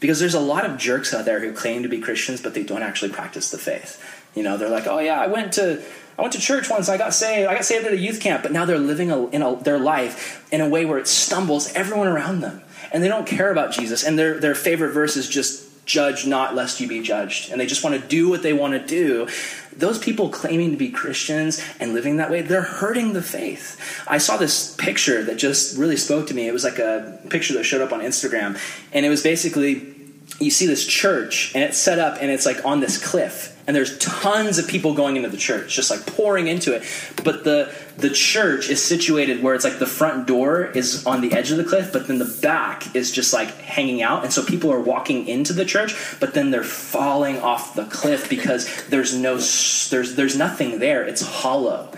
Because 0.00 0.20
there's 0.20 0.34
a 0.34 0.40
lot 0.40 0.64
of 0.64 0.78
jerks 0.78 1.12
out 1.12 1.24
there 1.24 1.40
who 1.40 1.52
claim 1.52 1.82
to 1.82 1.88
be 1.88 2.00
Christians, 2.00 2.40
but 2.40 2.54
they 2.54 2.62
don't 2.62 2.82
actually 2.82 3.10
practice 3.10 3.50
the 3.50 3.58
faith. 3.58 4.00
You 4.34 4.42
know, 4.42 4.56
they're 4.56 4.70
like, 4.70 4.86
Oh, 4.86 5.00
yeah, 5.00 5.20
I 5.20 5.26
went 5.26 5.52
to 5.54 5.82
I 6.18 6.22
went 6.22 6.32
to 6.32 6.40
church 6.40 6.68
once. 6.68 6.88
I 6.88 6.98
got 6.98 7.14
saved. 7.14 7.48
I 7.48 7.54
got 7.54 7.64
saved 7.64 7.86
at 7.86 7.92
a 7.92 7.96
youth 7.96 8.20
camp, 8.20 8.42
but 8.42 8.50
now 8.50 8.64
they're 8.64 8.78
living 8.78 9.10
a, 9.10 9.26
in 9.28 9.40
a, 9.40 9.54
their 9.56 9.78
life 9.78 10.44
in 10.52 10.60
a 10.60 10.68
way 10.68 10.84
where 10.84 10.98
it 10.98 11.06
stumbles 11.06 11.72
everyone 11.74 12.08
around 12.08 12.40
them, 12.40 12.60
and 12.92 13.02
they 13.02 13.08
don't 13.08 13.26
care 13.26 13.52
about 13.52 13.70
Jesus. 13.70 14.02
And 14.02 14.18
their 14.18 14.40
their 14.40 14.56
favorite 14.56 14.92
verse 14.92 15.16
is 15.16 15.28
just 15.28 15.86
"Judge 15.86 16.26
not, 16.26 16.56
lest 16.56 16.80
you 16.80 16.88
be 16.88 17.02
judged," 17.02 17.52
and 17.52 17.60
they 17.60 17.66
just 17.66 17.84
want 17.84 18.00
to 18.00 18.08
do 18.08 18.28
what 18.28 18.42
they 18.42 18.52
want 18.52 18.72
to 18.72 18.84
do. 18.84 19.28
Those 19.76 20.00
people 20.00 20.28
claiming 20.28 20.72
to 20.72 20.76
be 20.76 20.90
Christians 20.90 21.64
and 21.78 21.94
living 21.94 22.16
that 22.16 22.32
way, 22.32 22.42
they're 22.42 22.62
hurting 22.62 23.12
the 23.12 23.22
faith. 23.22 24.02
I 24.08 24.18
saw 24.18 24.36
this 24.36 24.74
picture 24.74 25.22
that 25.22 25.36
just 25.36 25.78
really 25.78 25.96
spoke 25.96 26.26
to 26.26 26.34
me. 26.34 26.48
It 26.48 26.52
was 26.52 26.64
like 26.64 26.80
a 26.80 27.20
picture 27.30 27.54
that 27.54 27.62
showed 27.62 27.80
up 27.80 27.92
on 27.92 28.00
Instagram, 28.00 28.58
and 28.92 29.06
it 29.06 29.08
was 29.08 29.22
basically 29.22 29.94
you 30.40 30.50
see 30.50 30.66
this 30.66 30.84
church 30.86 31.52
and 31.54 31.64
it's 31.64 31.78
set 31.78 31.98
up 31.98 32.18
and 32.20 32.30
it's 32.30 32.44
like 32.44 32.64
on 32.64 32.80
this 32.80 33.02
cliff 33.02 33.57
and 33.68 33.76
there's 33.76 33.98
tons 33.98 34.56
of 34.56 34.66
people 34.66 34.94
going 34.94 35.16
into 35.16 35.28
the 35.28 35.36
church 35.36 35.74
just 35.74 35.90
like 35.90 36.04
pouring 36.06 36.48
into 36.48 36.74
it. 36.74 36.82
But 37.22 37.44
the 37.44 37.72
the 37.98 38.08
church 38.08 38.70
is 38.70 38.82
situated 38.82 39.42
where 39.42 39.54
it's 39.54 39.64
like 39.64 39.78
the 39.78 39.86
front 39.86 40.26
door 40.26 40.64
is 40.64 41.06
on 41.06 41.20
the 41.20 41.32
edge 41.34 41.50
of 41.50 41.58
the 41.58 41.64
cliff 41.64 41.92
but 41.92 42.06
then 42.06 42.18
the 42.18 42.38
back 42.40 42.96
is 42.96 43.12
just 43.12 43.32
like 43.32 43.54
hanging 43.58 44.02
out. 44.02 44.24
And 44.24 44.32
so 44.32 44.42
people 44.42 44.72
are 44.72 44.80
walking 44.80 45.28
into 45.28 45.52
the 45.52 45.66
church 45.66 45.94
but 46.18 46.32
then 46.32 46.50
they're 46.50 46.64
falling 46.64 47.38
off 47.40 47.74
the 47.74 47.84
cliff 47.84 48.30
because 48.30 48.66
there's 48.86 49.14
no 49.14 49.34
there's 49.34 50.16
there's 50.16 50.36
nothing 50.36 50.78
there. 50.78 51.06
It's 51.06 51.20
hollow 51.20 51.92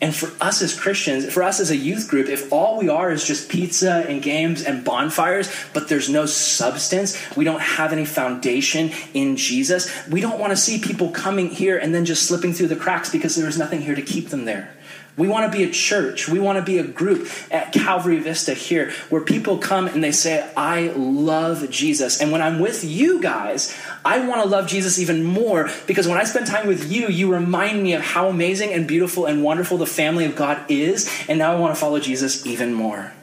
and 0.00 0.14
for 0.14 0.30
us 0.44 0.60
as 0.60 0.78
Christians, 0.78 1.32
for 1.32 1.42
us 1.42 1.58
as 1.58 1.70
a 1.70 1.76
youth 1.76 2.08
group, 2.08 2.28
if 2.28 2.52
all 2.52 2.78
we 2.78 2.88
are 2.88 3.10
is 3.10 3.24
just 3.24 3.48
pizza 3.48 4.04
and 4.08 4.22
games 4.22 4.62
and 4.62 4.84
bonfires, 4.84 5.50
but 5.72 5.88
there's 5.88 6.10
no 6.10 6.26
substance, 6.26 7.16
we 7.34 7.44
don't 7.44 7.62
have 7.62 7.92
any 7.92 8.04
foundation 8.04 8.90
in 9.14 9.36
Jesus, 9.36 9.90
we 10.08 10.20
don't 10.20 10.38
want 10.38 10.50
to 10.50 10.56
see 10.56 10.78
people 10.78 11.10
coming 11.10 11.48
here 11.48 11.78
and 11.78 11.94
then 11.94 12.04
just 12.04 12.26
slipping 12.26 12.52
through 12.52 12.68
the 12.68 12.76
cracks 12.76 13.10
because 13.10 13.36
there 13.36 13.48
is 13.48 13.58
nothing 13.58 13.80
here 13.80 13.94
to 13.94 14.02
keep 14.02 14.28
them 14.28 14.44
there. 14.44 14.75
We 15.16 15.28
want 15.28 15.50
to 15.50 15.56
be 15.56 15.64
a 15.64 15.70
church. 15.70 16.28
We 16.28 16.38
want 16.38 16.58
to 16.58 16.62
be 16.62 16.78
a 16.78 16.86
group 16.86 17.28
at 17.50 17.72
Calvary 17.72 18.18
Vista 18.18 18.52
here 18.52 18.92
where 19.08 19.22
people 19.22 19.56
come 19.56 19.86
and 19.86 20.04
they 20.04 20.12
say, 20.12 20.50
I 20.56 20.88
love 20.94 21.70
Jesus. 21.70 22.20
And 22.20 22.32
when 22.32 22.42
I'm 22.42 22.60
with 22.60 22.84
you 22.84 23.22
guys, 23.22 23.74
I 24.04 24.26
want 24.26 24.42
to 24.42 24.48
love 24.48 24.68
Jesus 24.68 24.98
even 24.98 25.24
more 25.24 25.70
because 25.86 26.06
when 26.06 26.18
I 26.18 26.24
spend 26.24 26.46
time 26.46 26.66
with 26.66 26.92
you, 26.92 27.08
you 27.08 27.32
remind 27.32 27.82
me 27.82 27.94
of 27.94 28.02
how 28.02 28.28
amazing 28.28 28.74
and 28.74 28.86
beautiful 28.86 29.24
and 29.24 29.42
wonderful 29.42 29.78
the 29.78 29.86
family 29.86 30.26
of 30.26 30.36
God 30.36 30.70
is. 30.70 31.10
And 31.28 31.38
now 31.38 31.52
I 31.52 31.58
want 31.58 31.74
to 31.74 31.80
follow 31.80 31.98
Jesus 31.98 32.44
even 32.44 32.74
more. 32.74 33.14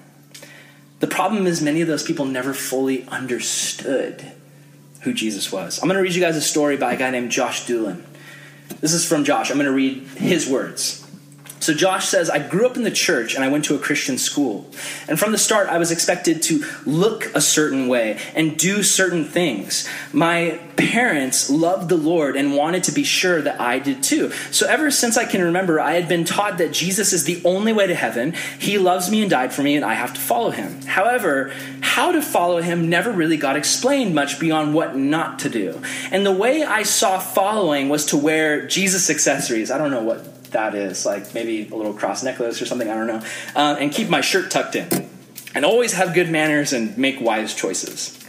The 1.00 1.08
problem 1.08 1.46
is, 1.48 1.62
many 1.62 1.82
of 1.82 1.88
those 1.90 2.02
people 2.02 2.26
never 2.26 2.54
fully 2.54 3.06
understood 3.10 4.32
who 5.02 5.14
Jesus 5.14 5.52
was. 5.52 5.80
I'm 5.80 5.90
going 5.90 5.98
to 5.98 6.02
read 6.02 6.16
you 6.16 6.22
guys 6.22 6.38
a 6.38 6.42
story 6.42 6.78
by 6.78 6.94
a 6.94 6.98
guy 6.98 7.12
named 7.12 7.30
Josh 7.30 7.68
Doolin. 7.68 8.04
This 8.80 8.94
is 8.94 9.06
from 9.06 9.26
Josh. 9.26 9.52
I'm 9.52 9.58
going 9.58 9.66
to 9.68 9.74
read 9.74 10.04
his 10.16 10.50
words. 10.50 11.03
So 11.64 11.74
Josh 11.74 12.10
says, 12.10 12.30
I 12.30 12.46
grew 12.46 12.66
up 12.66 12.76
in 12.76 12.84
the 12.84 12.92
church 12.92 13.36
and 13.36 13.44
I 13.44 13.48
went 13.48 13.64
to 13.66 13.76
a 13.76 13.80
Christian 13.80 14.18
school. 14.18 14.70
And 15.08 15.18
from 15.18 15.32
the 15.32 15.38
start, 15.38 15.70
I 15.70 15.78
was 15.78 15.92
expected 15.92 16.42
to 16.44 16.66
look 16.86 17.34
a 17.34 17.40
certain 17.40 17.88
way 17.88 18.20
and 18.36 18.58
do 18.58 18.84
certain 18.84 19.24
things. 19.24 19.88
My 20.12 20.60
parents 20.76 21.50
loved 21.50 21.88
the 21.88 21.96
Lord 21.96 22.36
and 22.36 22.54
wanted 22.54 22.84
to 22.84 22.92
be 22.92 23.06
sure 23.06 23.42
that 23.42 23.62
I 23.62 23.80
did 23.80 24.04
too. 24.04 24.34
So 24.52 24.68
ever 24.68 24.92
since 24.92 25.16
I 25.16 25.24
can 25.24 25.42
remember, 25.42 25.80
I 25.80 25.94
had 25.94 26.10
been 26.10 26.26
taught 26.26 26.58
that 26.58 26.74
Jesus 26.74 27.14
is 27.14 27.24
the 27.24 27.42
only 27.46 27.72
way 27.72 27.88
to 27.88 27.96
heaven. 27.96 28.34
He 28.60 28.78
loves 28.78 29.10
me 29.10 29.22
and 29.22 29.30
died 29.30 29.54
for 29.54 29.64
me, 29.64 29.78
and 29.78 29.86
I 29.86 29.94
have 29.94 30.14
to 30.16 30.20
follow 30.20 30.50
him. 30.50 30.82
However, 30.82 31.54
how 31.80 32.12
to 32.12 32.22
follow 32.22 32.62
him 32.62 32.90
never 32.90 33.10
really 33.10 33.38
got 33.38 33.56
explained 33.56 34.14
much 34.14 34.38
beyond 34.38 34.74
what 34.74 34.98
not 34.98 35.40
to 35.40 35.50
do. 35.50 35.82
And 36.12 36.26
the 36.26 36.34
way 36.34 36.64
I 36.64 36.84
saw 36.84 37.20
following 37.20 37.88
was 37.88 38.08
to 38.08 38.18
wear 38.18 38.68
Jesus 38.68 39.10
accessories. 39.10 39.72
I 39.72 39.78
don't 39.78 39.92
know 39.92 40.04
what 40.04 40.43
that 40.54 40.76
is, 40.76 41.06
like 41.06 41.34
maybe 41.34 41.68
a 41.70 41.76
little 41.76 41.94
cross 41.94 42.24
necklace 42.24 42.62
or 42.62 42.66
something, 42.66 42.90
I 42.90 42.96
don't 42.96 43.08
know, 43.08 43.22
uh, 43.56 43.76
and 43.80 43.92
keep 43.92 44.10
my 44.10 44.22
shirt 44.22 44.52
tucked 44.52 44.76
in. 44.76 45.10
And 45.56 45.66
always 45.66 45.94
have 45.94 46.16
good 46.16 46.32
manners 46.32 46.74
and 46.74 46.98
make 46.98 47.22
wise 47.22 47.54
choices. 47.54 48.20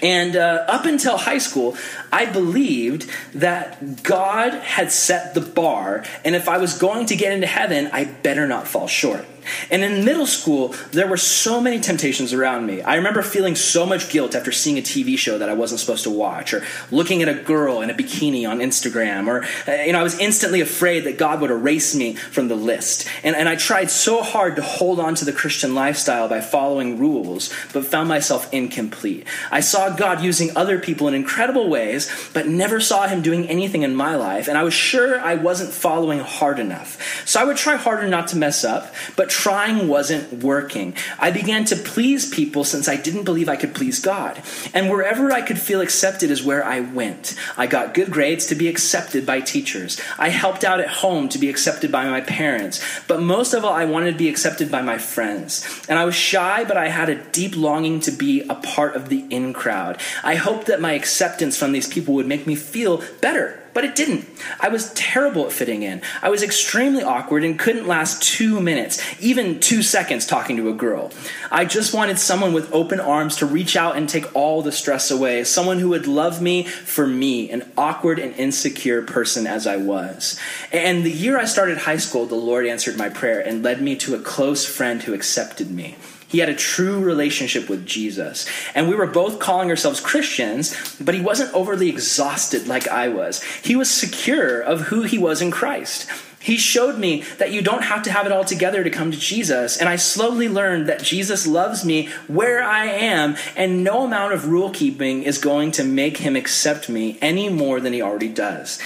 And 0.00 0.36
uh, 0.36 0.64
up 0.68 0.84
until 0.84 1.16
high 1.16 1.38
school, 1.38 1.76
I 2.12 2.26
believed 2.26 3.10
that 3.34 4.04
God 4.04 4.54
had 4.54 4.92
set 4.92 5.34
the 5.34 5.40
bar, 5.40 6.04
and 6.24 6.36
if 6.36 6.48
I 6.48 6.58
was 6.58 6.78
going 6.78 7.06
to 7.06 7.16
get 7.16 7.32
into 7.32 7.48
heaven, 7.48 7.90
I 7.92 8.04
better 8.04 8.46
not 8.46 8.68
fall 8.68 8.86
short. 8.86 9.26
And 9.70 9.82
in 9.82 10.04
middle 10.04 10.26
school, 10.26 10.74
there 10.92 11.06
were 11.06 11.16
so 11.16 11.60
many 11.60 11.80
temptations 11.80 12.32
around 12.32 12.66
me. 12.66 12.82
I 12.82 12.96
remember 12.96 13.22
feeling 13.22 13.54
so 13.54 13.86
much 13.86 14.10
guilt 14.10 14.34
after 14.34 14.52
seeing 14.52 14.78
a 14.78 14.82
TV 14.82 15.18
show 15.18 15.38
that 15.38 15.48
I 15.48 15.54
wasn't 15.54 15.80
supposed 15.80 16.04
to 16.04 16.10
watch, 16.10 16.52
or 16.52 16.64
looking 16.90 17.22
at 17.22 17.28
a 17.28 17.34
girl 17.34 17.80
in 17.80 17.90
a 17.90 17.94
bikini 17.94 18.48
on 18.48 18.58
Instagram, 18.58 19.26
or, 19.26 19.44
uh, 19.70 19.82
you 19.82 19.92
know, 19.92 20.00
I 20.00 20.02
was 20.02 20.18
instantly 20.18 20.60
afraid 20.60 21.04
that 21.04 21.18
God 21.18 21.40
would 21.40 21.50
erase 21.50 21.94
me 21.94 22.14
from 22.14 22.48
the 22.48 22.54
list. 22.54 23.08
And, 23.22 23.36
and 23.36 23.48
I 23.48 23.56
tried 23.56 23.90
so 23.90 24.22
hard 24.22 24.56
to 24.56 24.62
hold 24.62 25.00
on 25.00 25.14
to 25.16 25.24
the 25.24 25.32
Christian 25.32 25.74
lifestyle 25.74 26.28
by 26.28 26.40
following 26.40 26.98
rules, 26.98 27.52
but 27.72 27.84
found 27.84 28.08
myself 28.08 28.52
incomplete. 28.52 29.26
I 29.50 29.60
saw 29.60 29.90
God 29.90 30.22
using 30.22 30.56
other 30.56 30.78
people 30.78 31.08
in 31.08 31.14
incredible 31.14 31.68
ways, 31.68 32.10
but 32.32 32.46
never 32.46 32.80
saw 32.80 33.06
Him 33.06 33.22
doing 33.22 33.48
anything 33.48 33.82
in 33.82 33.94
my 33.94 34.16
life, 34.16 34.48
and 34.48 34.58
I 34.58 34.62
was 34.62 34.74
sure 34.74 35.20
I 35.20 35.34
wasn't 35.34 35.72
following 35.72 36.20
hard 36.20 36.58
enough. 36.58 37.26
So 37.26 37.40
I 37.40 37.44
would 37.44 37.56
try 37.56 37.76
harder 37.76 38.08
not 38.08 38.28
to 38.28 38.36
mess 38.36 38.64
up, 38.64 38.94
but 39.16 39.30
trying 39.38 39.86
wasn't 39.86 40.42
working. 40.42 40.92
I 41.16 41.30
began 41.30 41.64
to 41.66 41.76
please 41.76 42.28
people 42.28 42.64
since 42.64 42.88
I 42.88 42.96
didn't 42.96 43.22
believe 43.22 43.48
I 43.48 43.54
could 43.54 43.72
please 43.72 44.00
God. 44.00 44.42
And 44.74 44.90
wherever 44.90 45.30
I 45.30 45.42
could 45.42 45.60
feel 45.60 45.80
accepted 45.80 46.32
is 46.32 46.42
where 46.42 46.64
I 46.64 46.80
went. 46.80 47.36
I 47.56 47.68
got 47.68 47.94
good 47.94 48.10
grades 48.10 48.46
to 48.46 48.56
be 48.56 48.66
accepted 48.66 49.24
by 49.24 49.40
teachers. 49.40 50.00
I 50.18 50.30
helped 50.30 50.64
out 50.64 50.80
at 50.80 50.88
home 50.88 51.28
to 51.28 51.38
be 51.38 51.48
accepted 51.48 51.92
by 51.92 52.10
my 52.10 52.20
parents. 52.20 52.84
But 53.06 53.22
most 53.22 53.54
of 53.54 53.64
all, 53.64 53.72
I 53.72 53.84
wanted 53.84 54.10
to 54.10 54.18
be 54.18 54.28
accepted 54.28 54.72
by 54.72 54.82
my 54.82 54.98
friends. 54.98 55.86
And 55.88 56.00
I 56.00 56.04
was 56.04 56.16
shy, 56.16 56.64
but 56.64 56.76
I 56.76 56.88
had 56.88 57.08
a 57.08 57.22
deep 57.30 57.56
longing 57.56 58.00
to 58.00 58.10
be 58.10 58.42
a 58.48 58.56
part 58.56 58.96
of 58.96 59.08
the 59.08 59.24
in 59.30 59.52
crowd. 59.52 60.00
I 60.24 60.34
hoped 60.34 60.66
that 60.66 60.80
my 60.80 60.94
acceptance 60.94 61.56
from 61.56 61.70
these 61.70 61.86
people 61.86 62.14
would 62.14 62.26
make 62.26 62.44
me 62.44 62.56
feel 62.56 63.04
better 63.20 63.62
but 63.78 63.84
it 63.84 63.94
didn't. 63.94 64.26
I 64.58 64.70
was 64.70 64.92
terrible 64.94 65.46
at 65.46 65.52
fitting 65.52 65.84
in. 65.84 66.02
I 66.20 66.30
was 66.30 66.42
extremely 66.42 67.04
awkward 67.04 67.44
and 67.44 67.56
couldn't 67.56 67.86
last 67.86 68.20
two 68.20 68.60
minutes, 68.60 69.00
even 69.20 69.60
two 69.60 69.84
seconds 69.84 70.26
talking 70.26 70.56
to 70.56 70.68
a 70.68 70.74
girl. 70.74 71.12
I 71.52 71.64
just 71.64 71.94
wanted 71.94 72.18
someone 72.18 72.52
with 72.52 72.72
open 72.72 72.98
arms 72.98 73.36
to 73.36 73.46
reach 73.46 73.76
out 73.76 73.96
and 73.96 74.08
take 74.08 74.34
all 74.34 74.62
the 74.62 74.72
stress 74.72 75.12
away, 75.12 75.44
someone 75.44 75.78
who 75.78 75.90
would 75.90 76.08
love 76.08 76.42
me 76.42 76.64
for 76.64 77.06
me, 77.06 77.52
an 77.52 77.70
awkward 77.78 78.18
and 78.18 78.34
insecure 78.34 79.02
person 79.02 79.46
as 79.46 79.64
I 79.64 79.76
was. 79.76 80.36
And 80.72 81.06
the 81.06 81.12
year 81.12 81.38
I 81.38 81.44
started 81.44 81.78
high 81.78 81.98
school, 81.98 82.26
the 82.26 82.34
Lord 82.34 82.66
answered 82.66 82.96
my 82.96 83.10
prayer 83.10 83.38
and 83.38 83.62
led 83.62 83.80
me 83.80 83.94
to 83.98 84.16
a 84.16 84.20
close 84.20 84.66
friend 84.66 85.04
who 85.04 85.14
accepted 85.14 85.70
me. 85.70 85.94
He 86.28 86.38
had 86.38 86.50
a 86.50 86.54
true 86.54 87.00
relationship 87.00 87.68
with 87.68 87.86
Jesus. 87.86 88.46
And 88.74 88.88
we 88.88 88.94
were 88.94 89.06
both 89.06 89.38
calling 89.38 89.70
ourselves 89.70 90.00
Christians, 90.00 90.76
but 91.00 91.14
he 91.14 91.20
wasn't 91.20 91.54
overly 91.54 91.88
exhausted 91.88 92.68
like 92.68 92.86
I 92.86 93.08
was. 93.08 93.42
He 93.42 93.74
was 93.74 93.90
secure 93.90 94.60
of 94.60 94.82
who 94.82 95.02
he 95.02 95.18
was 95.18 95.40
in 95.40 95.50
Christ. 95.50 96.08
He 96.40 96.56
showed 96.56 96.98
me 96.98 97.24
that 97.38 97.52
you 97.52 97.62
don't 97.62 97.82
have 97.82 98.04
to 98.04 98.12
have 98.12 98.24
it 98.24 98.32
all 98.32 98.44
together 98.44 98.84
to 98.84 98.90
come 98.90 99.10
to 99.10 99.18
Jesus. 99.18 99.76
And 99.78 99.88
I 99.88 99.96
slowly 99.96 100.48
learned 100.48 100.86
that 100.88 101.02
Jesus 101.02 101.46
loves 101.46 101.84
me 101.84 102.08
where 102.28 102.62
I 102.62 102.86
am, 102.86 103.36
and 103.56 103.82
no 103.82 104.04
amount 104.04 104.34
of 104.34 104.48
rule 104.48 104.70
keeping 104.70 105.24
is 105.24 105.38
going 105.38 105.72
to 105.72 105.84
make 105.84 106.18
him 106.18 106.36
accept 106.36 106.88
me 106.88 107.18
any 107.20 107.48
more 107.48 107.80
than 107.80 107.92
he 107.92 108.02
already 108.02 108.28
does 108.28 108.80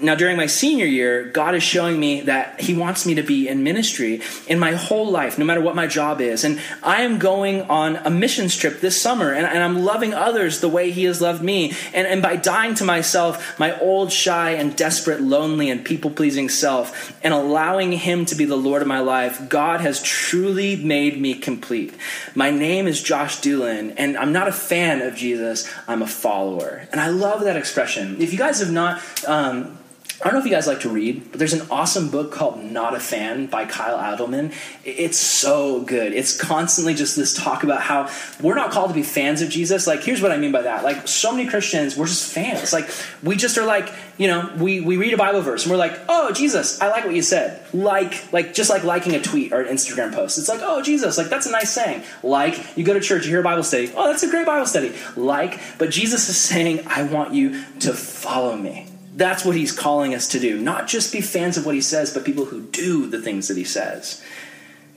now 0.00 0.14
during 0.14 0.36
my 0.36 0.46
senior 0.46 0.86
year 0.86 1.24
god 1.24 1.54
is 1.54 1.62
showing 1.62 1.98
me 1.98 2.20
that 2.22 2.60
he 2.60 2.74
wants 2.74 3.06
me 3.06 3.14
to 3.14 3.22
be 3.22 3.48
in 3.48 3.62
ministry 3.62 4.20
in 4.46 4.58
my 4.58 4.72
whole 4.72 5.10
life 5.10 5.38
no 5.38 5.44
matter 5.44 5.60
what 5.60 5.74
my 5.74 5.86
job 5.86 6.20
is. 6.20 6.44
And 6.44 6.60
i 6.82 7.02
am 7.02 7.18
going 7.18 7.62
on 7.62 7.96
a 7.96 8.10
missions 8.10 8.56
trip 8.56 8.80
this 8.80 9.00
summer 9.00 9.32
and, 9.32 9.46
and 9.46 9.62
i'm 9.62 9.84
loving 9.84 10.14
others 10.14 10.60
the 10.60 10.68
way 10.68 10.90
he 10.90 11.04
has 11.04 11.20
loved 11.20 11.42
me. 11.42 11.72
And, 11.92 12.06
and 12.06 12.22
by 12.22 12.36
dying 12.36 12.74
to 12.76 12.84
myself 12.84 13.58
my 13.58 13.78
old 13.80 14.12
shy 14.12 14.50
and 14.50 14.76
desperate 14.76 15.20
lonely 15.20 15.70
and 15.70 15.84
people-pleasing 15.84 16.48
self 16.48 17.12
and 17.24 17.32
allowing 17.32 17.92
him 17.92 18.24
to 18.26 18.34
be 18.34 18.44
the 18.44 18.56
lord 18.56 18.82
of 18.82 18.88
my 18.88 19.00
life 19.00 19.48
god 19.48 19.80
has 19.80 20.02
truly 20.02 20.76
made 20.76 21.20
me 21.20 21.34
complete. 21.34 21.94
My 22.34 22.50
name 22.50 22.86
is 22.86 23.02
josh 23.02 23.40
doolin 23.40 23.92
and 23.92 24.16
i'm 24.16 24.32
not 24.32 24.48
a 24.48 24.52
fan 24.52 25.02
of 25.02 25.14
jesus. 25.14 25.72
I'm 25.88 26.02
a 26.02 26.06
follower. 26.06 26.86
And 26.92 27.00
i 27.00 27.08
love 27.08 27.42
that 27.42 27.56
expression. 27.56 28.20
If 28.20 28.32
you 28.32 28.38
guys 28.38 28.60
have 28.60 28.72
not 28.72 29.00
um, 29.26 29.78
I 30.22 30.24
don't 30.24 30.34
know 30.34 30.38
if 30.40 30.46
you 30.46 30.50
guys 30.50 30.66
like 30.66 30.80
to 30.80 30.88
read, 30.88 31.30
but 31.30 31.38
there's 31.38 31.52
an 31.52 31.66
awesome 31.70 32.08
book 32.08 32.32
called 32.32 32.62
Not 32.62 32.94
a 32.94 33.00
Fan 33.00 33.46
by 33.46 33.66
Kyle 33.66 33.98
Idleman. 33.98 34.54
It's 34.82 35.18
so 35.18 35.82
good. 35.82 36.14
It's 36.14 36.40
constantly 36.40 36.94
just 36.94 37.16
this 37.16 37.34
talk 37.34 37.64
about 37.64 37.82
how 37.82 38.10
we're 38.40 38.54
not 38.54 38.70
called 38.70 38.88
to 38.88 38.94
be 38.94 39.02
fans 39.02 39.42
of 39.42 39.50
Jesus. 39.50 39.86
Like, 39.86 40.02
here's 40.02 40.22
what 40.22 40.32
I 40.32 40.38
mean 40.38 40.52
by 40.52 40.62
that. 40.62 40.84
Like, 40.84 41.06
so 41.06 41.32
many 41.32 41.46
Christians, 41.46 41.98
we're 41.98 42.06
just 42.06 42.32
fans. 42.32 42.72
Like, 42.72 42.88
we 43.22 43.36
just 43.36 43.58
are 43.58 43.66
like, 43.66 43.92
you 44.16 44.26
know, 44.26 44.50
we, 44.56 44.80
we 44.80 44.96
read 44.96 45.12
a 45.12 45.18
Bible 45.18 45.42
verse 45.42 45.64
and 45.64 45.70
we're 45.70 45.76
like, 45.76 46.00
oh, 46.08 46.32
Jesus, 46.32 46.80
I 46.80 46.88
like 46.88 47.04
what 47.04 47.14
you 47.14 47.20
said. 47.20 47.62
Like, 47.74 48.32
like, 48.32 48.54
just 48.54 48.70
like 48.70 48.84
liking 48.84 49.14
a 49.14 49.20
tweet 49.20 49.52
or 49.52 49.60
an 49.60 49.68
Instagram 49.68 50.14
post. 50.14 50.38
It's 50.38 50.48
like, 50.48 50.60
oh, 50.62 50.80
Jesus, 50.80 51.18
like, 51.18 51.28
that's 51.28 51.44
a 51.44 51.50
nice 51.50 51.70
saying. 51.70 52.02
Like, 52.22 52.74
you 52.74 52.84
go 52.84 52.94
to 52.94 53.00
church, 53.00 53.24
you 53.24 53.30
hear 53.32 53.40
a 53.40 53.44
Bible 53.44 53.64
study. 53.64 53.92
Oh, 53.94 54.08
that's 54.08 54.22
a 54.22 54.30
great 54.30 54.46
Bible 54.46 54.66
study. 54.66 54.94
Like, 55.14 55.60
but 55.76 55.90
Jesus 55.90 56.30
is 56.30 56.38
saying, 56.38 56.86
I 56.86 57.02
want 57.02 57.34
you 57.34 57.62
to 57.80 57.92
follow 57.92 58.56
me. 58.56 58.86
That's 59.16 59.46
what 59.46 59.56
he's 59.56 59.72
calling 59.72 60.14
us 60.14 60.28
to 60.28 60.38
do. 60.38 60.60
Not 60.60 60.86
just 60.86 61.10
be 61.10 61.22
fans 61.22 61.56
of 61.56 61.64
what 61.64 61.74
he 61.74 61.80
says, 61.80 62.12
but 62.12 62.24
people 62.24 62.44
who 62.44 62.60
do 62.60 63.06
the 63.08 63.20
things 63.20 63.48
that 63.48 63.56
he 63.56 63.64
says. 63.64 64.22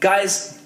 Guys, 0.01 0.61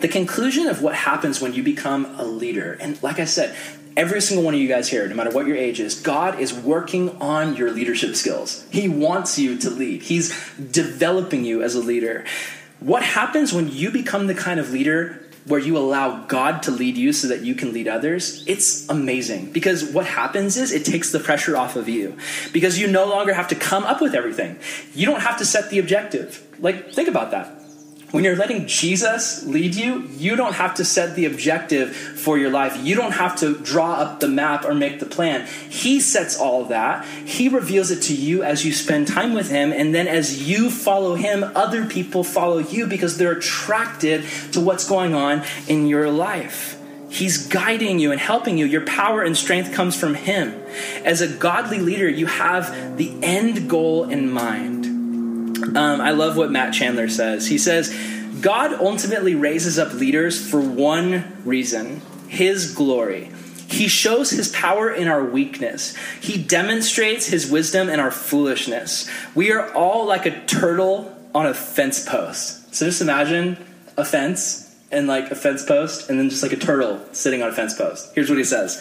the 0.00 0.08
conclusion 0.08 0.68
of 0.68 0.82
what 0.82 0.94
happens 0.94 1.40
when 1.40 1.52
you 1.52 1.64
become 1.64 2.06
a 2.18 2.24
leader, 2.24 2.78
and 2.80 3.02
like 3.02 3.18
I 3.18 3.24
said, 3.24 3.56
every 3.96 4.20
single 4.20 4.44
one 4.44 4.54
of 4.54 4.60
you 4.60 4.68
guys 4.68 4.88
here, 4.88 5.06
no 5.08 5.16
matter 5.16 5.30
what 5.30 5.46
your 5.46 5.56
age 5.56 5.80
is, 5.80 6.00
God 6.00 6.38
is 6.38 6.54
working 6.54 7.10
on 7.20 7.56
your 7.56 7.72
leadership 7.72 8.14
skills. 8.14 8.64
He 8.70 8.88
wants 8.88 9.36
you 9.36 9.58
to 9.58 9.70
lead, 9.70 10.02
He's 10.02 10.32
developing 10.56 11.44
you 11.44 11.62
as 11.62 11.74
a 11.74 11.80
leader. 11.80 12.24
What 12.78 13.02
happens 13.02 13.52
when 13.52 13.68
you 13.68 13.90
become 13.90 14.28
the 14.28 14.34
kind 14.34 14.58
of 14.58 14.70
leader 14.70 15.28
where 15.46 15.60
you 15.60 15.76
allow 15.76 16.24
God 16.26 16.62
to 16.64 16.70
lead 16.70 16.96
you 16.96 17.12
so 17.12 17.28
that 17.28 17.42
you 17.42 17.54
can 17.54 17.72
lead 17.72 17.88
others, 17.88 18.44
it's 18.46 18.88
amazing. 18.88 19.52
Because 19.52 19.84
what 19.84 20.06
happens 20.06 20.56
is 20.56 20.72
it 20.72 20.84
takes 20.84 21.10
the 21.10 21.20
pressure 21.20 21.56
off 21.56 21.76
of 21.76 21.88
you. 21.88 22.16
Because 22.52 22.78
you 22.78 22.86
no 22.86 23.06
longer 23.06 23.32
have 23.32 23.48
to 23.48 23.54
come 23.54 23.84
up 23.84 24.00
with 24.00 24.14
everything. 24.14 24.58
You 24.94 25.06
don't 25.06 25.20
have 25.20 25.38
to 25.38 25.44
set 25.44 25.70
the 25.70 25.78
objective. 25.78 26.46
Like, 26.58 26.92
think 26.92 27.08
about 27.08 27.32
that. 27.32 27.61
When 28.12 28.24
you're 28.24 28.36
letting 28.36 28.66
Jesus 28.66 29.42
lead 29.44 29.74
you, 29.74 30.06
you 30.18 30.36
don't 30.36 30.52
have 30.52 30.74
to 30.74 30.84
set 30.84 31.16
the 31.16 31.24
objective 31.24 31.96
for 31.96 32.36
your 32.36 32.50
life. 32.50 32.76
You 32.76 32.94
don't 32.94 33.12
have 33.12 33.36
to 33.36 33.56
draw 33.60 33.94
up 33.94 34.20
the 34.20 34.28
map 34.28 34.66
or 34.66 34.74
make 34.74 35.00
the 35.00 35.06
plan. 35.06 35.48
He 35.70 35.98
sets 35.98 36.38
all 36.38 36.66
that. 36.66 37.06
He 37.24 37.48
reveals 37.48 37.90
it 37.90 38.02
to 38.02 38.14
you 38.14 38.42
as 38.42 38.66
you 38.66 38.72
spend 38.74 39.08
time 39.08 39.32
with 39.32 39.50
Him. 39.50 39.72
And 39.72 39.94
then 39.94 40.08
as 40.08 40.46
you 40.46 40.70
follow 40.70 41.14
Him, 41.14 41.42
other 41.54 41.86
people 41.86 42.22
follow 42.22 42.58
you 42.58 42.86
because 42.86 43.16
they're 43.16 43.32
attracted 43.32 44.24
to 44.52 44.60
what's 44.60 44.86
going 44.86 45.14
on 45.14 45.42
in 45.66 45.86
your 45.86 46.10
life. 46.10 46.78
He's 47.08 47.46
guiding 47.46 47.98
you 47.98 48.12
and 48.12 48.20
helping 48.20 48.58
you. 48.58 48.66
Your 48.66 48.84
power 48.84 49.22
and 49.22 49.34
strength 49.34 49.72
comes 49.72 49.98
from 49.98 50.14
Him. 50.14 50.62
As 51.02 51.22
a 51.22 51.28
godly 51.28 51.78
leader, 51.78 52.10
you 52.10 52.26
have 52.26 52.98
the 52.98 53.14
end 53.22 53.70
goal 53.70 54.10
in 54.10 54.30
mind. 54.30 54.91
Um, 55.62 56.00
I 56.00 56.10
love 56.10 56.36
what 56.36 56.50
Matt 56.50 56.74
Chandler 56.74 57.08
says. 57.08 57.46
He 57.46 57.58
says, 57.58 57.96
God 58.40 58.72
ultimately 58.74 59.34
raises 59.34 59.78
up 59.78 59.92
leaders 59.94 60.50
for 60.50 60.60
one 60.60 61.40
reason 61.44 62.00
His 62.28 62.74
glory. 62.74 63.30
He 63.72 63.88
shows 63.88 64.28
his 64.28 64.50
power 64.50 64.90
in 64.90 65.08
our 65.08 65.24
weakness. 65.24 65.96
He 66.20 66.42
demonstrates 66.42 67.26
his 67.26 67.50
wisdom 67.50 67.88
in 67.88 68.00
our 68.00 68.10
foolishness. 68.10 69.08
We 69.34 69.50
are 69.50 69.72
all 69.72 70.04
like 70.04 70.26
a 70.26 70.44
turtle 70.44 71.16
on 71.34 71.46
a 71.46 71.54
fence 71.54 72.06
post. 72.06 72.74
So 72.74 72.84
just 72.84 73.00
imagine 73.00 73.56
a 73.96 74.04
fence 74.04 74.74
and 74.90 75.06
like 75.06 75.30
a 75.30 75.34
fence 75.34 75.64
post, 75.64 76.10
and 76.10 76.18
then 76.18 76.28
just 76.28 76.42
like 76.42 76.52
a 76.52 76.56
turtle 76.56 77.00
sitting 77.12 77.42
on 77.42 77.48
a 77.48 77.52
fence 77.52 77.74
post. 77.74 78.14
Here's 78.14 78.28
what 78.28 78.36
he 78.36 78.44
says 78.44 78.76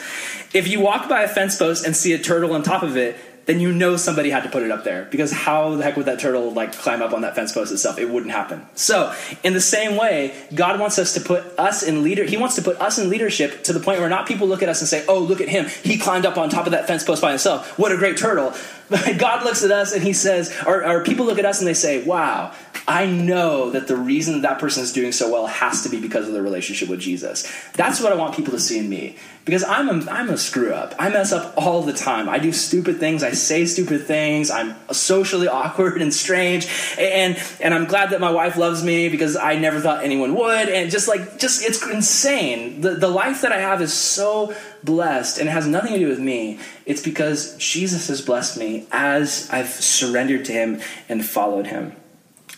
If 0.54 0.68
you 0.68 0.82
walk 0.82 1.08
by 1.08 1.22
a 1.22 1.28
fence 1.28 1.56
post 1.56 1.86
and 1.86 1.96
see 1.96 2.12
a 2.12 2.20
turtle 2.20 2.54
on 2.54 2.64
top 2.64 2.84
of 2.84 2.98
it, 2.98 3.16
then 3.46 3.60
you 3.60 3.72
know 3.72 3.98
somebody 3.98 4.30
had 4.30 4.44
to 4.44 4.50
put 4.50 4.64
it 4.64 4.72
up 4.72 4.84
there 4.84 5.08
because 5.10 5.32
how 5.32 5.76
the 5.76 5.84
heck 5.84 5.98
would 5.98 6.06
that 6.06 6.20
turtle 6.20 6.52
like 6.52 6.74
climb 6.74 7.02
up 7.02 7.14
on 7.14 7.22
that 7.22 7.36
fence 7.36 7.52
post 7.52 7.72
itself? 7.72 7.98
It 7.98 8.10
wouldn't 8.10 8.32
happen. 8.32 8.66
So, 8.76 9.14
in 9.44 9.54
the 9.54 9.62
same 9.62 9.98
way, 9.98 10.36
God 10.54 10.80
wants 10.80 11.00
us 11.00 11.14
to 11.16 11.22
put 11.22 11.44
us 11.58 11.84
in 11.84 12.04
leader. 12.04 12.24
He 12.24 12.38
wants 12.38 12.56
to 12.56 12.62
put 12.62 12.80
us 12.80 13.00
in 13.00 13.10
leadership 13.10 13.64
to 13.64 13.74
the 13.74 13.80
point 13.80 14.00
where 14.00 14.10
not 14.10 14.28
people 14.28 14.48
look 14.48 14.62
at 14.62 14.70
us 14.70 14.82
and 14.82 14.88
say, 14.88 15.04
"Oh, 15.08 15.20
look 15.20 15.42
at 15.42 15.50
him! 15.50 15.68
He 15.84 15.98
climbed 15.98 16.26
up 16.26 16.38
on 16.38 16.50
top 16.50 16.66
of 16.66 16.72
that 16.72 16.88
fence 16.88 17.04
post 17.04 17.22
by 17.22 17.30
himself. 17.30 17.78
What 17.78 17.92
a 17.92 17.98
great 17.98 18.18
turtle!" 18.18 18.54
God 19.18 19.44
looks 19.44 19.64
at 19.64 19.72
us 19.72 19.94
and 19.94 20.04
He 20.04 20.14
says, 20.14 20.56
or, 20.66 20.86
or 20.86 21.04
people 21.04 21.26
look 21.26 21.40
at 21.40 21.46
us 21.46 21.60
and 21.60 21.68
they 21.68 21.74
say, 21.74 22.04
"Wow, 22.04 22.54
I 22.88 23.06
know 23.06 23.70
that 23.72 23.88
the 23.88 23.96
reason 23.96 24.42
that 24.42 24.60
person 24.60 24.84
is 24.84 24.92
doing 24.92 25.12
so 25.12 25.32
well 25.32 25.46
has 25.46 25.84
to 25.84 25.90
be 25.90 26.00
because 26.00 26.28
of 26.28 26.34
their 26.34 26.42
relationship 26.42 26.90
with 26.90 27.00
Jesus. 27.00 27.50
That's 27.74 28.02
what 28.02 28.12
I 28.12 28.16
want 28.16 28.36
people 28.36 28.52
to 28.54 28.60
see 28.60 28.80
in 28.80 28.90
me. 28.90 29.18
Because 29.46 29.64
I'm 29.64 29.90
a, 29.90 30.12
I'm 30.12 30.30
a 30.30 30.38
screw 30.38 30.72
up. 30.72 30.94
I 31.00 31.10
mess 31.10 31.32
up 31.32 31.54
all 31.58 31.82
the 31.82 31.94
time. 31.94 32.30
I 32.30 32.38
do 32.38 32.52
stupid 32.52 33.00
things. 33.00 33.24
I 33.24 33.32
say 33.32 33.66
stupid 33.66 34.06
things. 34.06 34.52
I'm 34.52 34.76
socially 34.92 35.48
awkward 35.48 36.02
and 36.02 36.14
strange. 36.14 36.68
And, 37.00 37.42
and 37.60 37.74
I'm 37.74 37.86
glad 37.86 38.12
that 38.12 38.22
my 38.22 38.32
wife 38.32 38.58
loves 38.58 38.84
me 38.84 39.10
because 39.10 39.36
I 39.36 39.56
never 39.56 39.80
thought 39.80 40.04
anyone 40.04 40.36
would. 40.36 40.70
And 40.70 40.92
just 40.92 41.08
like, 41.08 41.40
just, 41.40 41.64
it's 41.64 41.86
insane. 41.88 42.82
The, 42.82 42.96
the 42.96 43.08
life 43.08 43.42
that 43.42 43.52
I 43.52 43.60
have 43.60 43.82
is 43.82 43.94
so 43.94 44.54
blessed 44.84 45.38
and 45.38 45.48
it 45.48 45.52
has 45.52 45.68
nothing 45.68 45.94
to 45.94 46.00
do 46.00 46.08
with 46.08 46.20
me. 46.20 46.60
It's 46.86 47.02
because 47.02 47.56
Jesus 47.58 48.08
has 48.08 48.22
blessed 48.22 48.58
me 48.58 48.88
as 48.92 49.50
I've 49.52 49.70
surrendered 49.70 50.46
to 50.46 50.52
him 50.52 50.82
and 51.10 51.26
followed 51.26 51.68
him. 51.68 51.96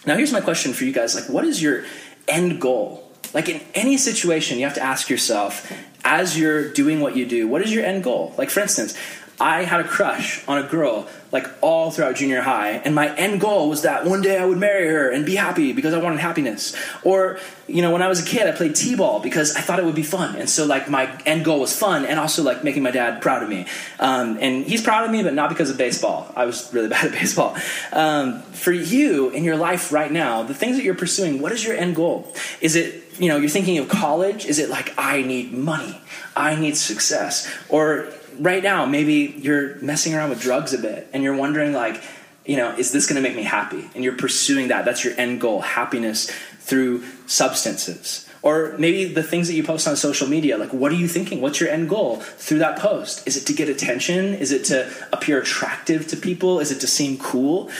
Now, 0.06 0.16
here's 0.16 0.34
my 0.34 0.42
question 0.42 0.74
for 0.74 0.84
you 0.84 0.92
guys 0.92 1.16
like, 1.16 1.30
what 1.30 1.46
is 1.46 1.62
your 1.62 1.86
end 2.28 2.60
goal? 2.60 3.12
Like, 3.34 3.50
in 3.50 3.62
any 3.74 3.98
situation, 3.98 4.60
you 4.60 4.66
have 4.66 4.76
to 4.76 4.84
ask 4.84 5.10
yourself, 5.10 5.72
as 6.04 6.38
you're 6.38 6.72
doing 6.72 7.00
what 7.00 7.16
you 7.16 7.26
do, 7.26 7.48
what 7.48 7.62
is 7.62 7.74
your 7.74 7.84
end 7.84 8.04
goal? 8.04 8.34
Like, 8.38 8.50
for 8.50 8.60
instance, 8.60 8.98
I 9.40 9.64
had 9.64 9.80
a 9.80 9.88
crush 9.88 10.46
on 10.48 10.58
a 10.58 10.68
girl 10.68 11.08
like 11.34 11.50
all 11.62 11.90
throughout 11.90 12.16
junior 12.16 12.42
high, 12.42 12.82
and 12.86 12.94
my 12.94 13.14
end 13.16 13.42
goal 13.42 13.68
was 13.68 13.82
that 13.82 14.06
one 14.06 14.22
day 14.22 14.38
I 14.38 14.46
would 14.46 14.60
marry 14.60 14.88
her 14.88 15.10
and 15.10 15.26
be 15.26 15.36
happy 15.36 15.74
because 15.74 15.94
I 15.94 15.98
wanted 15.98 16.20
happiness. 16.20 16.76
Or, 17.04 17.40
you 17.68 17.82
know, 17.82 17.92
when 17.92 18.04
I 18.04 18.08
was 18.08 18.22
a 18.22 18.26
kid, 18.26 18.48
I 18.48 18.52
played 18.52 18.76
t-ball 18.76 19.20
because 19.20 19.56
I 19.56 19.62
thought 19.62 19.80
it 19.80 19.86
would 19.86 19.96
be 19.96 20.04
fun, 20.04 20.36
and 20.36 20.48
so 20.48 20.66
like 20.66 20.90
my 20.90 21.10
end 21.26 21.44
goal 21.44 21.60
was 21.60 21.76
fun 21.76 22.06
and 22.06 22.20
also 22.20 22.44
like 22.44 22.64
making 22.64 22.84
my 22.84 22.92
dad 22.92 23.22
proud 23.22 23.42
of 23.42 23.50
me. 23.50 23.66
Um, 24.00 24.38
and 24.40 24.64
he's 24.64 24.84
proud 24.84 25.06
of 25.06 25.12
me, 25.12 25.24
but 25.24 25.34
not 25.34 25.50
because 25.50 25.72
of 25.72 25.78
baseball. 25.78 26.32
I 26.36 26.46
was 26.46 26.72
really 26.72 26.90
bad 26.96 27.08
at 27.08 27.12
baseball. 27.12 27.58
Um, 27.92 28.44
for 28.44 28.72
you 28.72 29.32
in 29.32 29.44
your 29.44 29.58
life 29.58 29.92
right 29.92 30.12
now, 30.12 30.44
the 30.44 30.54
things 30.54 30.78
that 30.78 30.84
you're 30.84 30.94
pursuing, 30.94 31.42
what 31.42 31.52
is 31.52 31.66
your 31.66 31.76
end 31.76 31.96
goal? 31.96 32.32
Is 32.62 32.76
it 32.76 33.04
you 33.20 33.28
know 33.28 33.38
you're 33.38 33.50
thinking 33.50 33.80
of 33.80 33.90
college? 33.90 34.46
Is 34.46 34.60
it 34.60 34.70
like 34.70 34.94
I 34.98 35.24
need 35.24 35.52
money? 35.52 36.00
I 36.36 36.56
need 36.56 36.78
success? 36.78 37.52
Or 37.70 38.12
right 38.40 38.64
now, 38.64 38.86
maybe 38.86 39.36
you're 39.38 39.76
messing 39.76 40.14
around 40.14 40.30
with 40.30 40.42
drugs 40.42 40.74
a 40.74 40.78
bit 40.78 41.08
and 41.14 41.24
you're 41.24 41.36
wondering, 41.36 41.74
like, 41.74 42.02
you 42.46 42.58
know, 42.58 42.76
is 42.76 42.92
this 42.92 43.08
going 43.08 43.16
to 43.16 43.28
make 43.28 43.36
me 43.36 43.44
happy? 43.44 43.90
And 43.96 44.04
you're 44.04 44.18
pursuing 44.18 44.68
that. 44.68 44.86
That's 44.86 45.04
your 45.04 45.14
end 45.18 45.40
goal 45.40 45.62
happiness 45.62 46.30
through 46.60 47.04
substances. 47.26 48.30
Or 48.42 48.76
maybe 48.78 49.06
the 49.06 49.24
things 49.24 49.48
that 49.48 49.54
you 49.54 49.64
post 49.64 49.88
on 49.88 49.96
social 49.96 50.28
media, 50.28 50.58
like, 50.58 50.74
what 50.74 50.92
are 50.92 50.96
you 50.96 51.08
thinking? 51.08 51.40
What's 51.40 51.62
your 51.62 51.70
end 51.70 51.88
goal 51.88 52.18
through 52.18 52.60
that 52.60 52.78
post? 52.78 53.26
Is 53.26 53.38
it 53.38 53.46
to 53.48 53.54
get 53.54 53.70
attention? 53.70 54.34
Is 54.34 54.52
it 54.52 54.66
to 54.66 54.92
appear 55.14 55.40
attractive 55.40 56.08
to 56.08 56.18
people? 56.18 56.60
Is 56.60 56.70
it 56.70 56.82
to 56.82 56.88
seem 56.88 57.18
cool? 57.18 57.72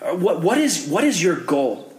What, 0.00 0.40
what, 0.40 0.58
is, 0.58 0.86
what 0.86 1.02
is 1.02 1.20
your 1.20 1.36
goal? 1.36 1.92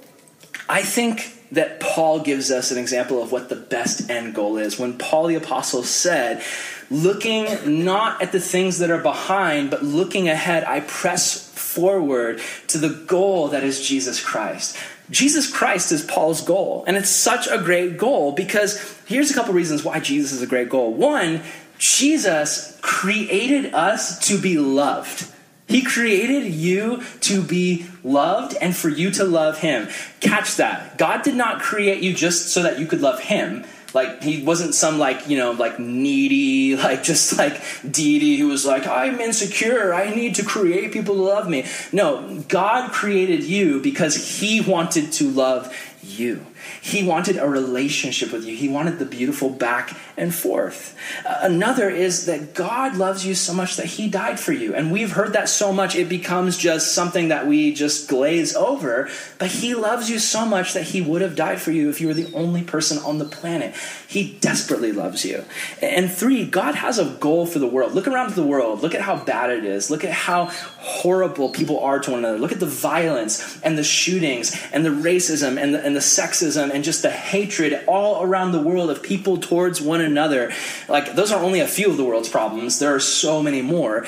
I 0.70 0.82
think 0.82 1.38
that 1.54 1.80
Paul 1.80 2.20
gives 2.20 2.52
us 2.52 2.72
an 2.72 2.78
example 2.78 3.22
of 3.22 3.32
what 3.32 3.50
the 3.50 3.56
best 3.56 4.10
end 4.10 4.34
goal 4.34 4.58
is. 4.58 4.80
When 4.80 4.98
Paul 4.98 5.28
the 5.28 5.36
Apostle 5.36 5.84
said, 5.84 6.44
looking 6.90 7.84
not 7.84 8.22
at 8.22 8.32
the 8.32 8.40
things 8.40 8.80
that 8.80 8.92
are 8.92 9.02
behind, 9.02 9.70
but 9.70 9.84
looking 9.84 10.30
ahead, 10.30 10.64
I 10.64 10.82
press 10.82 11.50
forward 11.54 12.42
to 12.68 12.78
the 12.78 12.90
goal 12.90 13.50
that 13.50 13.64
is 13.64 13.86
Jesus 13.86 14.24
Christ. 14.24 14.78
Jesus 15.10 15.52
Christ 15.52 15.92
is 15.92 16.04
Paul's 16.04 16.42
goal. 16.42 16.84
And 16.88 16.98
it's 16.98 17.10
such 17.10 17.48
a 17.48 17.58
great 17.58 17.98
goal 17.98 18.32
because 18.32 18.80
here's 19.06 19.32
a 19.32 19.34
couple 19.34 19.54
reasons 19.54 19.84
why 19.84 20.00
Jesus 20.00 20.32
is 20.32 20.42
a 20.42 20.48
great 20.48 20.70
goal. 20.70 20.94
One, 20.94 21.42
Jesus 21.78 22.78
created 22.82 23.74
us 23.74 24.20
to 24.28 24.38
be 24.38 24.58
loved. 24.58 25.28
He 25.68 25.82
created 25.82 26.52
you 26.52 27.04
to 27.22 27.42
be 27.42 27.86
loved 28.04 28.56
and 28.62 28.76
for 28.76 28.90
you 28.90 29.12
to 29.12 29.24
love 29.24 29.60
Him. 29.60 29.88
Catch 30.20 30.58
that. 30.58 30.98
God 30.98 31.24
did 31.24 31.36
not 31.36 31.62
create 31.62 32.04
you 32.04 32.14
just 32.14 32.50
so 32.50 32.64
that 32.64 32.80
you 32.80 32.86
could 32.86 33.02
love 33.02 33.20
Him. 33.20 33.66
Like 33.94 34.24
he 34.24 34.42
wasn't 34.42 34.74
some 34.74 34.98
like 34.98 35.30
you 35.30 35.38
know 35.38 35.52
like 35.52 35.80
needy 35.80 36.76
like 36.78 37.04
just 37.04 37.38
like 37.38 37.62
deity 37.90 38.38
who 38.38 38.48
was 38.48 38.66
like 38.66 38.88
I'm 38.88 39.20
insecure 39.20 39.94
I 39.94 40.14
need 40.14 40.36
to 40.36 40.44
create 40.44 40.92
people 40.92 41.16
to 41.16 41.22
love 41.22 41.48
me. 41.48 41.66
No, 41.92 42.44
God 42.48 42.92
created 42.92 43.44
you 43.44 43.80
because 43.82 44.40
He 44.40 44.62
wanted 44.62 45.12
to 45.14 45.30
love 45.30 45.76
you. 46.02 46.46
He 46.86 47.02
wanted 47.02 47.38
a 47.38 47.48
relationship 47.48 48.34
with 48.34 48.44
you. 48.44 48.58
He 48.58 48.68
wanted 48.68 49.00
the 49.00 49.06
beautiful 49.06 49.50
back 49.50 49.96
and 50.18 50.36
forth. 50.36 50.98
Uh, 51.26 51.38
another 51.44 51.90
is 51.90 52.26
that 52.26 52.54
God 52.54 52.98
loves 52.98 53.26
you 53.26 53.36
so 53.36 53.54
much 53.54 53.78
that 53.78 53.86
He 53.86 54.10
died 54.10 54.38
for 54.38 54.52
you. 54.52 54.76
And 54.76 54.92
we've 54.92 55.12
heard 55.12 55.32
that 55.32 55.48
so 55.48 55.72
much, 55.72 55.96
it 55.96 56.10
becomes 56.10 56.58
just 56.58 56.94
something 56.94 57.30
that 57.30 57.48
we 57.48 57.74
just 57.74 58.10
glaze 58.10 58.54
over. 58.54 59.10
But 59.40 59.48
He 59.48 59.74
loves 59.74 60.10
you 60.10 60.20
so 60.20 60.46
much 60.46 60.74
that 60.74 60.84
He 60.84 61.00
would 61.00 61.22
have 61.22 61.38
died 61.38 61.62
for 61.62 61.72
you 61.72 61.90
if 61.90 62.02
you 62.02 62.08
were 62.08 62.14
the 62.14 62.34
only 62.34 62.64
person 62.64 62.98
on 62.98 63.18
the 63.18 63.26
planet. 63.26 63.74
He 64.06 64.34
desperately 64.42 64.92
loves 64.92 65.24
you. 65.24 65.46
And 65.82 66.12
three, 66.12 66.46
God 66.46 66.76
has 66.76 67.00
a 67.00 67.06
goal 67.06 67.46
for 67.46 67.60
the 67.60 67.68
world. 67.68 67.94
Look 67.94 68.10
around 68.10 68.34
the 68.34 68.44
world. 68.44 68.82
Look 68.82 68.94
at 68.94 69.02
how 69.02 69.24
bad 69.24 69.52
it 69.52 69.64
is. 69.64 69.90
Look 69.90 70.04
at 70.04 70.12
how 70.12 70.48
horrible 70.80 71.50
people 71.50 71.80
are 71.80 72.00
to 72.00 72.12
one 72.12 72.20
another. 72.20 72.40
Look 72.40 72.52
at 72.52 72.60
the 72.60 72.66
violence 72.66 73.62
and 73.62 73.78
the 73.78 73.86
shootings 73.86 74.54
and 74.74 74.86
the 74.86 74.90
racism 74.90 75.58
and 75.58 75.74
the, 75.74 75.82
and 75.82 75.96
the 75.96 76.02
sexism 76.02 76.73
and 76.74 76.84
just 76.84 77.02
the 77.02 77.12
hatred 77.12 77.84
all 77.88 78.24
around 78.24 78.52
the 78.52 78.62
world 78.62 78.90
of 78.90 79.02
people 79.04 79.38
towards 79.38 79.82
one 79.82 80.02
another. 80.02 80.52
Like, 80.90 81.16
those 81.16 81.32
are 81.32 81.44
only 81.44 81.60
a 81.60 81.68
few 81.68 81.90
of 81.90 81.98
the 81.98 82.04
world's 82.04 82.30
problems. 82.30 82.80
There 82.80 82.94
are 82.94 83.00
so 83.00 83.42
many 83.42 83.62
more. 83.62 84.06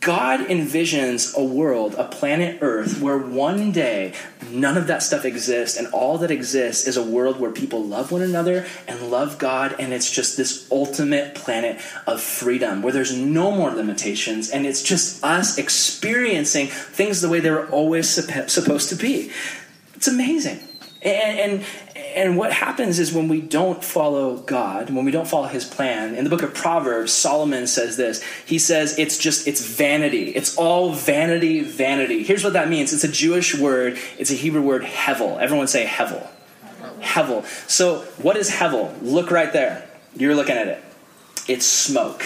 God 0.00 0.40
envisions 0.40 1.36
a 1.36 1.42
world, 1.42 1.94
a 1.94 2.04
planet 2.04 2.58
Earth, 2.60 3.00
where 3.00 3.18
one 3.18 3.72
day 3.72 4.14
none 4.50 4.76
of 4.76 4.86
that 4.86 5.02
stuff 5.02 5.24
exists, 5.24 5.76
and 5.76 5.88
all 5.88 6.18
that 6.18 6.30
exists 6.30 6.86
is 6.86 6.96
a 6.96 7.02
world 7.02 7.40
where 7.40 7.50
people 7.50 7.82
love 7.82 8.12
one 8.12 8.22
another 8.22 8.66
and 8.86 9.10
love 9.10 9.38
God, 9.38 9.74
and 9.80 9.92
it's 9.92 10.08
just 10.08 10.36
this 10.36 10.70
ultimate 10.70 11.34
planet 11.34 11.80
of 12.06 12.20
freedom 12.20 12.82
where 12.82 12.92
there's 12.92 13.16
no 13.16 13.50
more 13.50 13.72
limitations, 13.72 14.50
and 14.50 14.64
it's 14.64 14.82
just 14.82 15.24
us 15.24 15.58
experiencing 15.58 16.68
things 16.68 17.20
the 17.20 17.28
way 17.28 17.40
they 17.40 17.50
were 17.50 17.68
always 17.70 18.08
supposed 18.08 18.88
to 18.90 18.94
be. 18.94 19.32
It's 19.96 20.06
amazing. 20.06 20.60
And, 21.02 21.38
and, 21.38 21.64
and 22.16 22.38
what 22.38 22.50
happens 22.50 22.98
is 22.98 23.12
when 23.12 23.28
we 23.28 23.42
don't 23.42 23.84
follow 23.84 24.38
God, 24.38 24.88
when 24.88 25.04
we 25.04 25.10
don't 25.10 25.28
follow 25.28 25.48
his 25.48 25.66
plan, 25.66 26.14
in 26.14 26.24
the 26.24 26.30
book 26.30 26.40
of 26.40 26.54
Proverbs, 26.54 27.12
Solomon 27.12 27.66
says 27.66 27.98
this. 27.98 28.22
He 28.46 28.58
says 28.58 28.98
it's 28.98 29.18
just, 29.18 29.46
it's 29.46 29.60
vanity. 29.60 30.30
It's 30.30 30.56
all 30.56 30.94
vanity, 30.94 31.60
vanity. 31.60 32.22
Here's 32.22 32.42
what 32.42 32.54
that 32.54 32.70
means 32.70 32.94
it's 32.94 33.04
a 33.04 33.08
Jewish 33.08 33.54
word, 33.56 33.98
it's 34.18 34.30
a 34.30 34.34
Hebrew 34.34 34.62
word, 34.62 34.82
hevel. 34.82 35.38
Everyone 35.38 35.68
say 35.68 35.84
hevel. 35.84 36.26
Hevel. 37.00 37.44
So, 37.68 38.00
what 38.16 38.38
is 38.38 38.50
hevel? 38.50 38.96
Look 39.02 39.30
right 39.30 39.52
there. 39.52 39.86
You're 40.16 40.34
looking 40.34 40.56
at 40.56 40.68
it. 40.68 40.82
It's 41.46 41.66
smoke. 41.66 42.24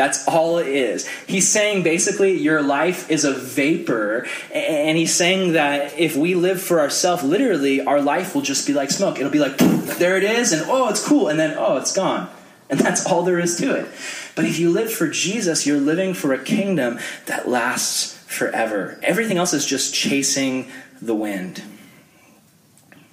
That's 0.00 0.26
all 0.26 0.56
it 0.56 0.66
is. 0.66 1.06
He's 1.26 1.46
saying 1.46 1.82
basically 1.82 2.38
your 2.38 2.62
life 2.62 3.10
is 3.10 3.26
a 3.26 3.34
vapor, 3.34 4.26
and 4.50 4.96
he's 4.96 5.14
saying 5.14 5.52
that 5.52 5.98
if 5.98 6.16
we 6.16 6.34
live 6.34 6.62
for 6.62 6.80
ourselves, 6.80 7.22
literally, 7.22 7.82
our 7.82 8.00
life 8.00 8.34
will 8.34 8.40
just 8.40 8.66
be 8.66 8.72
like 8.72 8.90
smoke. 8.90 9.18
It'll 9.18 9.30
be 9.30 9.40
like, 9.40 9.58
there 9.98 10.16
it 10.16 10.24
is, 10.24 10.52
and 10.52 10.62
oh, 10.70 10.88
it's 10.88 11.06
cool, 11.06 11.28
and 11.28 11.38
then 11.38 11.54
oh, 11.58 11.76
it's 11.76 11.92
gone. 11.92 12.30
And 12.70 12.80
that's 12.80 13.04
all 13.04 13.24
there 13.24 13.38
is 13.38 13.58
to 13.58 13.74
it. 13.74 13.90
But 14.34 14.46
if 14.46 14.58
you 14.58 14.70
live 14.70 14.90
for 14.90 15.06
Jesus, 15.06 15.66
you're 15.66 15.78
living 15.78 16.14
for 16.14 16.32
a 16.32 16.42
kingdom 16.42 16.98
that 17.26 17.46
lasts 17.46 18.16
forever. 18.26 18.98
Everything 19.02 19.36
else 19.36 19.52
is 19.52 19.66
just 19.66 19.92
chasing 19.92 20.70
the 21.02 21.14
wind. 21.14 21.62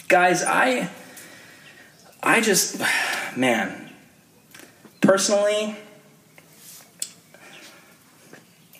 Guys, 0.07 0.41
I 0.41 0.89
I 2.23 2.39
just 2.39 2.81
man, 3.35 3.91
personally, 5.01 5.75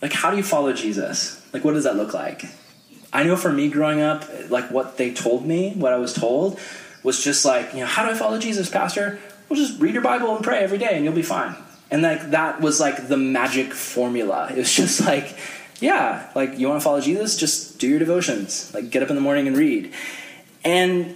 like 0.02 0.14
how 0.14 0.32
do 0.32 0.38
you 0.38 0.43
follow 0.43 0.74
jesus? 0.74 1.43
Like 1.54 1.64
what 1.64 1.74
does 1.74 1.84
that 1.84 1.95
look 1.95 2.14
like? 2.14 2.45
I 3.12 3.24
know 3.24 3.36
for 3.36 3.52
me 3.52 3.70
growing 3.70 4.02
up 4.02 4.26
like 4.50 4.70
what 4.72 4.98
they 4.98 5.14
told 5.14 5.45
me 5.45 5.74
what 5.74 5.93
i 5.93 5.98
was 5.98 6.14
told 6.14 6.60
was 7.04 7.24
just 7.24 7.45
like 7.45 7.74
you 7.74 7.80
know 7.80 7.86
how 7.86 8.06
do 8.06 8.12
i 8.12 8.14
follow 8.14 8.38
jesus 8.38 8.70
pastor? 8.70 9.20
Well 9.50 9.58
just 9.58 9.80
read 9.80 9.93
your 9.93 10.04
bible 10.04 10.36
and 10.36 10.43
pray 10.43 10.60
every 10.60 10.78
day 10.78 10.95
and 10.95 11.04
you'll 11.04 11.14
be 11.14 11.22
fine. 11.22 11.56
And 11.89 12.02
like 12.02 12.32
that 12.32 12.60
was 12.62 12.80
like 12.80 13.08
the 13.08 13.18
magic 13.18 13.74
formula. 13.74 14.50
It 14.52 14.58
was 14.58 14.74
just 14.82 15.02
like 15.02 15.38
yeah 15.80 16.30
like 16.36 16.58
you 16.58 16.68
want 16.68 16.82
to 16.82 16.84
follow 16.84 17.02
jesus? 17.02 17.38
Just 17.38 17.80
do 17.80 17.88
your 17.88 18.00
devotions. 18.00 18.74
Like 18.74 18.89
get 18.89 19.04
up 19.04 19.10
in 19.10 19.16
the 19.16 19.22
morning 19.22 19.48
and 19.48 19.58
read. 19.58 19.93
And 20.64 21.16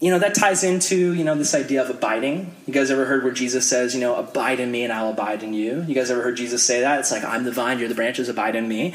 you 0.00 0.10
know 0.10 0.18
that 0.18 0.34
ties 0.34 0.64
into 0.64 1.12
you 1.12 1.22
know 1.24 1.34
this 1.34 1.54
idea 1.54 1.82
of 1.82 1.90
abiding. 1.90 2.54
You 2.66 2.72
guys 2.72 2.90
ever 2.90 3.04
heard 3.04 3.22
where 3.22 3.32
jesus 3.32 3.68
says 3.68 3.94
you 3.94 4.00
know 4.00 4.16
abide 4.16 4.58
in 4.58 4.70
me 4.72 4.82
and 4.82 4.92
i'll 4.92 5.10
abide 5.10 5.42
in 5.42 5.52
you 5.52 5.82
you 5.82 5.94
guys 5.94 6.10
ever 6.10 6.22
heard 6.22 6.36
jesus 6.36 6.64
say 6.64 6.80
that? 6.80 7.00
It's 7.00 7.12
like 7.12 7.24
i'm 7.24 7.44
the 7.44 7.52
vine 7.52 7.78
you're 7.78 7.88
the 7.88 7.94
branches 7.94 8.28
abide 8.28 8.56
in 8.56 8.66
me. 8.66 8.94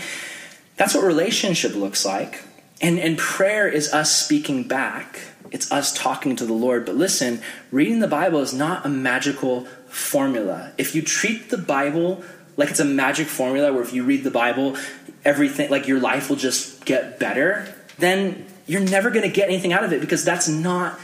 That's 0.78 0.93
what 0.93 1.06
relationship 1.06 1.76
looks 1.76 2.06
like. 2.06 2.43
And 2.82 2.99
and 2.99 3.18
prayer 3.18 3.68
is 3.68 3.93
us 3.93 4.16
speaking 4.16 4.68
back. 4.68 5.20
It's 5.51 5.72
us 5.72 5.93
talking 5.93 6.36
to 6.38 6.45
the 6.45 6.53
lord. 6.53 6.86
But 6.86 6.95
listen 6.95 7.41
reading 7.72 7.99
the 7.99 8.08
bible 8.08 8.39
is 8.39 8.53
not 8.53 8.86
a 8.86 8.89
magical 8.89 9.66
formula. 9.88 10.74
If 10.78 10.95
you 10.95 11.03
treat 11.03 11.51
the 11.51 11.58
bible 11.58 12.24
like 12.58 12.70
it's 12.70 12.80
a 12.80 12.86
magic 12.86 13.28
formula 13.28 13.72
where 13.72 13.84
if 13.84 13.93
you 13.93 14.03
read 14.03 14.24
the 14.24 14.32
bible 14.32 14.76
everything 15.24 15.70
like 15.70 15.88
your 15.88 15.99
life 15.99 16.30
will 16.30 16.38
just 16.38 16.86
get 16.86 17.20
better 17.20 17.68
then 17.97 18.45
you're 18.66 18.82
never 18.82 19.09
going 19.09 19.24
to 19.24 19.34
get 19.34 19.49
anything 19.49 19.74
out 19.74 19.84
of 19.84 19.93
it 19.93 20.01
because 20.01 20.24
that's 20.24 20.47
not 20.47 20.99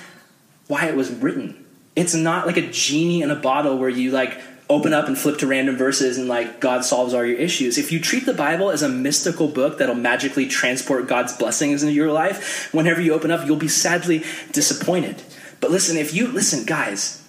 why 0.68 0.88
it 0.88 0.96
was 0.96 1.12
written. 1.12 1.66
It's 1.96 2.16
not 2.16 2.48
like 2.48 2.58
a 2.58 2.70
genie 2.72 3.22
in 3.22 3.32
a 3.32 3.36
bottle 3.36 3.78
where 3.78 3.90
you 3.90 4.12
like 4.12 4.40
open 4.70 4.94
up 4.94 5.08
and 5.08 5.18
flip 5.18 5.38
to 5.40 5.48
random 5.48 5.76
verses 5.76 6.18
and 6.18 6.30
like 6.30 6.62
God 6.62 6.86
solves 6.86 7.14
all 7.14 7.26
your 7.26 7.38
issues. 7.38 7.78
If 7.78 7.92
you 7.92 8.00
treat 8.00 8.26
the 8.26 8.34
Bible 8.34 8.72
as 8.72 8.82
a 8.82 8.90
mystical 8.90 9.50
book 9.50 9.78
that'll 9.78 9.96
magically 9.96 10.48
transport 10.48 11.08
God's 11.08 11.36
blessings 11.36 11.84
into 11.84 11.94
your 11.94 12.12
life, 12.12 12.74
whenever 12.74 13.02
you 13.02 13.14
open 13.14 13.32
up, 13.32 13.46
you'll 13.46 13.58
be 13.58 13.68
sadly 13.68 14.24
disappointed. 14.54 15.22
But 15.60 15.72
listen, 15.72 15.98
if 15.98 16.14
you 16.14 16.28
listen, 16.28 16.66
guys, 16.66 17.22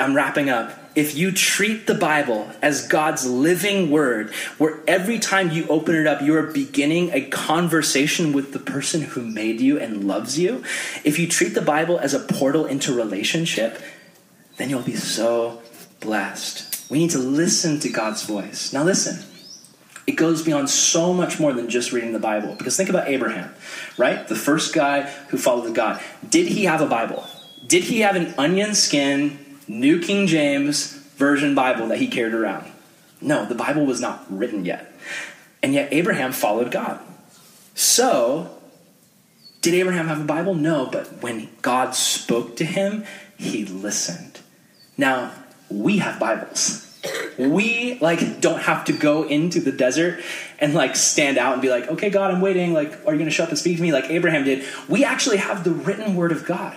I'm 0.00 0.16
wrapping 0.16 0.48
up 0.48 0.72
if 0.96 1.14
you 1.14 1.30
treat 1.30 1.86
the 1.86 1.94
Bible 1.94 2.50
as 2.62 2.88
God's 2.88 3.26
living 3.26 3.90
word, 3.90 4.30
where 4.56 4.80
every 4.88 5.18
time 5.18 5.50
you 5.50 5.66
open 5.68 5.94
it 5.94 6.06
up, 6.06 6.22
you 6.22 6.34
are 6.34 6.42
beginning 6.42 7.10
a 7.12 7.20
conversation 7.28 8.32
with 8.32 8.54
the 8.54 8.58
person 8.58 9.02
who 9.02 9.20
made 9.20 9.60
you 9.60 9.78
and 9.78 10.04
loves 10.04 10.38
you, 10.38 10.64
if 11.04 11.18
you 11.18 11.28
treat 11.28 11.54
the 11.54 11.60
Bible 11.60 11.98
as 11.98 12.14
a 12.14 12.20
portal 12.20 12.64
into 12.64 12.94
relationship, 12.94 13.78
then 14.56 14.70
you'll 14.70 14.80
be 14.80 14.96
so 14.96 15.60
blessed. 16.00 16.90
We 16.90 16.98
need 16.98 17.10
to 17.10 17.18
listen 17.18 17.78
to 17.80 17.90
God's 17.90 18.24
voice. 18.24 18.72
Now, 18.72 18.82
listen. 18.82 19.22
It 20.06 20.12
goes 20.12 20.42
beyond 20.42 20.70
so 20.70 21.12
much 21.12 21.40
more 21.40 21.52
than 21.52 21.68
just 21.68 21.92
reading 21.92 22.12
the 22.12 22.20
Bible. 22.20 22.54
Because 22.54 22.76
think 22.76 22.88
about 22.88 23.08
Abraham, 23.08 23.52
right? 23.98 24.26
The 24.28 24.36
first 24.36 24.72
guy 24.72 25.02
who 25.02 25.36
followed 25.36 25.74
God. 25.74 26.00
Did 26.30 26.46
he 26.46 26.66
have 26.66 26.80
a 26.80 26.86
Bible? 26.86 27.26
Did 27.66 27.82
he 27.82 28.00
have 28.00 28.14
an 28.14 28.32
onion 28.38 28.76
skin 28.76 29.45
New 29.68 30.00
King 30.00 30.26
James 30.26 30.92
Version 31.16 31.54
Bible 31.54 31.88
that 31.88 31.98
he 31.98 32.08
carried 32.08 32.34
around. 32.34 32.70
No, 33.20 33.46
the 33.46 33.54
Bible 33.54 33.86
was 33.86 34.00
not 34.00 34.24
written 34.30 34.64
yet. 34.64 34.92
And 35.62 35.74
yet 35.74 35.92
Abraham 35.92 36.32
followed 36.32 36.70
God. 36.70 37.00
So, 37.74 38.56
did 39.62 39.74
Abraham 39.74 40.08
have 40.08 40.20
a 40.20 40.24
Bible? 40.24 40.54
No, 40.54 40.86
but 40.86 41.22
when 41.22 41.48
God 41.62 41.94
spoke 41.94 42.56
to 42.56 42.64
him, 42.64 43.04
he 43.36 43.64
listened. 43.64 44.40
Now, 44.96 45.32
we 45.68 45.98
have 45.98 46.20
Bibles. 46.20 46.82
We 47.38 47.98
like 48.00 48.40
don't 48.40 48.60
have 48.60 48.84
to 48.86 48.92
go 48.92 49.24
into 49.24 49.60
the 49.60 49.72
desert 49.72 50.22
and 50.58 50.74
like 50.74 50.96
stand 50.96 51.38
out 51.38 51.52
and 51.52 51.62
be 51.62 51.68
like, 51.68 51.88
"Okay, 51.88 52.10
God, 52.10 52.32
I'm 52.32 52.40
waiting. 52.40 52.72
Like, 52.72 52.92
are 53.06 53.12
you 53.12 53.18
going 53.18 53.26
to 53.26 53.30
show 53.30 53.44
up 53.44 53.50
and 53.50 53.58
speak 53.58 53.76
to 53.76 53.82
me 53.82 53.92
like 53.92 54.10
Abraham 54.10 54.44
did?" 54.44 54.64
We 54.88 55.04
actually 55.04 55.36
have 55.36 55.62
the 55.62 55.70
written 55.70 56.16
word 56.16 56.32
of 56.32 56.44
God. 56.44 56.76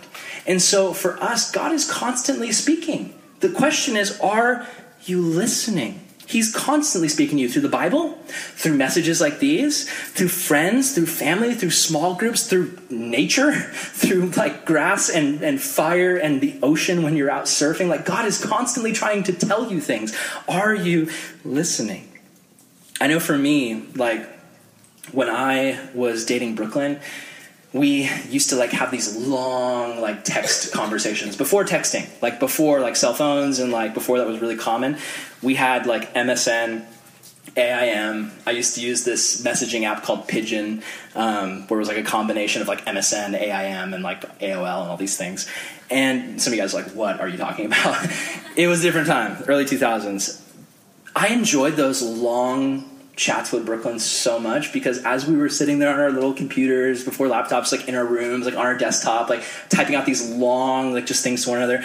And 0.50 0.60
so 0.60 0.94
for 0.94 1.22
us, 1.22 1.52
God 1.52 1.72
is 1.74 1.90
constantly 1.90 2.52
speaking. 2.52 3.14
The 3.40 3.50
question 3.50 3.96
is, 3.96 4.20
are 4.20 4.68
you 5.04 5.22
listening? 5.22 6.02
He's 6.26 6.54
constantly 6.54 7.08
speaking 7.08 7.38
to 7.38 7.44
you 7.44 7.50
through 7.50 7.62
the 7.62 7.70
Bible, 7.70 8.14
through 8.28 8.76
messages 8.76 9.22
like 9.22 9.38
these, 9.38 9.88
through 10.10 10.30
friends, 10.30 10.96
through 10.96 11.06
family, 11.06 11.54
through 11.54 11.70
small 11.70 12.16
groups, 12.16 12.48
through 12.48 12.76
nature, 12.90 13.54
through 13.72 14.32
like 14.32 14.66
grass 14.66 15.10
and, 15.10 15.44
and 15.44 15.62
fire 15.62 16.18
and 16.18 16.42
the 16.42 16.58
ocean 16.64 17.04
when 17.04 17.16
you're 17.16 17.32
out 17.32 17.46
surfing. 17.46 17.88
Like 17.88 18.06
God 18.06 18.26
is 18.26 18.44
constantly 18.44 18.92
trying 18.92 19.22
to 19.24 19.34
tell 19.34 19.72
you 19.72 19.80
things. 19.80 20.18
Are 20.48 20.74
you 20.74 21.12
listening? 21.46 22.12
I 23.00 23.06
know 23.06 23.20
for 23.20 23.38
me, 23.38 23.84
like 23.96 24.28
when 25.12 25.30
I 25.30 25.80
was 25.94 26.26
dating 26.26 26.56
Brooklyn, 26.56 27.00
we 27.72 28.10
used 28.30 28.50
to 28.50 28.56
like 28.56 28.72
have 28.72 28.92
these 28.92 29.16
long 29.16 30.02
like 30.02 30.24
text 30.24 30.74
conversations 30.74 31.36
before 31.36 31.64
texting 31.64 32.08
like 32.22 32.40
before 32.40 32.80
like 32.80 32.96
cell 32.96 33.14
phones 33.14 33.60
and 33.60 33.72
like 33.72 33.94
before 33.94 34.18
that 34.18 34.28
was 34.28 34.40
really 34.40 34.58
common. 34.58 34.98
We 35.42 35.56
had 35.56 35.86
like 35.86 36.14
msn 36.14 36.86
aim 37.58 38.32
i 38.46 38.52
used 38.52 38.76
to 38.76 38.82
use 38.82 39.04
this 39.04 39.44
messaging 39.44 39.84
app 39.84 40.04
called 40.04 40.28
Pidgin, 40.28 40.84
um, 41.16 41.68
where 41.68 41.80
it 41.80 41.82
was 41.82 41.88
like 41.88 41.98
a 41.98 42.04
combination 42.04 42.62
of 42.62 42.68
like 42.68 42.86
msn 42.86 43.40
aim 43.40 43.94
and 43.94 44.04
like 44.04 44.22
aol 44.40 44.82
and 44.82 44.90
all 44.90 44.98
these 44.98 45.18
things. 45.18 45.50
And 45.92 46.40
some 46.40 46.54
of 46.54 46.58
you 46.58 46.62
guys 46.62 46.74
are 46.74 46.82
like 46.82 46.92
what 46.94 47.20
are 47.20 47.28
you 47.28 47.38
talking 47.38 47.66
about? 47.68 48.08
It 48.56 48.68
was 48.68 48.80
a 48.80 48.84
different 48.84 49.08
time 49.08 49.44
early 49.48 49.66
2000s 49.66 50.42
i 51.16 51.28
enjoyed 51.30 51.76
those 51.76 52.02
long 52.02 52.89
chats 53.20 53.52
with 53.52 53.66
Brooklyn 53.66 54.00
so 54.00 54.40
much 54.40 54.72
because 54.72 55.04
as 55.04 55.28
we 55.28 55.36
were 55.36 55.50
sitting 55.50 55.78
there 55.78 55.94
on 55.94 56.00
our 56.00 56.10
little 56.10 56.34
computers 56.34 57.04
before 57.04 57.28
laptops, 57.28 57.72
like 57.74 57.88
in 57.90 57.94
our 57.94 58.06
rooms, 58.06 58.46
like 58.46 58.56
on 58.56 58.66
our 58.66 58.78
desktop, 58.78 59.30
like 59.30 59.44
typing 59.68 59.94
out 59.94 60.06
these 60.06 60.28
long, 60.32 60.94
like 60.94 61.06
just 61.06 61.22
things 61.22 61.44
to 61.44 61.50
one 61.50 61.58
another, 61.58 61.84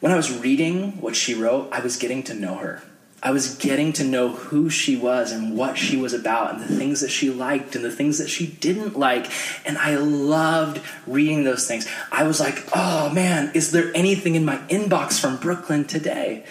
when 0.00 0.10
I 0.10 0.16
was 0.16 0.36
reading 0.36 1.00
what 1.00 1.14
she 1.14 1.32
wrote, 1.32 1.68
I 1.72 1.80
was 1.80 1.96
getting 1.96 2.24
to 2.24 2.34
know 2.34 2.56
her. 2.56 2.82
I 3.22 3.30
was 3.30 3.54
getting 3.54 3.92
to 3.94 4.04
know 4.04 4.30
who 4.30 4.68
she 4.68 4.96
was 4.96 5.32
and 5.32 5.56
what 5.56 5.78
she 5.78 5.96
was 5.96 6.12
about 6.12 6.54
and 6.54 6.60
the 6.60 6.76
things 6.76 7.00
that 7.00 7.10
she 7.10 7.30
liked 7.30 7.74
and 7.74 7.82
the 7.82 7.90
things 7.90 8.18
that 8.18 8.28
she 8.28 8.46
didn't 8.46 8.98
like. 8.98 9.30
And 9.64 9.78
I 9.78 9.94
loved 9.94 10.82
reading 11.06 11.44
those 11.44 11.66
things. 11.66 11.88
I 12.12 12.24
was 12.24 12.40
like, 12.40 12.62
oh 12.74 13.10
man, 13.10 13.52
is 13.54 13.70
there 13.70 13.92
anything 13.94 14.34
in 14.34 14.44
my 14.44 14.58
inbox 14.68 15.18
from 15.18 15.36
Brooklyn 15.38 15.84
today? 15.84 16.44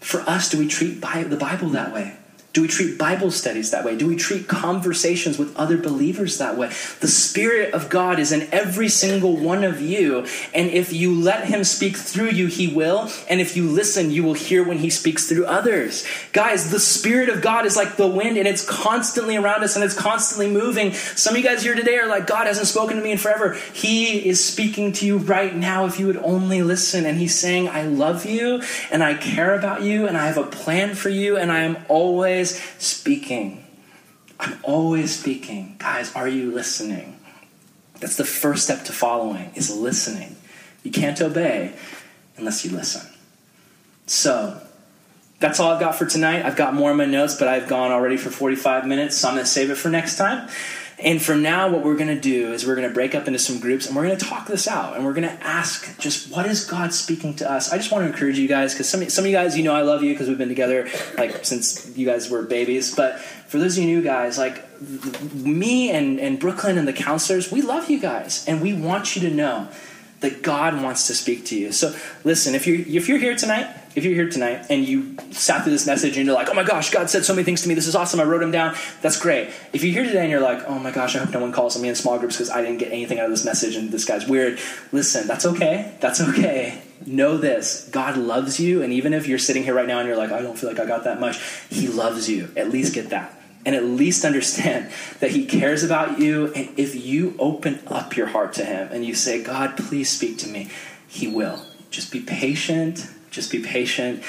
For 0.00 0.20
us, 0.22 0.48
do 0.48 0.58
we 0.58 0.66
treat 0.66 1.00
the 1.02 1.36
Bible 1.38 1.68
that 1.68 1.92
way? 1.92 2.16
Do 2.52 2.60
we 2.60 2.68
treat 2.68 2.98
Bible 2.98 3.30
studies 3.30 3.70
that 3.70 3.82
way? 3.82 3.96
Do 3.96 4.06
we 4.06 4.14
treat 4.14 4.46
conversations 4.46 5.38
with 5.38 5.56
other 5.56 5.78
believers 5.78 6.36
that 6.36 6.58
way? 6.58 6.68
The 7.00 7.08
Spirit 7.08 7.72
of 7.72 7.88
God 7.88 8.18
is 8.18 8.30
in 8.30 8.46
every 8.52 8.90
single 8.90 9.38
one 9.38 9.64
of 9.64 9.80
you. 9.80 10.26
And 10.52 10.68
if 10.68 10.92
you 10.92 11.14
let 11.14 11.46
Him 11.46 11.64
speak 11.64 11.96
through 11.96 12.30
you, 12.30 12.48
He 12.48 12.68
will. 12.68 13.10
And 13.30 13.40
if 13.40 13.56
you 13.56 13.70
listen, 13.70 14.10
you 14.10 14.22
will 14.22 14.34
hear 14.34 14.62
when 14.62 14.78
He 14.78 14.90
speaks 14.90 15.26
through 15.26 15.46
others. 15.46 16.06
Guys, 16.34 16.70
the 16.70 16.78
Spirit 16.78 17.30
of 17.30 17.40
God 17.40 17.64
is 17.64 17.74
like 17.74 17.96
the 17.96 18.06
wind 18.06 18.36
and 18.36 18.46
it's 18.46 18.68
constantly 18.68 19.36
around 19.36 19.64
us 19.64 19.74
and 19.74 19.82
it's 19.82 19.98
constantly 19.98 20.50
moving. 20.50 20.92
Some 20.92 21.34
of 21.34 21.38
you 21.38 21.48
guys 21.48 21.62
here 21.62 21.74
today 21.74 21.96
are 21.96 22.08
like, 22.08 22.26
God 22.26 22.46
hasn't 22.46 22.66
spoken 22.66 22.98
to 22.98 23.02
me 23.02 23.12
in 23.12 23.18
forever. 23.18 23.54
He 23.72 24.28
is 24.28 24.44
speaking 24.44 24.92
to 24.92 25.06
you 25.06 25.16
right 25.16 25.56
now 25.56 25.86
if 25.86 25.98
you 25.98 26.06
would 26.06 26.18
only 26.18 26.62
listen. 26.62 27.06
And 27.06 27.16
He's 27.16 27.38
saying, 27.38 27.70
I 27.70 27.84
love 27.84 28.26
you 28.26 28.62
and 28.90 29.02
I 29.02 29.14
care 29.14 29.54
about 29.54 29.80
you 29.80 30.06
and 30.06 30.18
I 30.18 30.26
have 30.26 30.36
a 30.36 30.44
plan 30.44 30.94
for 30.94 31.08
you 31.08 31.38
and 31.38 31.50
I 31.50 31.60
am 31.60 31.78
always 31.88 32.41
always 32.42 32.60
speaking. 32.78 33.64
I'm 34.40 34.58
always 34.64 35.16
speaking. 35.16 35.76
Guys, 35.78 36.12
are 36.16 36.26
you 36.26 36.50
listening? 36.50 37.20
That's 38.00 38.16
the 38.16 38.24
first 38.24 38.64
step 38.64 38.84
to 38.86 38.92
following 38.92 39.52
is 39.54 39.74
listening. 39.74 40.34
You 40.82 40.90
can't 40.90 41.20
obey 41.20 41.74
unless 42.36 42.64
you 42.64 42.72
listen. 42.72 43.08
So, 44.06 44.60
that's 45.38 45.60
all 45.60 45.70
I've 45.70 45.80
got 45.80 45.94
for 45.94 46.04
tonight. 46.04 46.44
I've 46.44 46.56
got 46.56 46.74
more 46.74 46.90
in 46.90 46.96
my 46.96 47.04
notes, 47.04 47.36
but 47.36 47.46
I've 47.46 47.68
gone 47.68 47.92
already 47.92 48.16
for 48.16 48.30
45 48.30 48.86
minutes, 48.86 49.16
so 49.18 49.28
I'm 49.28 49.34
going 49.34 49.44
to 49.44 49.50
save 49.50 49.70
it 49.70 49.76
for 49.76 49.88
next 49.88 50.16
time. 50.16 50.48
And 51.02 51.20
from 51.20 51.42
now, 51.42 51.68
what 51.68 51.84
we're 51.84 51.96
going 51.96 52.14
to 52.14 52.20
do 52.20 52.52
is 52.52 52.64
we're 52.64 52.76
going 52.76 52.86
to 52.86 52.94
break 52.94 53.14
up 53.14 53.26
into 53.26 53.38
some 53.38 53.58
groups 53.58 53.86
and 53.86 53.96
we're 53.96 54.06
going 54.06 54.16
to 54.16 54.24
talk 54.24 54.46
this 54.46 54.68
out 54.68 54.94
and 54.94 55.04
we're 55.04 55.14
going 55.14 55.28
to 55.28 55.46
ask 55.46 55.98
just 55.98 56.30
what 56.30 56.46
is 56.46 56.64
God 56.64 56.94
speaking 56.94 57.34
to 57.36 57.50
us? 57.50 57.72
I 57.72 57.76
just 57.76 57.90
want 57.90 58.04
to 58.04 58.12
encourage 58.12 58.38
you 58.38 58.46
guys 58.46 58.72
because 58.72 58.88
some, 58.88 59.08
some 59.08 59.24
of 59.24 59.30
you 59.30 59.36
guys, 59.36 59.56
you 59.56 59.64
know, 59.64 59.74
I 59.74 59.82
love 59.82 60.02
you 60.02 60.12
because 60.12 60.28
we've 60.28 60.38
been 60.38 60.48
together 60.48 60.88
like 61.18 61.44
since 61.44 61.96
you 61.96 62.06
guys 62.06 62.30
were 62.30 62.42
babies. 62.42 62.94
But 62.94 63.18
for 63.18 63.58
those 63.58 63.76
of 63.76 63.84
you 63.84 63.90
new 63.90 64.02
guys, 64.02 64.38
like 64.38 64.64
me 65.34 65.90
and, 65.90 66.20
and 66.20 66.38
Brooklyn 66.38 66.78
and 66.78 66.86
the 66.86 66.92
counselors, 66.92 67.50
we 67.50 67.62
love 67.62 67.90
you 67.90 67.98
guys 67.98 68.46
and 68.46 68.62
we 68.62 68.72
want 68.72 69.16
you 69.16 69.28
to 69.28 69.34
know 69.34 69.68
that 70.20 70.42
God 70.42 70.80
wants 70.80 71.08
to 71.08 71.14
speak 71.14 71.46
to 71.46 71.58
you. 71.58 71.72
So 71.72 71.94
listen, 72.22 72.54
if 72.54 72.66
you're, 72.66 72.78
if 72.78 73.08
you're 73.08 73.18
here 73.18 73.34
tonight 73.34 73.81
if 73.94 74.04
you're 74.04 74.14
here 74.14 74.28
tonight 74.28 74.66
and 74.70 74.86
you 74.86 75.16
sat 75.32 75.62
through 75.62 75.72
this 75.72 75.86
message 75.86 76.16
and 76.16 76.26
you're 76.26 76.34
like, 76.34 76.48
oh 76.48 76.54
my 76.54 76.62
gosh, 76.62 76.90
God 76.90 77.10
said 77.10 77.24
so 77.24 77.34
many 77.34 77.44
things 77.44 77.62
to 77.62 77.68
me. 77.68 77.74
This 77.74 77.86
is 77.86 77.94
awesome. 77.94 78.20
I 78.20 78.24
wrote 78.24 78.40
them 78.40 78.50
down. 78.50 78.74
That's 79.02 79.18
great. 79.18 79.50
If 79.72 79.84
you're 79.84 79.92
here 79.92 80.04
today 80.04 80.22
and 80.22 80.30
you're 80.30 80.40
like, 80.40 80.64
oh 80.66 80.78
my 80.78 80.90
gosh, 80.90 81.14
I 81.14 81.18
hope 81.18 81.30
no 81.30 81.40
one 81.40 81.52
calls 81.52 81.76
on 81.76 81.82
me 81.82 81.88
in 81.88 81.94
small 81.94 82.18
groups 82.18 82.36
because 82.36 82.50
I 82.50 82.62
didn't 82.62 82.78
get 82.78 82.92
anything 82.92 83.18
out 83.18 83.26
of 83.26 83.30
this 83.30 83.44
message 83.44 83.76
and 83.76 83.90
this 83.90 84.04
guy's 84.04 84.26
weird. 84.26 84.58
Listen, 84.92 85.26
that's 85.26 85.44
okay. 85.44 85.94
That's 86.00 86.20
okay. 86.20 86.82
Know 87.04 87.36
this 87.36 87.88
God 87.90 88.16
loves 88.16 88.58
you. 88.58 88.82
And 88.82 88.92
even 88.92 89.12
if 89.12 89.26
you're 89.26 89.38
sitting 89.38 89.64
here 89.64 89.74
right 89.74 89.86
now 89.86 89.98
and 89.98 90.08
you're 90.08 90.16
like, 90.16 90.32
I 90.32 90.40
don't 90.40 90.58
feel 90.58 90.70
like 90.70 90.80
I 90.80 90.86
got 90.86 91.04
that 91.04 91.20
much, 91.20 91.40
He 91.68 91.88
loves 91.88 92.28
you. 92.30 92.50
At 92.56 92.70
least 92.70 92.94
get 92.94 93.10
that. 93.10 93.38
And 93.64 93.76
at 93.76 93.84
least 93.84 94.24
understand 94.24 94.90
that 95.20 95.32
He 95.32 95.44
cares 95.44 95.84
about 95.84 96.18
you. 96.18 96.52
And 96.54 96.70
if 96.78 96.94
you 96.94 97.36
open 97.38 97.80
up 97.88 98.16
your 98.16 98.28
heart 98.28 98.54
to 98.54 98.64
Him 98.64 98.88
and 98.90 99.04
you 99.04 99.14
say, 99.14 99.42
God, 99.42 99.76
please 99.76 100.10
speak 100.10 100.38
to 100.38 100.48
me, 100.48 100.70
He 101.08 101.28
will. 101.28 101.62
Just 101.90 102.10
be 102.10 102.20
patient 102.20 103.06
just 103.32 103.50
be 103.50 103.60
patient, 103.60 104.22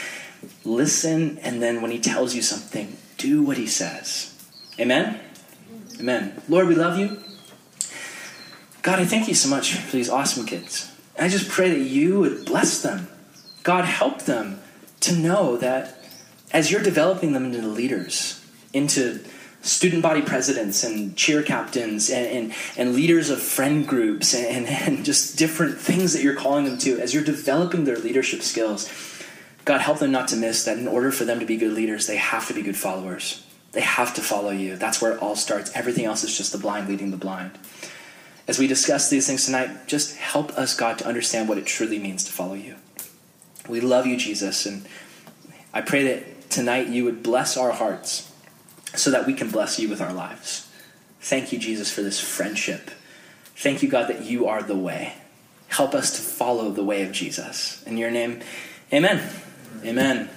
listen, 0.65 1.37
and 1.39 1.61
then 1.61 1.81
when 1.81 1.91
He 1.91 1.99
tells 1.99 2.33
you 2.33 2.41
something, 2.41 2.97
do 3.17 3.43
what 3.43 3.57
He 3.57 3.67
says. 3.67 4.35
Amen? 4.79 5.19
Amen. 5.99 6.41
Lord, 6.49 6.67
we 6.67 6.75
love 6.75 6.97
you. 6.97 7.21
God, 8.81 8.99
I 8.99 9.05
thank 9.05 9.27
you 9.27 9.35
so 9.35 9.47
much 9.47 9.75
for 9.75 9.95
these 9.95 10.09
awesome 10.09 10.45
kids. 10.45 10.91
I 11.19 11.27
just 11.27 11.49
pray 11.49 11.69
that 11.69 11.79
you 11.79 12.19
would 12.19 12.45
bless 12.45 12.81
them. 12.81 13.07
God, 13.61 13.85
help 13.85 14.23
them 14.23 14.59
to 15.01 15.15
know 15.15 15.57
that 15.57 15.99
as 16.51 16.71
you're 16.71 16.81
developing 16.81 17.33
them 17.33 17.45
into 17.45 17.67
leaders, 17.67 18.43
into 18.73 19.23
student 19.63 20.03
body 20.03 20.21
presidents 20.21 20.83
and 20.83 21.15
cheer 21.15 21.41
captains 21.41 22.09
and, 22.09 22.25
and, 22.27 22.55
and 22.77 22.93
leaders 22.93 23.29
of 23.29 23.41
friend 23.41 23.87
groups 23.87 24.35
and, 24.35 24.67
and 24.67 25.05
just 25.05 25.37
different 25.37 25.77
things 25.77 26.13
that 26.13 26.21
you're 26.21 26.35
calling 26.35 26.65
them 26.65 26.77
to 26.77 26.99
as 26.99 27.13
you're 27.13 27.23
developing 27.23 27.85
their 27.85 27.97
leadership 27.97 28.41
skills. 28.41 28.91
God, 29.63 29.79
help 29.79 29.99
them 29.99 30.11
not 30.11 30.27
to 30.27 30.35
miss 30.35 30.65
that 30.65 30.77
in 30.77 30.87
order 30.87 31.11
for 31.11 31.23
them 31.23 31.39
to 31.39 31.45
be 31.45 31.55
good 31.55 31.71
leaders, 31.71 32.07
they 32.07 32.17
have 32.17 32.47
to 32.49 32.53
be 32.53 32.61
good 32.61 32.75
followers. 32.75 33.45
They 33.71 33.81
have 33.81 34.13
to 34.15 34.21
follow 34.21 34.51
you. 34.51 34.75
That's 34.75 35.01
where 35.01 35.13
it 35.13 35.21
all 35.21 35.37
starts. 35.37 35.71
Everything 35.73 36.05
else 36.05 36.25
is 36.25 36.37
just 36.37 36.51
the 36.51 36.57
blind 36.57 36.89
leading 36.89 37.11
the 37.11 37.17
blind. 37.17 37.57
As 38.49 38.59
we 38.59 38.67
discuss 38.67 39.09
these 39.09 39.25
things 39.25 39.45
tonight, 39.45 39.87
just 39.87 40.17
help 40.17 40.51
us, 40.57 40.75
God, 40.75 40.97
to 40.99 41.07
understand 41.07 41.47
what 41.47 41.57
it 41.57 41.65
truly 41.65 41.97
means 41.97 42.25
to 42.25 42.33
follow 42.33 42.55
you. 42.55 42.75
We 43.69 43.79
love 43.79 44.05
you, 44.05 44.17
Jesus, 44.17 44.65
and 44.65 44.85
I 45.73 45.79
pray 45.79 46.03
that 46.03 46.49
tonight 46.49 46.89
you 46.89 47.05
would 47.05 47.23
bless 47.23 47.55
our 47.55 47.71
hearts 47.71 48.32
so 48.95 49.11
that 49.11 49.25
we 49.25 49.33
can 49.33 49.49
bless 49.49 49.79
you 49.79 49.89
with 49.89 50.01
our 50.01 50.13
lives. 50.13 50.69
Thank 51.21 51.51
you, 51.51 51.59
Jesus, 51.59 51.91
for 51.91 52.01
this 52.01 52.19
friendship. 52.19 52.91
Thank 53.55 53.81
you, 53.81 53.89
God, 53.89 54.09
that 54.09 54.23
you 54.23 54.47
are 54.47 54.61
the 54.61 54.77
way. 54.77 55.13
Help 55.67 55.95
us 55.95 56.11
to 56.17 56.21
follow 56.21 56.71
the 56.71 56.83
way 56.83 57.03
of 57.03 57.11
Jesus. 57.11 57.81
In 57.83 57.97
your 57.97 58.11
name, 58.11 58.41
amen. 58.91 59.27
Amen. 59.83 60.29